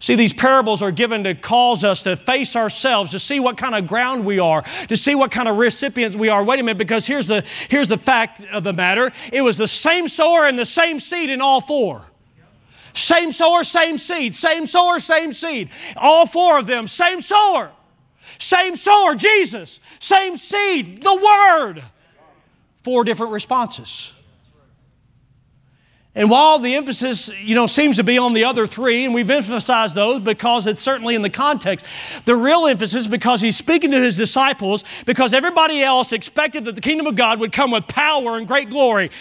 See, 0.00 0.14
these 0.14 0.32
parables 0.32 0.80
are 0.80 0.92
given 0.92 1.24
to 1.24 1.34
cause 1.34 1.82
us 1.82 2.02
to 2.02 2.16
face 2.16 2.54
ourselves, 2.54 3.10
to 3.10 3.18
see 3.18 3.40
what 3.40 3.56
kind 3.56 3.74
of 3.74 3.88
ground 3.88 4.24
we 4.24 4.38
are, 4.38 4.62
to 4.88 4.96
see 4.96 5.16
what 5.16 5.32
kind 5.32 5.48
of 5.48 5.56
recipients 5.56 6.16
we 6.16 6.28
are. 6.28 6.44
Wait 6.44 6.60
a 6.60 6.62
minute, 6.62 6.78
because 6.78 7.06
here's 7.06 7.26
the, 7.26 7.44
here's 7.68 7.88
the 7.88 7.98
fact 7.98 8.40
of 8.52 8.62
the 8.62 8.72
matter 8.72 9.12
it 9.32 9.42
was 9.42 9.56
the 9.56 9.66
same 9.66 10.06
sower 10.06 10.46
and 10.46 10.56
the 10.58 10.66
same 10.66 11.00
seed 11.00 11.30
in 11.30 11.40
all 11.40 11.60
four. 11.60 12.04
Same 12.94 13.32
sower, 13.32 13.64
same 13.64 13.98
seed. 13.98 14.34
Same 14.34 14.66
sower, 14.66 14.98
same 14.98 15.32
seed. 15.32 15.70
All 15.96 16.26
four 16.26 16.58
of 16.58 16.66
them, 16.66 16.86
same 16.86 17.20
sower. 17.20 17.72
Same 18.38 18.76
sower, 18.76 19.14
Jesus. 19.14 19.80
Same 20.00 20.36
seed, 20.36 21.02
the 21.02 21.14
Word. 21.14 21.82
Four 22.82 23.04
different 23.04 23.32
responses. 23.32 24.14
And 26.18 26.28
while 26.28 26.58
the 26.58 26.74
emphasis, 26.74 27.30
you 27.40 27.54
know, 27.54 27.68
seems 27.68 27.94
to 27.94 28.02
be 28.02 28.18
on 28.18 28.32
the 28.32 28.42
other 28.42 28.66
three, 28.66 29.04
and 29.04 29.14
we've 29.14 29.30
emphasized 29.30 29.94
those 29.94 30.20
because 30.20 30.66
it's 30.66 30.82
certainly 30.82 31.14
in 31.14 31.22
the 31.22 31.30
context, 31.30 31.86
the 32.24 32.34
real 32.34 32.66
emphasis 32.66 33.06
because 33.06 33.40
he's 33.40 33.56
speaking 33.56 33.92
to 33.92 34.00
his 34.00 34.16
disciples 34.16 34.82
because 35.06 35.32
everybody 35.32 35.80
else 35.80 36.12
expected 36.12 36.64
that 36.64 36.74
the 36.74 36.80
kingdom 36.80 37.06
of 37.06 37.14
God 37.14 37.38
would 37.38 37.52
come 37.52 37.70
with 37.70 37.86
power 37.86 38.36
and 38.36 38.48
great 38.48 38.68
glory 38.68 39.12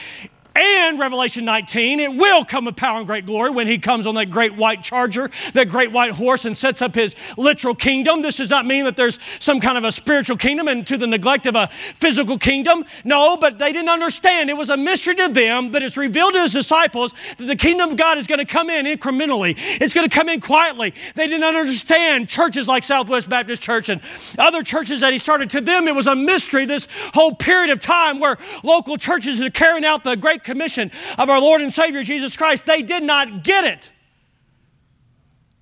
and 0.57 0.99
Revelation 0.99 1.45
19, 1.45 1.99
it 1.99 2.15
will 2.15 2.43
come 2.43 2.65
with 2.65 2.75
power 2.75 2.97
and 2.97 3.07
great 3.07 3.25
glory 3.25 3.49
when 3.51 3.67
he 3.67 3.77
comes 3.77 4.07
on 4.07 4.15
that 4.15 4.29
great 4.29 4.55
white 4.55 4.83
charger, 4.83 5.29
that 5.53 5.69
great 5.69 5.91
white 5.91 6.11
horse, 6.11 6.45
and 6.45 6.57
sets 6.57 6.81
up 6.81 6.95
his 6.95 7.15
literal 7.37 7.75
kingdom. 7.75 8.21
This 8.21 8.37
does 8.37 8.49
not 8.49 8.65
mean 8.65 8.85
that 8.85 8.95
there's 8.95 9.19
some 9.39 9.59
kind 9.59 9.77
of 9.77 9.83
a 9.83 9.91
spiritual 9.91 10.37
kingdom 10.37 10.67
and 10.67 10.85
to 10.87 10.97
the 10.97 11.07
neglect 11.07 11.45
of 11.45 11.55
a 11.55 11.67
physical 11.67 12.37
kingdom. 12.37 12.85
No, 13.03 13.37
but 13.37 13.59
they 13.59 13.71
didn't 13.71 13.89
understand. 13.89 14.49
It 14.49 14.57
was 14.57 14.69
a 14.69 14.77
mystery 14.77 15.15
to 15.15 15.29
them, 15.29 15.71
but 15.71 15.83
it's 15.83 15.97
revealed 15.97 16.33
to 16.33 16.41
his 16.41 16.53
disciples 16.53 17.13
that 17.37 17.45
the 17.45 17.55
kingdom 17.55 17.91
of 17.91 17.97
God 17.97 18.17
is 18.17 18.27
going 18.27 18.39
to 18.39 18.45
come 18.45 18.69
in 18.69 18.85
incrementally. 18.85 19.55
It's 19.81 19.93
going 19.93 20.07
to 20.07 20.15
come 20.15 20.29
in 20.29 20.41
quietly. 20.41 20.93
They 21.15 21.27
didn't 21.27 21.43
understand 21.43 22.29
churches 22.29 22.67
like 22.67 22.83
Southwest 22.83 23.29
Baptist 23.29 23.61
Church 23.61 23.89
and 23.89 24.01
other 24.37 24.63
churches 24.63 25.01
that 25.01 25.13
he 25.13 25.19
started. 25.19 25.49
To 25.51 25.61
them, 25.61 25.87
it 25.87 25.95
was 25.95 26.07
a 26.07 26.15
mystery 26.15 26.65
this 26.65 26.87
whole 27.13 27.33
period 27.35 27.69
of 27.69 27.79
time 27.79 28.19
where 28.19 28.37
local 28.63 28.97
churches 28.97 29.41
are 29.41 29.49
carrying 29.49 29.85
out 29.85 30.03
the 30.03 30.15
great 30.15 30.43
commission 30.47 30.89
of 31.19 31.29
our 31.29 31.39
Lord 31.39 31.61
and 31.61 31.71
Savior 31.71 32.01
Jesus 32.01 32.35
Christ. 32.35 32.65
They 32.65 32.81
did 32.81 33.03
not 33.03 33.43
get 33.43 33.65
it. 33.65 33.91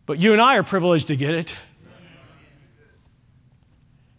But 0.05 0.19
you 0.19 0.31
and 0.31 0.41
I 0.41 0.57
are 0.57 0.63
privileged 0.63 1.07
to 1.07 1.15
get 1.15 1.33
it. 1.33 1.55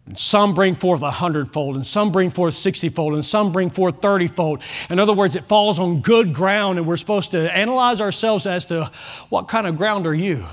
And 0.07 0.19
some 0.19 0.55
bring 0.55 0.75
forth 0.75 1.03
a 1.03 1.11
hundredfold, 1.11 1.77
and 1.77 1.87
some 1.87 2.12
bring 2.12 2.31
forth 2.31 2.57
sixtyfold, 2.57 3.14
and 3.14 3.25
some 3.25 3.53
bring 3.53 3.71
forth 3.71 4.01
thirtyfold. 4.01 4.62
In 4.91 5.01
other 5.01 5.12
words, 5.12 5.35
it 5.35 5.45
falls 5.45 5.79
on 5.79 6.01
good 6.01 6.33
ground, 6.33 6.79
and 6.79 6.87
we're 6.87 6.97
supposed 6.97 7.33
to 7.33 7.57
analyze 7.57 8.01
ourselves 8.01 8.47
as 8.47 8.67
to 8.67 8.91
what 9.31 9.49
kind 9.49 9.67
of 9.67 9.77
ground 9.77 10.07
are 10.07 10.14
you? 10.14 10.45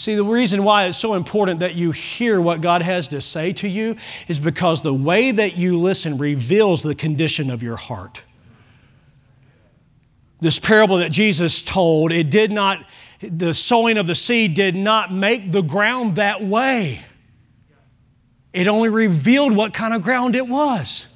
See, 0.00 0.14
the 0.14 0.24
reason 0.24 0.64
why 0.64 0.86
it's 0.86 0.96
so 0.96 1.12
important 1.12 1.60
that 1.60 1.74
you 1.74 1.90
hear 1.90 2.40
what 2.40 2.62
God 2.62 2.80
has 2.80 3.06
to 3.08 3.20
say 3.20 3.52
to 3.52 3.68
you 3.68 3.96
is 4.28 4.38
because 4.38 4.80
the 4.80 4.94
way 4.94 5.30
that 5.30 5.58
you 5.58 5.78
listen 5.78 6.16
reveals 6.16 6.82
the 6.82 6.94
condition 6.94 7.50
of 7.50 7.62
your 7.62 7.76
heart. 7.76 8.22
This 10.40 10.58
parable 10.58 10.96
that 10.96 11.10
Jesus 11.10 11.60
told, 11.60 12.12
it 12.12 12.30
did 12.30 12.50
not, 12.50 12.82
the 13.20 13.52
sowing 13.52 13.98
of 13.98 14.06
the 14.06 14.14
seed 14.14 14.54
did 14.54 14.74
not 14.74 15.12
make 15.12 15.52
the 15.52 15.60
ground 15.60 16.16
that 16.16 16.42
way. 16.42 17.04
It 18.54 18.68
only 18.68 18.88
revealed 18.88 19.54
what 19.54 19.74
kind 19.74 19.92
of 19.92 20.00
ground 20.00 20.34
it 20.34 20.48
was. 20.48 21.08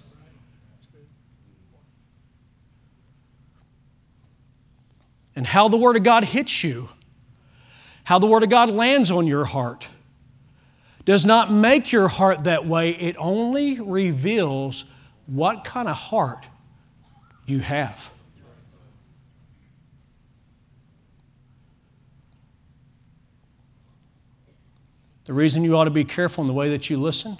And 5.35 5.47
how 5.47 5.69
the 5.69 5.79
Word 5.79 5.97
of 5.97 6.03
God 6.03 6.25
hits 6.25 6.63
you 6.63 6.91
how 8.05 8.19
the 8.19 8.27
Word 8.27 8.43
of 8.43 8.51
God 8.51 8.71
lands 8.71 9.11
on 9.11 9.27
your 9.27 9.45
heart 9.45 9.89
does 11.05 11.27
not 11.27 11.53
make 11.53 11.93
your 11.93 12.09
heart 12.09 12.45
that 12.45 12.67
way, 12.67 12.91
it 12.91 13.17
only 13.19 13.81
reveals 13.81 14.85
what 15.27 15.65
kind 15.65 15.89
of 15.89 15.97
heart 15.97 16.47
you 17.47 17.59
have. 17.59 18.11
The 25.25 25.33
reason 25.33 25.65
you 25.65 25.77
ought 25.77 25.85
to 25.85 25.91
be 25.91 26.05
careful 26.05 26.43
in 26.43 26.47
the 26.47 26.53
way 26.53 26.69
that 26.71 26.91
you 26.91 26.99
listen 26.99 27.39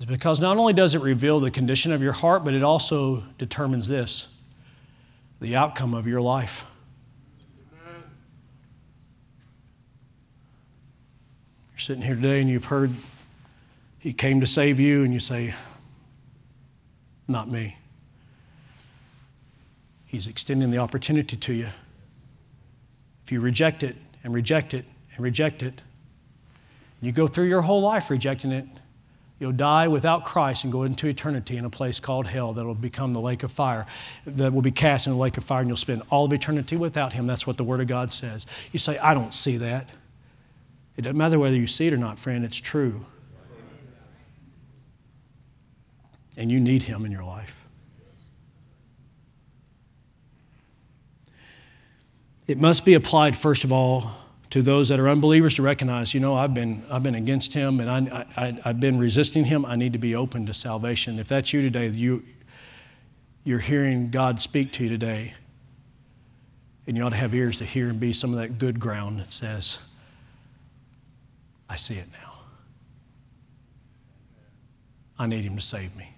is 0.00 0.06
because 0.06 0.40
not 0.40 0.56
only 0.56 0.72
does 0.72 0.94
it 0.94 1.00
reveal 1.00 1.38
the 1.38 1.50
condition 1.50 1.92
of 1.92 2.02
your 2.02 2.12
heart, 2.12 2.44
but 2.44 2.54
it 2.54 2.62
also 2.62 3.22
determines 3.38 3.88
this 3.88 4.28
the 5.40 5.54
outcome 5.54 5.94
of 5.94 6.08
your 6.08 6.20
life. 6.20 6.64
You're 11.78 11.82
sitting 11.82 12.02
here 12.02 12.16
today 12.16 12.40
and 12.40 12.50
you've 12.50 12.64
heard 12.64 12.90
He 14.00 14.12
came 14.12 14.40
to 14.40 14.48
save 14.48 14.80
you, 14.80 15.04
and 15.04 15.14
you 15.14 15.20
say, 15.20 15.54
Not 17.28 17.48
me. 17.48 17.76
He's 20.04 20.26
extending 20.26 20.72
the 20.72 20.78
opportunity 20.78 21.36
to 21.36 21.52
you. 21.52 21.68
If 23.24 23.30
you 23.30 23.40
reject 23.40 23.84
it 23.84 23.94
and 24.24 24.34
reject 24.34 24.74
it 24.74 24.86
and 25.14 25.20
reject 25.20 25.62
it, 25.62 25.80
you 27.00 27.12
go 27.12 27.28
through 27.28 27.46
your 27.46 27.62
whole 27.62 27.82
life 27.82 28.10
rejecting 28.10 28.50
it, 28.50 28.66
you'll 29.38 29.52
die 29.52 29.86
without 29.86 30.24
Christ 30.24 30.64
and 30.64 30.72
go 30.72 30.82
into 30.82 31.06
eternity 31.06 31.56
in 31.56 31.64
a 31.64 31.70
place 31.70 32.00
called 32.00 32.26
hell 32.26 32.52
that 32.54 32.66
will 32.66 32.74
become 32.74 33.12
the 33.12 33.20
lake 33.20 33.44
of 33.44 33.52
fire, 33.52 33.86
that 34.26 34.52
will 34.52 34.62
be 34.62 34.72
cast 34.72 35.06
in 35.06 35.12
the 35.12 35.18
lake 35.18 35.38
of 35.38 35.44
fire, 35.44 35.60
and 35.60 35.68
you'll 35.68 35.76
spend 35.76 36.02
all 36.10 36.24
of 36.24 36.32
eternity 36.32 36.74
without 36.74 37.12
Him. 37.12 37.28
That's 37.28 37.46
what 37.46 37.56
the 37.56 37.62
Word 37.62 37.80
of 37.80 37.86
God 37.86 38.10
says. 38.10 38.46
You 38.72 38.80
say, 38.80 38.98
I 38.98 39.14
don't 39.14 39.32
see 39.32 39.58
that. 39.58 39.88
It 40.98 41.02
doesn't 41.02 41.16
matter 41.16 41.38
whether 41.38 41.54
you 41.54 41.68
see 41.68 41.86
it 41.86 41.92
or 41.92 41.96
not, 41.96 42.18
friend, 42.18 42.44
it's 42.44 42.58
true. 42.58 43.06
And 46.36 46.50
you 46.50 46.58
need 46.58 46.82
Him 46.82 47.06
in 47.06 47.12
your 47.12 47.22
life. 47.22 47.64
It 52.48 52.58
must 52.58 52.84
be 52.84 52.94
applied, 52.94 53.36
first 53.36 53.62
of 53.62 53.70
all, 53.70 54.10
to 54.50 54.60
those 54.60 54.88
that 54.88 54.98
are 54.98 55.08
unbelievers 55.08 55.54
to 55.54 55.62
recognize, 55.62 56.14
you 56.14 56.20
know, 56.20 56.34
I've 56.34 56.52
been, 56.52 56.82
I've 56.90 57.04
been 57.04 57.14
against 57.14 57.54
Him 57.54 57.78
and 57.78 57.88
I, 57.88 58.26
I, 58.36 58.58
I've 58.64 58.80
been 58.80 58.98
resisting 58.98 59.44
Him. 59.44 59.64
I 59.64 59.76
need 59.76 59.92
to 59.92 60.00
be 60.00 60.16
open 60.16 60.46
to 60.46 60.54
salvation. 60.54 61.20
If 61.20 61.28
that's 61.28 61.52
you 61.52 61.62
today, 61.62 61.86
you, 61.88 62.24
you're 63.44 63.60
hearing 63.60 64.10
God 64.10 64.40
speak 64.40 64.72
to 64.72 64.82
you 64.82 64.90
today, 64.90 65.34
and 66.88 66.96
you 66.96 67.04
ought 67.04 67.10
to 67.10 67.16
have 67.16 67.34
ears 67.34 67.56
to 67.58 67.64
hear 67.64 67.88
and 67.88 68.00
be 68.00 68.12
some 68.12 68.32
of 68.32 68.40
that 68.40 68.58
good 68.58 68.80
ground 68.80 69.20
that 69.20 69.30
says, 69.30 69.78
I 71.68 71.76
see 71.76 71.94
it 71.94 72.08
now. 72.12 72.32
I 75.18 75.26
need 75.26 75.44
Him 75.44 75.56
to 75.56 75.62
save 75.62 75.94
me. 75.96 76.14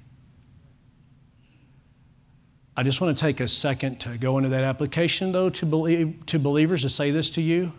I 2.76 2.82
just 2.82 3.00
want 3.00 3.16
to 3.16 3.20
take 3.20 3.40
a 3.40 3.48
second 3.48 4.00
to 4.00 4.16
go 4.16 4.38
into 4.38 4.50
that 4.50 4.64
application, 4.64 5.32
though, 5.32 5.50
to, 5.50 5.66
believe, 5.66 6.24
to 6.26 6.38
believers 6.38 6.82
to 6.82 6.88
say 6.88 7.10
this 7.10 7.30
to 7.30 7.42
you. 7.42 7.72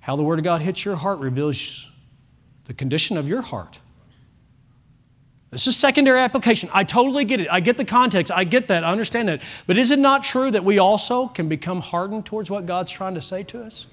How 0.00 0.16
the 0.16 0.22
Word 0.22 0.38
of 0.38 0.44
God 0.44 0.60
hits 0.60 0.84
your 0.84 0.96
heart 0.96 1.18
reveals 1.18 1.90
the 2.66 2.74
condition 2.74 3.16
of 3.16 3.28
your 3.28 3.42
heart. 3.42 3.78
This 5.50 5.66
is 5.66 5.76
secondary 5.76 6.18
application. 6.20 6.70
I 6.72 6.84
totally 6.84 7.24
get 7.24 7.40
it. 7.40 7.48
I 7.50 7.60
get 7.60 7.76
the 7.76 7.84
context. 7.84 8.32
I 8.32 8.44
get 8.44 8.68
that. 8.68 8.84
I 8.84 8.90
understand 8.90 9.28
that. 9.28 9.42
But 9.66 9.76
is 9.76 9.90
it 9.90 9.98
not 9.98 10.22
true 10.22 10.50
that 10.50 10.64
we 10.64 10.78
also 10.78 11.26
can 11.28 11.48
become 11.48 11.82
hardened 11.82 12.24
towards 12.24 12.50
what 12.50 12.64
God's 12.64 12.90
trying 12.90 13.14
to 13.16 13.22
say 13.22 13.42
to 13.44 13.62
us? 13.62 13.86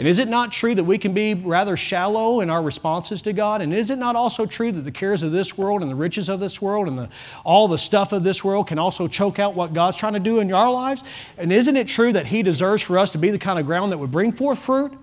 And 0.00 0.08
is 0.08 0.18
it 0.18 0.28
not 0.28 0.50
true 0.50 0.74
that 0.74 0.84
we 0.84 0.96
can 0.96 1.12
be 1.12 1.34
rather 1.34 1.76
shallow 1.76 2.40
in 2.40 2.48
our 2.48 2.62
responses 2.62 3.20
to 3.20 3.34
God? 3.34 3.60
And 3.60 3.74
is 3.74 3.90
it 3.90 3.98
not 3.98 4.16
also 4.16 4.46
true 4.46 4.72
that 4.72 4.80
the 4.80 4.90
cares 4.90 5.22
of 5.22 5.30
this 5.30 5.58
world 5.58 5.82
and 5.82 5.90
the 5.90 5.94
riches 5.94 6.30
of 6.30 6.40
this 6.40 6.62
world 6.62 6.88
and 6.88 6.96
the, 6.96 7.10
all 7.44 7.68
the 7.68 7.76
stuff 7.76 8.14
of 8.14 8.22
this 8.22 8.42
world 8.42 8.66
can 8.66 8.78
also 8.78 9.06
choke 9.08 9.38
out 9.38 9.54
what 9.54 9.74
God's 9.74 9.98
trying 9.98 10.14
to 10.14 10.18
do 10.18 10.38
in 10.38 10.50
our 10.54 10.72
lives? 10.72 11.02
And 11.36 11.52
isn't 11.52 11.76
it 11.76 11.86
true 11.86 12.14
that 12.14 12.28
He 12.28 12.42
deserves 12.42 12.82
for 12.82 12.98
us 12.98 13.12
to 13.12 13.18
be 13.18 13.28
the 13.28 13.38
kind 13.38 13.58
of 13.58 13.66
ground 13.66 13.92
that 13.92 13.98
would 13.98 14.10
bring 14.10 14.32
forth 14.32 14.60
fruit? 14.60 14.94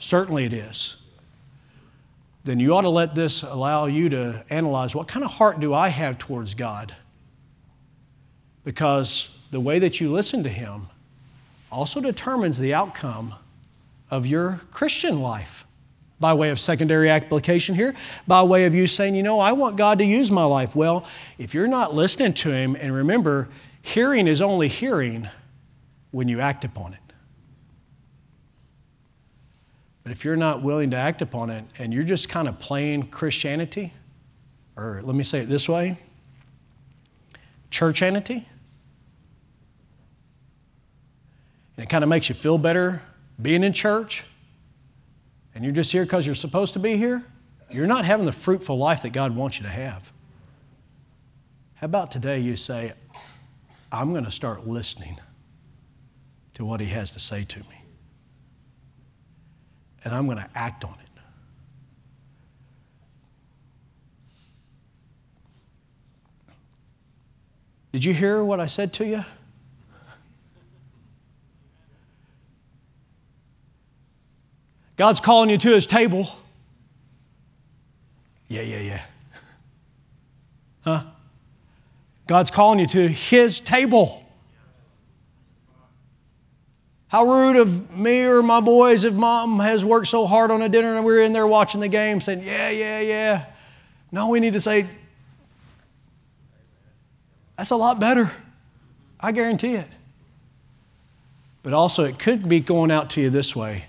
Certainly 0.00 0.46
it 0.46 0.52
is. 0.52 0.96
then 2.42 2.58
you 2.58 2.74
ought 2.74 2.82
to 2.82 2.88
let 2.88 3.14
this 3.14 3.44
allow 3.44 3.86
you 3.86 4.08
to 4.08 4.44
analyze 4.50 4.92
what 4.92 5.06
kind 5.06 5.24
of 5.24 5.30
heart 5.30 5.60
do 5.60 5.72
I 5.72 5.86
have 5.86 6.18
towards 6.18 6.54
God? 6.54 6.96
Because 8.64 9.28
the 9.52 9.60
way 9.60 9.78
that 9.78 10.00
you 10.00 10.10
listen 10.10 10.42
to 10.42 10.50
Him 10.50 10.88
also 11.70 12.00
determines 12.00 12.58
the 12.58 12.74
outcome 12.74 13.34
of 14.12 14.26
your 14.26 14.60
Christian 14.70 15.22
life. 15.22 15.66
By 16.20 16.34
way 16.34 16.50
of 16.50 16.60
secondary 16.60 17.10
application 17.10 17.74
here, 17.74 17.94
by 18.28 18.42
way 18.44 18.66
of 18.66 18.74
you 18.76 18.86
saying, 18.86 19.16
you 19.16 19.24
know, 19.24 19.40
I 19.40 19.52
want 19.52 19.76
God 19.76 19.98
to 19.98 20.04
use 20.04 20.30
my 20.30 20.44
life. 20.44 20.76
Well, 20.76 21.04
if 21.36 21.52
you're 21.52 21.66
not 21.66 21.94
listening 21.94 22.34
to 22.34 22.50
Him, 22.52 22.76
and 22.76 22.94
remember, 22.94 23.48
hearing 23.80 24.28
is 24.28 24.40
only 24.40 24.68
hearing 24.68 25.28
when 26.12 26.28
you 26.28 26.38
act 26.38 26.64
upon 26.64 26.92
it. 26.92 27.00
But 30.04 30.12
if 30.12 30.24
you're 30.24 30.36
not 30.36 30.62
willing 30.62 30.90
to 30.90 30.96
act 30.96 31.22
upon 31.22 31.50
it 31.50 31.64
and 31.78 31.92
you're 31.92 32.04
just 32.04 32.28
kind 32.28 32.46
of 32.46 32.58
playing 32.60 33.04
Christianity, 33.04 33.92
or 34.76 35.00
let 35.02 35.16
me 35.16 35.24
say 35.24 35.40
it 35.40 35.48
this 35.48 35.68
way 35.68 35.98
churchanity, 37.70 38.44
and 41.76 41.84
it 41.84 41.88
kind 41.88 42.04
of 42.04 42.10
makes 42.10 42.28
you 42.28 42.34
feel 42.34 42.58
better 42.58 43.00
being 43.40 43.64
in 43.64 43.72
church, 43.72 44.24
and 45.54 45.64
you're 45.64 45.72
just 45.72 45.92
here 45.92 46.04
because 46.04 46.26
you're 46.26 46.34
supposed 46.34 46.72
to 46.74 46.78
be 46.78 46.96
here, 46.96 47.24
you're 47.70 47.86
not 47.86 48.04
having 48.04 48.26
the 48.26 48.32
fruitful 48.32 48.76
life 48.76 49.02
that 49.02 49.12
God 49.12 49.34
wants 49.34 49.58
you 49.58 49.64
to 49.64 49.70
have. 49.70 50.12
How 51.74 51.86
about 51.86 52.10
today 52.10 52.38
you 52.38 52.56
say, 52.56 52.92
I'm 53.90 54.12
going 54.12 54.24
to 54.24 54.30
start 54.30 54.66
listening 54.66 55.18
to 56.54 56.64
what 56.64 56.80
He 56.80 56.86
has 56.86 57.10
to 57.12 57.18
say 57.18 57.44
to 57.44 57.58
me, 57.60 57.84
and 60.04 60.14
I'm 60.14 60.26
going 60.26 60.38
to 60.38 60.48
act 60.54 60.84
on 60.84 60.92
it. 60.94 61.08
Did 67.92 68.06
you 68.06 68.14
hear 68.14 68.42
what 68.42 68.58
I 68.58 68.66
said 68.66 68.94
to 68.94 69.06
you? 69.06 69.24
God's 75.02 75.18
calling 75.18 75.50
you 75.50 75.58
to 75.58 75.70
his 75.72 75.84
table. 75.84 76.28
Yeah, 78.46 78.62
yeah, 78.62 78.78
yeah. 78.78 79.02
Huh? 80.82 81.02
God's 82.28 82.52
calling 82.52 82.78
you 82.78 82.86
to 82.86 83.08
his 83.08 83.58
table. 83.58 84.24
How 87.08 87.24
rude 87.26 87.56
of 87.56 87.98
me 87.98 88.20
or 88.20 88.44
my 88.44 88.60
boys 88.60 89.02
if 89.02 89.12
mom 89.12 89.58
has 89.58 89.84
worked 89.84 90.06
so 90.06 90.24
hard 90.24 90.52
on 90.52 90.62
a 90.62 90.68
dinner 90.68 90.94
and 90.94 91.04
we're 91.04 91.22
in 91.22 91.32
there 91.32 91.48
watching 91.48 91.80
the 91.80 91.88
game 91.88 92.20
saying, 92.20 92.44
Yeah, 92.44 92.70
yeah, 92.70 93.00
yeah. 93.00 93.46
No, 94.12 94.28
we 94.28 94.38
need 94.38 94.52
to 94.52 94.60
say, 94.60 94.86
That's 97.56 97.70
a 97.70 97.76
lot 97.76 97.98
better. 97.98 98.30
I 99.18 99.32
guarantee 99.32 99.74
it. 99.74 99.88
But 101.64 101.72
also, 101.72 102.04
it 102.04 102.20
could 102.20 102.48
be 102.48 102.60
going 102.60 102.92
out 102.92 103.10
to 103.10 103.20
you 103.20 103.30
this 103.30 103.56
way 103.56 103.86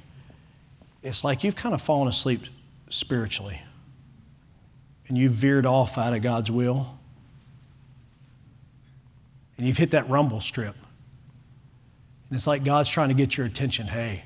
it's 1.04 1.24
like 1.24 1.44
you've 1.44 1.58
kind 1.58 1.76
of 1.76 1.82
fallen 1.82 2.08
asleep 2.08 2.44
spiritually 2.90 3.62
and 5.08 5.18
you've 5.18 5.34
veered 5.34 5.66
off 5.66 5.98
out 5.98 6.14
of 6.14 6.22
God's 6.22 6.50
will 6.50 6.98
and 9.58 9.68
you've 9.68 9.78
hit 9.78 9.92
that 9.92 10.10
rumble 10.10 10.40
strip. 10.40 10.76
And 12.30 12.38
it's 12.38 12.48
like 12.48 12.64
God's 12.64 12.90
trying 12.90 13.10
to 13.10 13.14
get 13.14 13.38
your 13.38 13.46
attention. 13.46 13.88
Hey, 13.88 14.24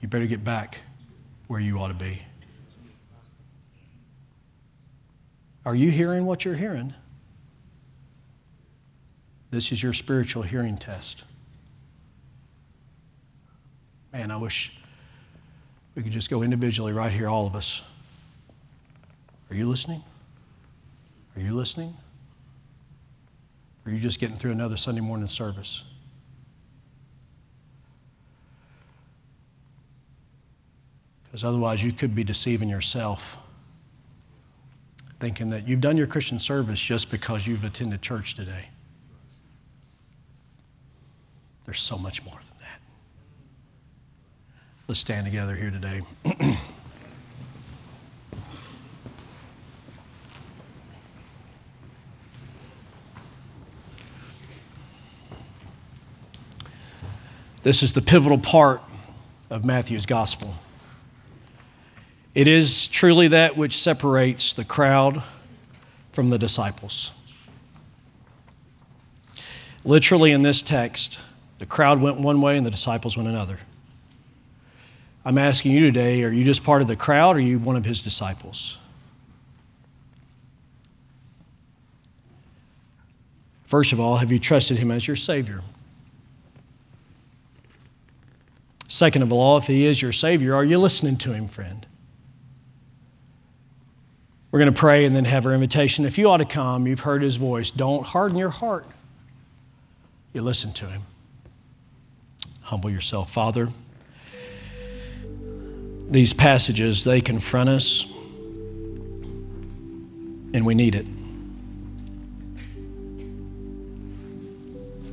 you 0.00 0.08
better 0.08 0.26
get 0.26 0.42
back 0.42 0.78
where 1.46 1.60
you 1.60 1.78
ought 1.78 1.88
to 1.88 1.94
be. 1.94 2.22
Are 5.64 5.74
you 5.74 5.90
hearing 5.90 6.26
what 6.26 6.44
you're 6.44 6.54
hearing? 6.54 6.94
This 9.50 9.72
is 9.72 9.82
your 9.82 9.92
spiritual 9.92 10.42
hearing 10.42 10.76
test. 10.76 11.22
Man, 14.12 14.30
I 14.30 14.36
wish 14.36 14.72
we 16.00 16.04
could 16.04 16.12
just 16.14 16.30
go 16.30 16.40
individually 16.42 16.94
right 16.94 17.12
here, 17.12 17.28
all 17.28 17.46
of 17.46 17.54
us. 17.54 17.82
Are 19.50 19.54
you 19.54 19.68
listening? 19.68 20.02
Are 21.36 21.42
you 21.42 21.52
listening? 21.52 21.94
Are 23.84 23.92
you 23.92 23.98
just 23.98 24.18
getting 24.18 24.38
through 24.38 24.52
another 24.52 24.78
Sunday 24.78 25.02
morning 25.02 25.28
service? 25.28 25.82
Because 31.24 31.44
otherwise, 31.44 31.84
you 31.84 31.92
could 31.92 32.14
be 32.14 32.24
deceiving 32.24 32.70
yourself, 32.70 33.36
thinking 35.18 35.50
that 35.50 35.68
you've 35.68 35.82
done 35.82 35.98
your 35.98 36.06
Christian 36.06 36.38
service 36.38 36.80
just 36.80 37.10
because 37.10 37.46
you've 37.46 37.62
attended 37.62 38.00
church 38.00 38.32
today. 38.32 38.70
There's 41.66 41.82
so 41.82 41.98
much 41.98 42.24
more 42.24 42.36
than 42.40 42.59
Let's 44.90 44.98
stand 44.98 45.24
together 45.24 45.54
here 45.54 45.70
today. 45.70 46.02
this 57.62 57.84
is 57.84 57.92
the 57.92 58.02
pivotal 58.02 58.38
part 58.38 58.82
of 59.48 59.64
Matthew's 59.64 60.06
gospel. 60.06 60.56
It 62.34 62.48
is 62.48 62.88
truly 62.88 63.28
that 63.28 63.56
which 63.56 63.76
separates 63.76 64.52
the 64.52 64.64
crowd 64.64 65.22
from 66.12 66.30
the 66.30 66.38
disciples. 66.38 67.12
Literally, 69.84 70.32
in 70.32 70.42
this 70.42 70.62
text, 70.62 71.20
the 71.60 71.66
crowd 71.66 72.00
went 72.00 72.18
one 72.18 72.40
way 72.40 72.56
and 72.56 72.66
the 72.66 72.72
disciples 72.72 73.16
went 73.16 73.28
another. 73.28 73.60
I'm 75.24 75.36
asking 75.36 75.72
you 75.72 75.80
today 75.80 76.22
are 76.24 76.30
you 76.30 76.44
just 76.44 76.64
part 76.64 76.82
of 76.82 76.88
the 76.88 76.96
crowd 76.96 77.36
or 77.36 77.38
are 77.38 77.42
you 77.42 77.58
one 77.58 77.76
of 77.76 77.84
his 77.84 78.00
disciples? 78.00 78.78
First 83.66 83.92
of 83.92 84.00
all, 84.00 84.16
have 84.16 84.32
you 84.32 84.38
trusted 84.38 84.78
him 84.78 84.90
as 84.90 85.06
your 85.06 85.16
Savior? 85.16 85.62
Second 88.88 89.22
of 89.22 89.32
all, 89.32 89.56
if 89.56 89.68
he 89.68 89.86
is 89.86 90.02
your 90.02 90.10
Savior, 90.10 90.56
are 90.56 90.64
you 90.64 90.76
listening 90.78 91.16
to 91.18 91.32
him, 91.32 91.46
friend? 91.46 91.86
We're 94.50 94.58
going 94.58 94.72
to 94.72 94.78
pray 94.78 95.04
and 95.04 95.14
then 95.14 95.26
have 95.26 95.46
our 95.46 95.52
invitation. 95.54 96.04
If 96.04 96.18
you 96.18 96.28
ought 96.28 96.38
to 96.38 96.44
come, 96.44 96.88
you've 96.88 97.00
heard 97.00 97.22
his 97.22 97.36
voice. 97.36 97.70
Don't 97.70 98.04
harden 98.04 98.36
your 98.36 98.50
heart. 98.50 98.84
You 100.32 100.42
listen 100.42 100.72
to 100.72 100.86
him. 100.86 101.02
Humble 102.62 102.90
yourself, 102.90 103.30
Father 103.30 103.68
these 106.10 106.34
passages, 106.34 107.04
they 107.04 107.20
confront 107.20 107.70
us, 107.70 108.04
and 110.52 110.66
we 110.66 110.74
need 110.74 110.96
it. 110.96 111.06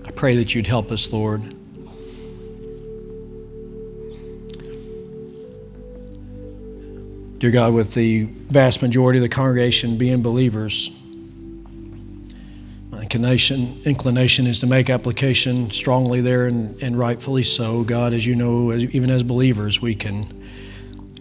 I 0.07 0.11
pray 0.11 0.37
that 0.37 0.55
you'd 0.55 0.65
help 0.65 0.91
us, 0.91 1.13
Lord. 1.13 1.53
Dear 7.37 7.51
God, 7.51 7.73
with 7.73 7.93
the 7.93 8.23
vast 8.23 8.81
majority 8.81 9.19
of 9.19 9.21
the 9.21 9.29
congregation 9.29 9.99
being 9.99 10.23
believers, 10.23 10.89
my 12.89 13.01
inclination, 13.01 13.79
inclination 13.85 14.47
is 14.47 14.59
to 14.61 14.65
make 14.65 14.89
application 14.89 15.69
strongly 15.69 16.21
there 16.21 16.47
and, 16.47 16.81
and 16.81 16.97
rightfully 16.97 17.43
so. 17.43 17.83
God, 17.83 18.13
as 18.13 18.25
you 18.25 18.33
know, 18.33 18.71
as, 18.71 18.85
even 18.85 19.11
as 19.11 19.21
believers, 19.21 19.79
we 19.79 19.93
can 19.93 20.25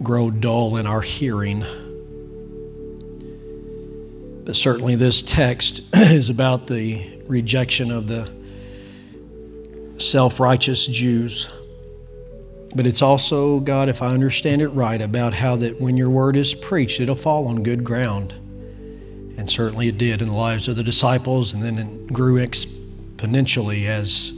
grow 0.01 0.31
dull 0.31 0.77
in 0.77 0.85
our 0.85 1.01
hearing. 1.01 1.63
But 4.45 4.55
certainly, 4.55 4.95
this 4.95 5.21
text 5.21 5.81
is 5.93 6.29
about 6.29 6.67
the 6.67 7.21
rejection 7.27 7.91
of 7.91 8.07
the 8.07 8.31
self 9.99 10.39
righteous 10.39 10.85
Jews. 10.85 11.49
But 12.75 12.85
it's 12.85 13.01
also, 13.01 13.59
God, 13.59 13.89
if 13.89 14.01
I 14.01 14.07
understand 14.07 14.61
it 14.61 14.69
right, 14.69 15.01
about 15.01 15.33
how 15.33 15.55
that 15.57 15.79
when 15.81 15.97
your 15.97 16.09
word 16.09 16.35
is 16.35 16.53
preached, 16.53 16.99
it'll 16.99 17.15
fall 17.15 17.47
on 17.47 17.63
good 17.63 17.83
ground. 17.83 18.33
And 19.37 19.49
certainly 19.49 19.87
it 19.87 19.97
did 19.97 20.21
in 20.21 20.29
the 20.29 20.33
lives 20.33 20.67
of 20.67 20.75
the 20.75 20.83
disciples, 20.83 21.53
and 21.53 21.61
then 21.63 21.77
it 21.77 22.13
grew 22.13 22.35
exponentially 22.39 23.85
as 23.85 24.33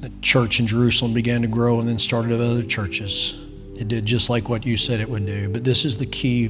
the 0.00 0.10
church 0.20 0.58
in 0.58 0.66
Jerusalem 0.66 1.12
began 1.12 1.42
to 1.42 1.48
grow 1.48 1.78
and 1.80 1.88
then 1.88 1.98
started 1.98 2.40
other 2.40 2.62
churches. 2.62 3.41
It 3.76 3.88
did 3.88 4.06
just 4.06 4.30
like 4.30 4.48
what 4.48 4.66
you 4.66 4.76
said 4.76 5.00
it 5.00 5.08
would 5.08 5.26
do. 5.26 5.48
But 5.48 5.64
this 5.64 5.84
is 5.84 5.96
the 5.96 6.06
key, 6.06 6.48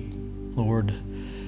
Lord, 0.55 0.95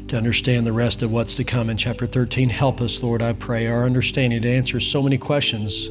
to 0.08 0.16
understand 0.16 0.66
the 0.66 0.72
rest 0.72 1.02
of 1.02 1.10
what's 1.10 1.34
to 1.36 1.44
come 1.44 1.68
in 1.70 1.76
chapter 1.76 2.06
13. 2.06 2.50
Help 2.50 2.80
us, 2.80 3.02
Lord, 3.02 3.22
I 3.22 3.32
pray, 3.32 3.66
our 3.66 3.84
understanding 3.84 4.42
to 4.42 4.50
answer 4.50 4.80
so 4.80 5.02
many 5.02 5.18
questions 5.18 5.88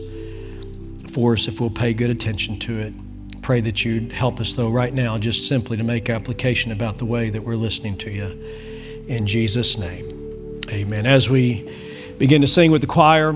for 1.12 1.34
us 1.34 1.48
if 1.48 1.60
we'll 1.60 1.70
pay 1.70 1.94
good 1.94 2.10
attention 2.10 2.58
to 2.60 2.80
it. 2.80 2.94
Pray 3.42 3.60
that 3.62 3.84
you'd 3.84 4.14
help 4.14 4.40
us, 4.40 4.54
though, 4.54 4.70
right 4.70 4.94
now, 4.94 5.18
just 5.18 5.48
simply 5.48 5.76
to 5.78 5.84
make 5.84 6.10
application 6.10 6.72
about 6.72 6.98
the 6.98 7.06
way 7.06 7.30
that 7.30 7.44
we're 7.44 7.56
listening 7.56 7.98
to 7.98 8.10
you. 8.10 9.06
In 9.08 9.28
Jesus' 9.28 9.78
name, 9.78 10.62
amen. 10.70 11.06
As 11.06 11.30
we 11.30 11.70
begin 12.18 12.42
to 12.42 12.48
sing 12.48 12.72
with 12.72 12.82
the 12.82 12.88
choir, 12.88 13.36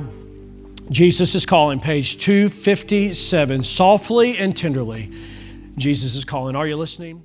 Jesus 0.89 1.35
is 1.35 1.45
calling, 1.45 1.81
page 1.81 2.17
257, 2.19 3.63
softly 3.63 4.37
and 4.37 4.55
tenderly. 4.55 5.11
Jesus 5.77 6.15
is 6.15 6.25
calling. 6.25 6.55
Are 6.55 6.67
you 6.67 6.75
listening? 6.75 7.23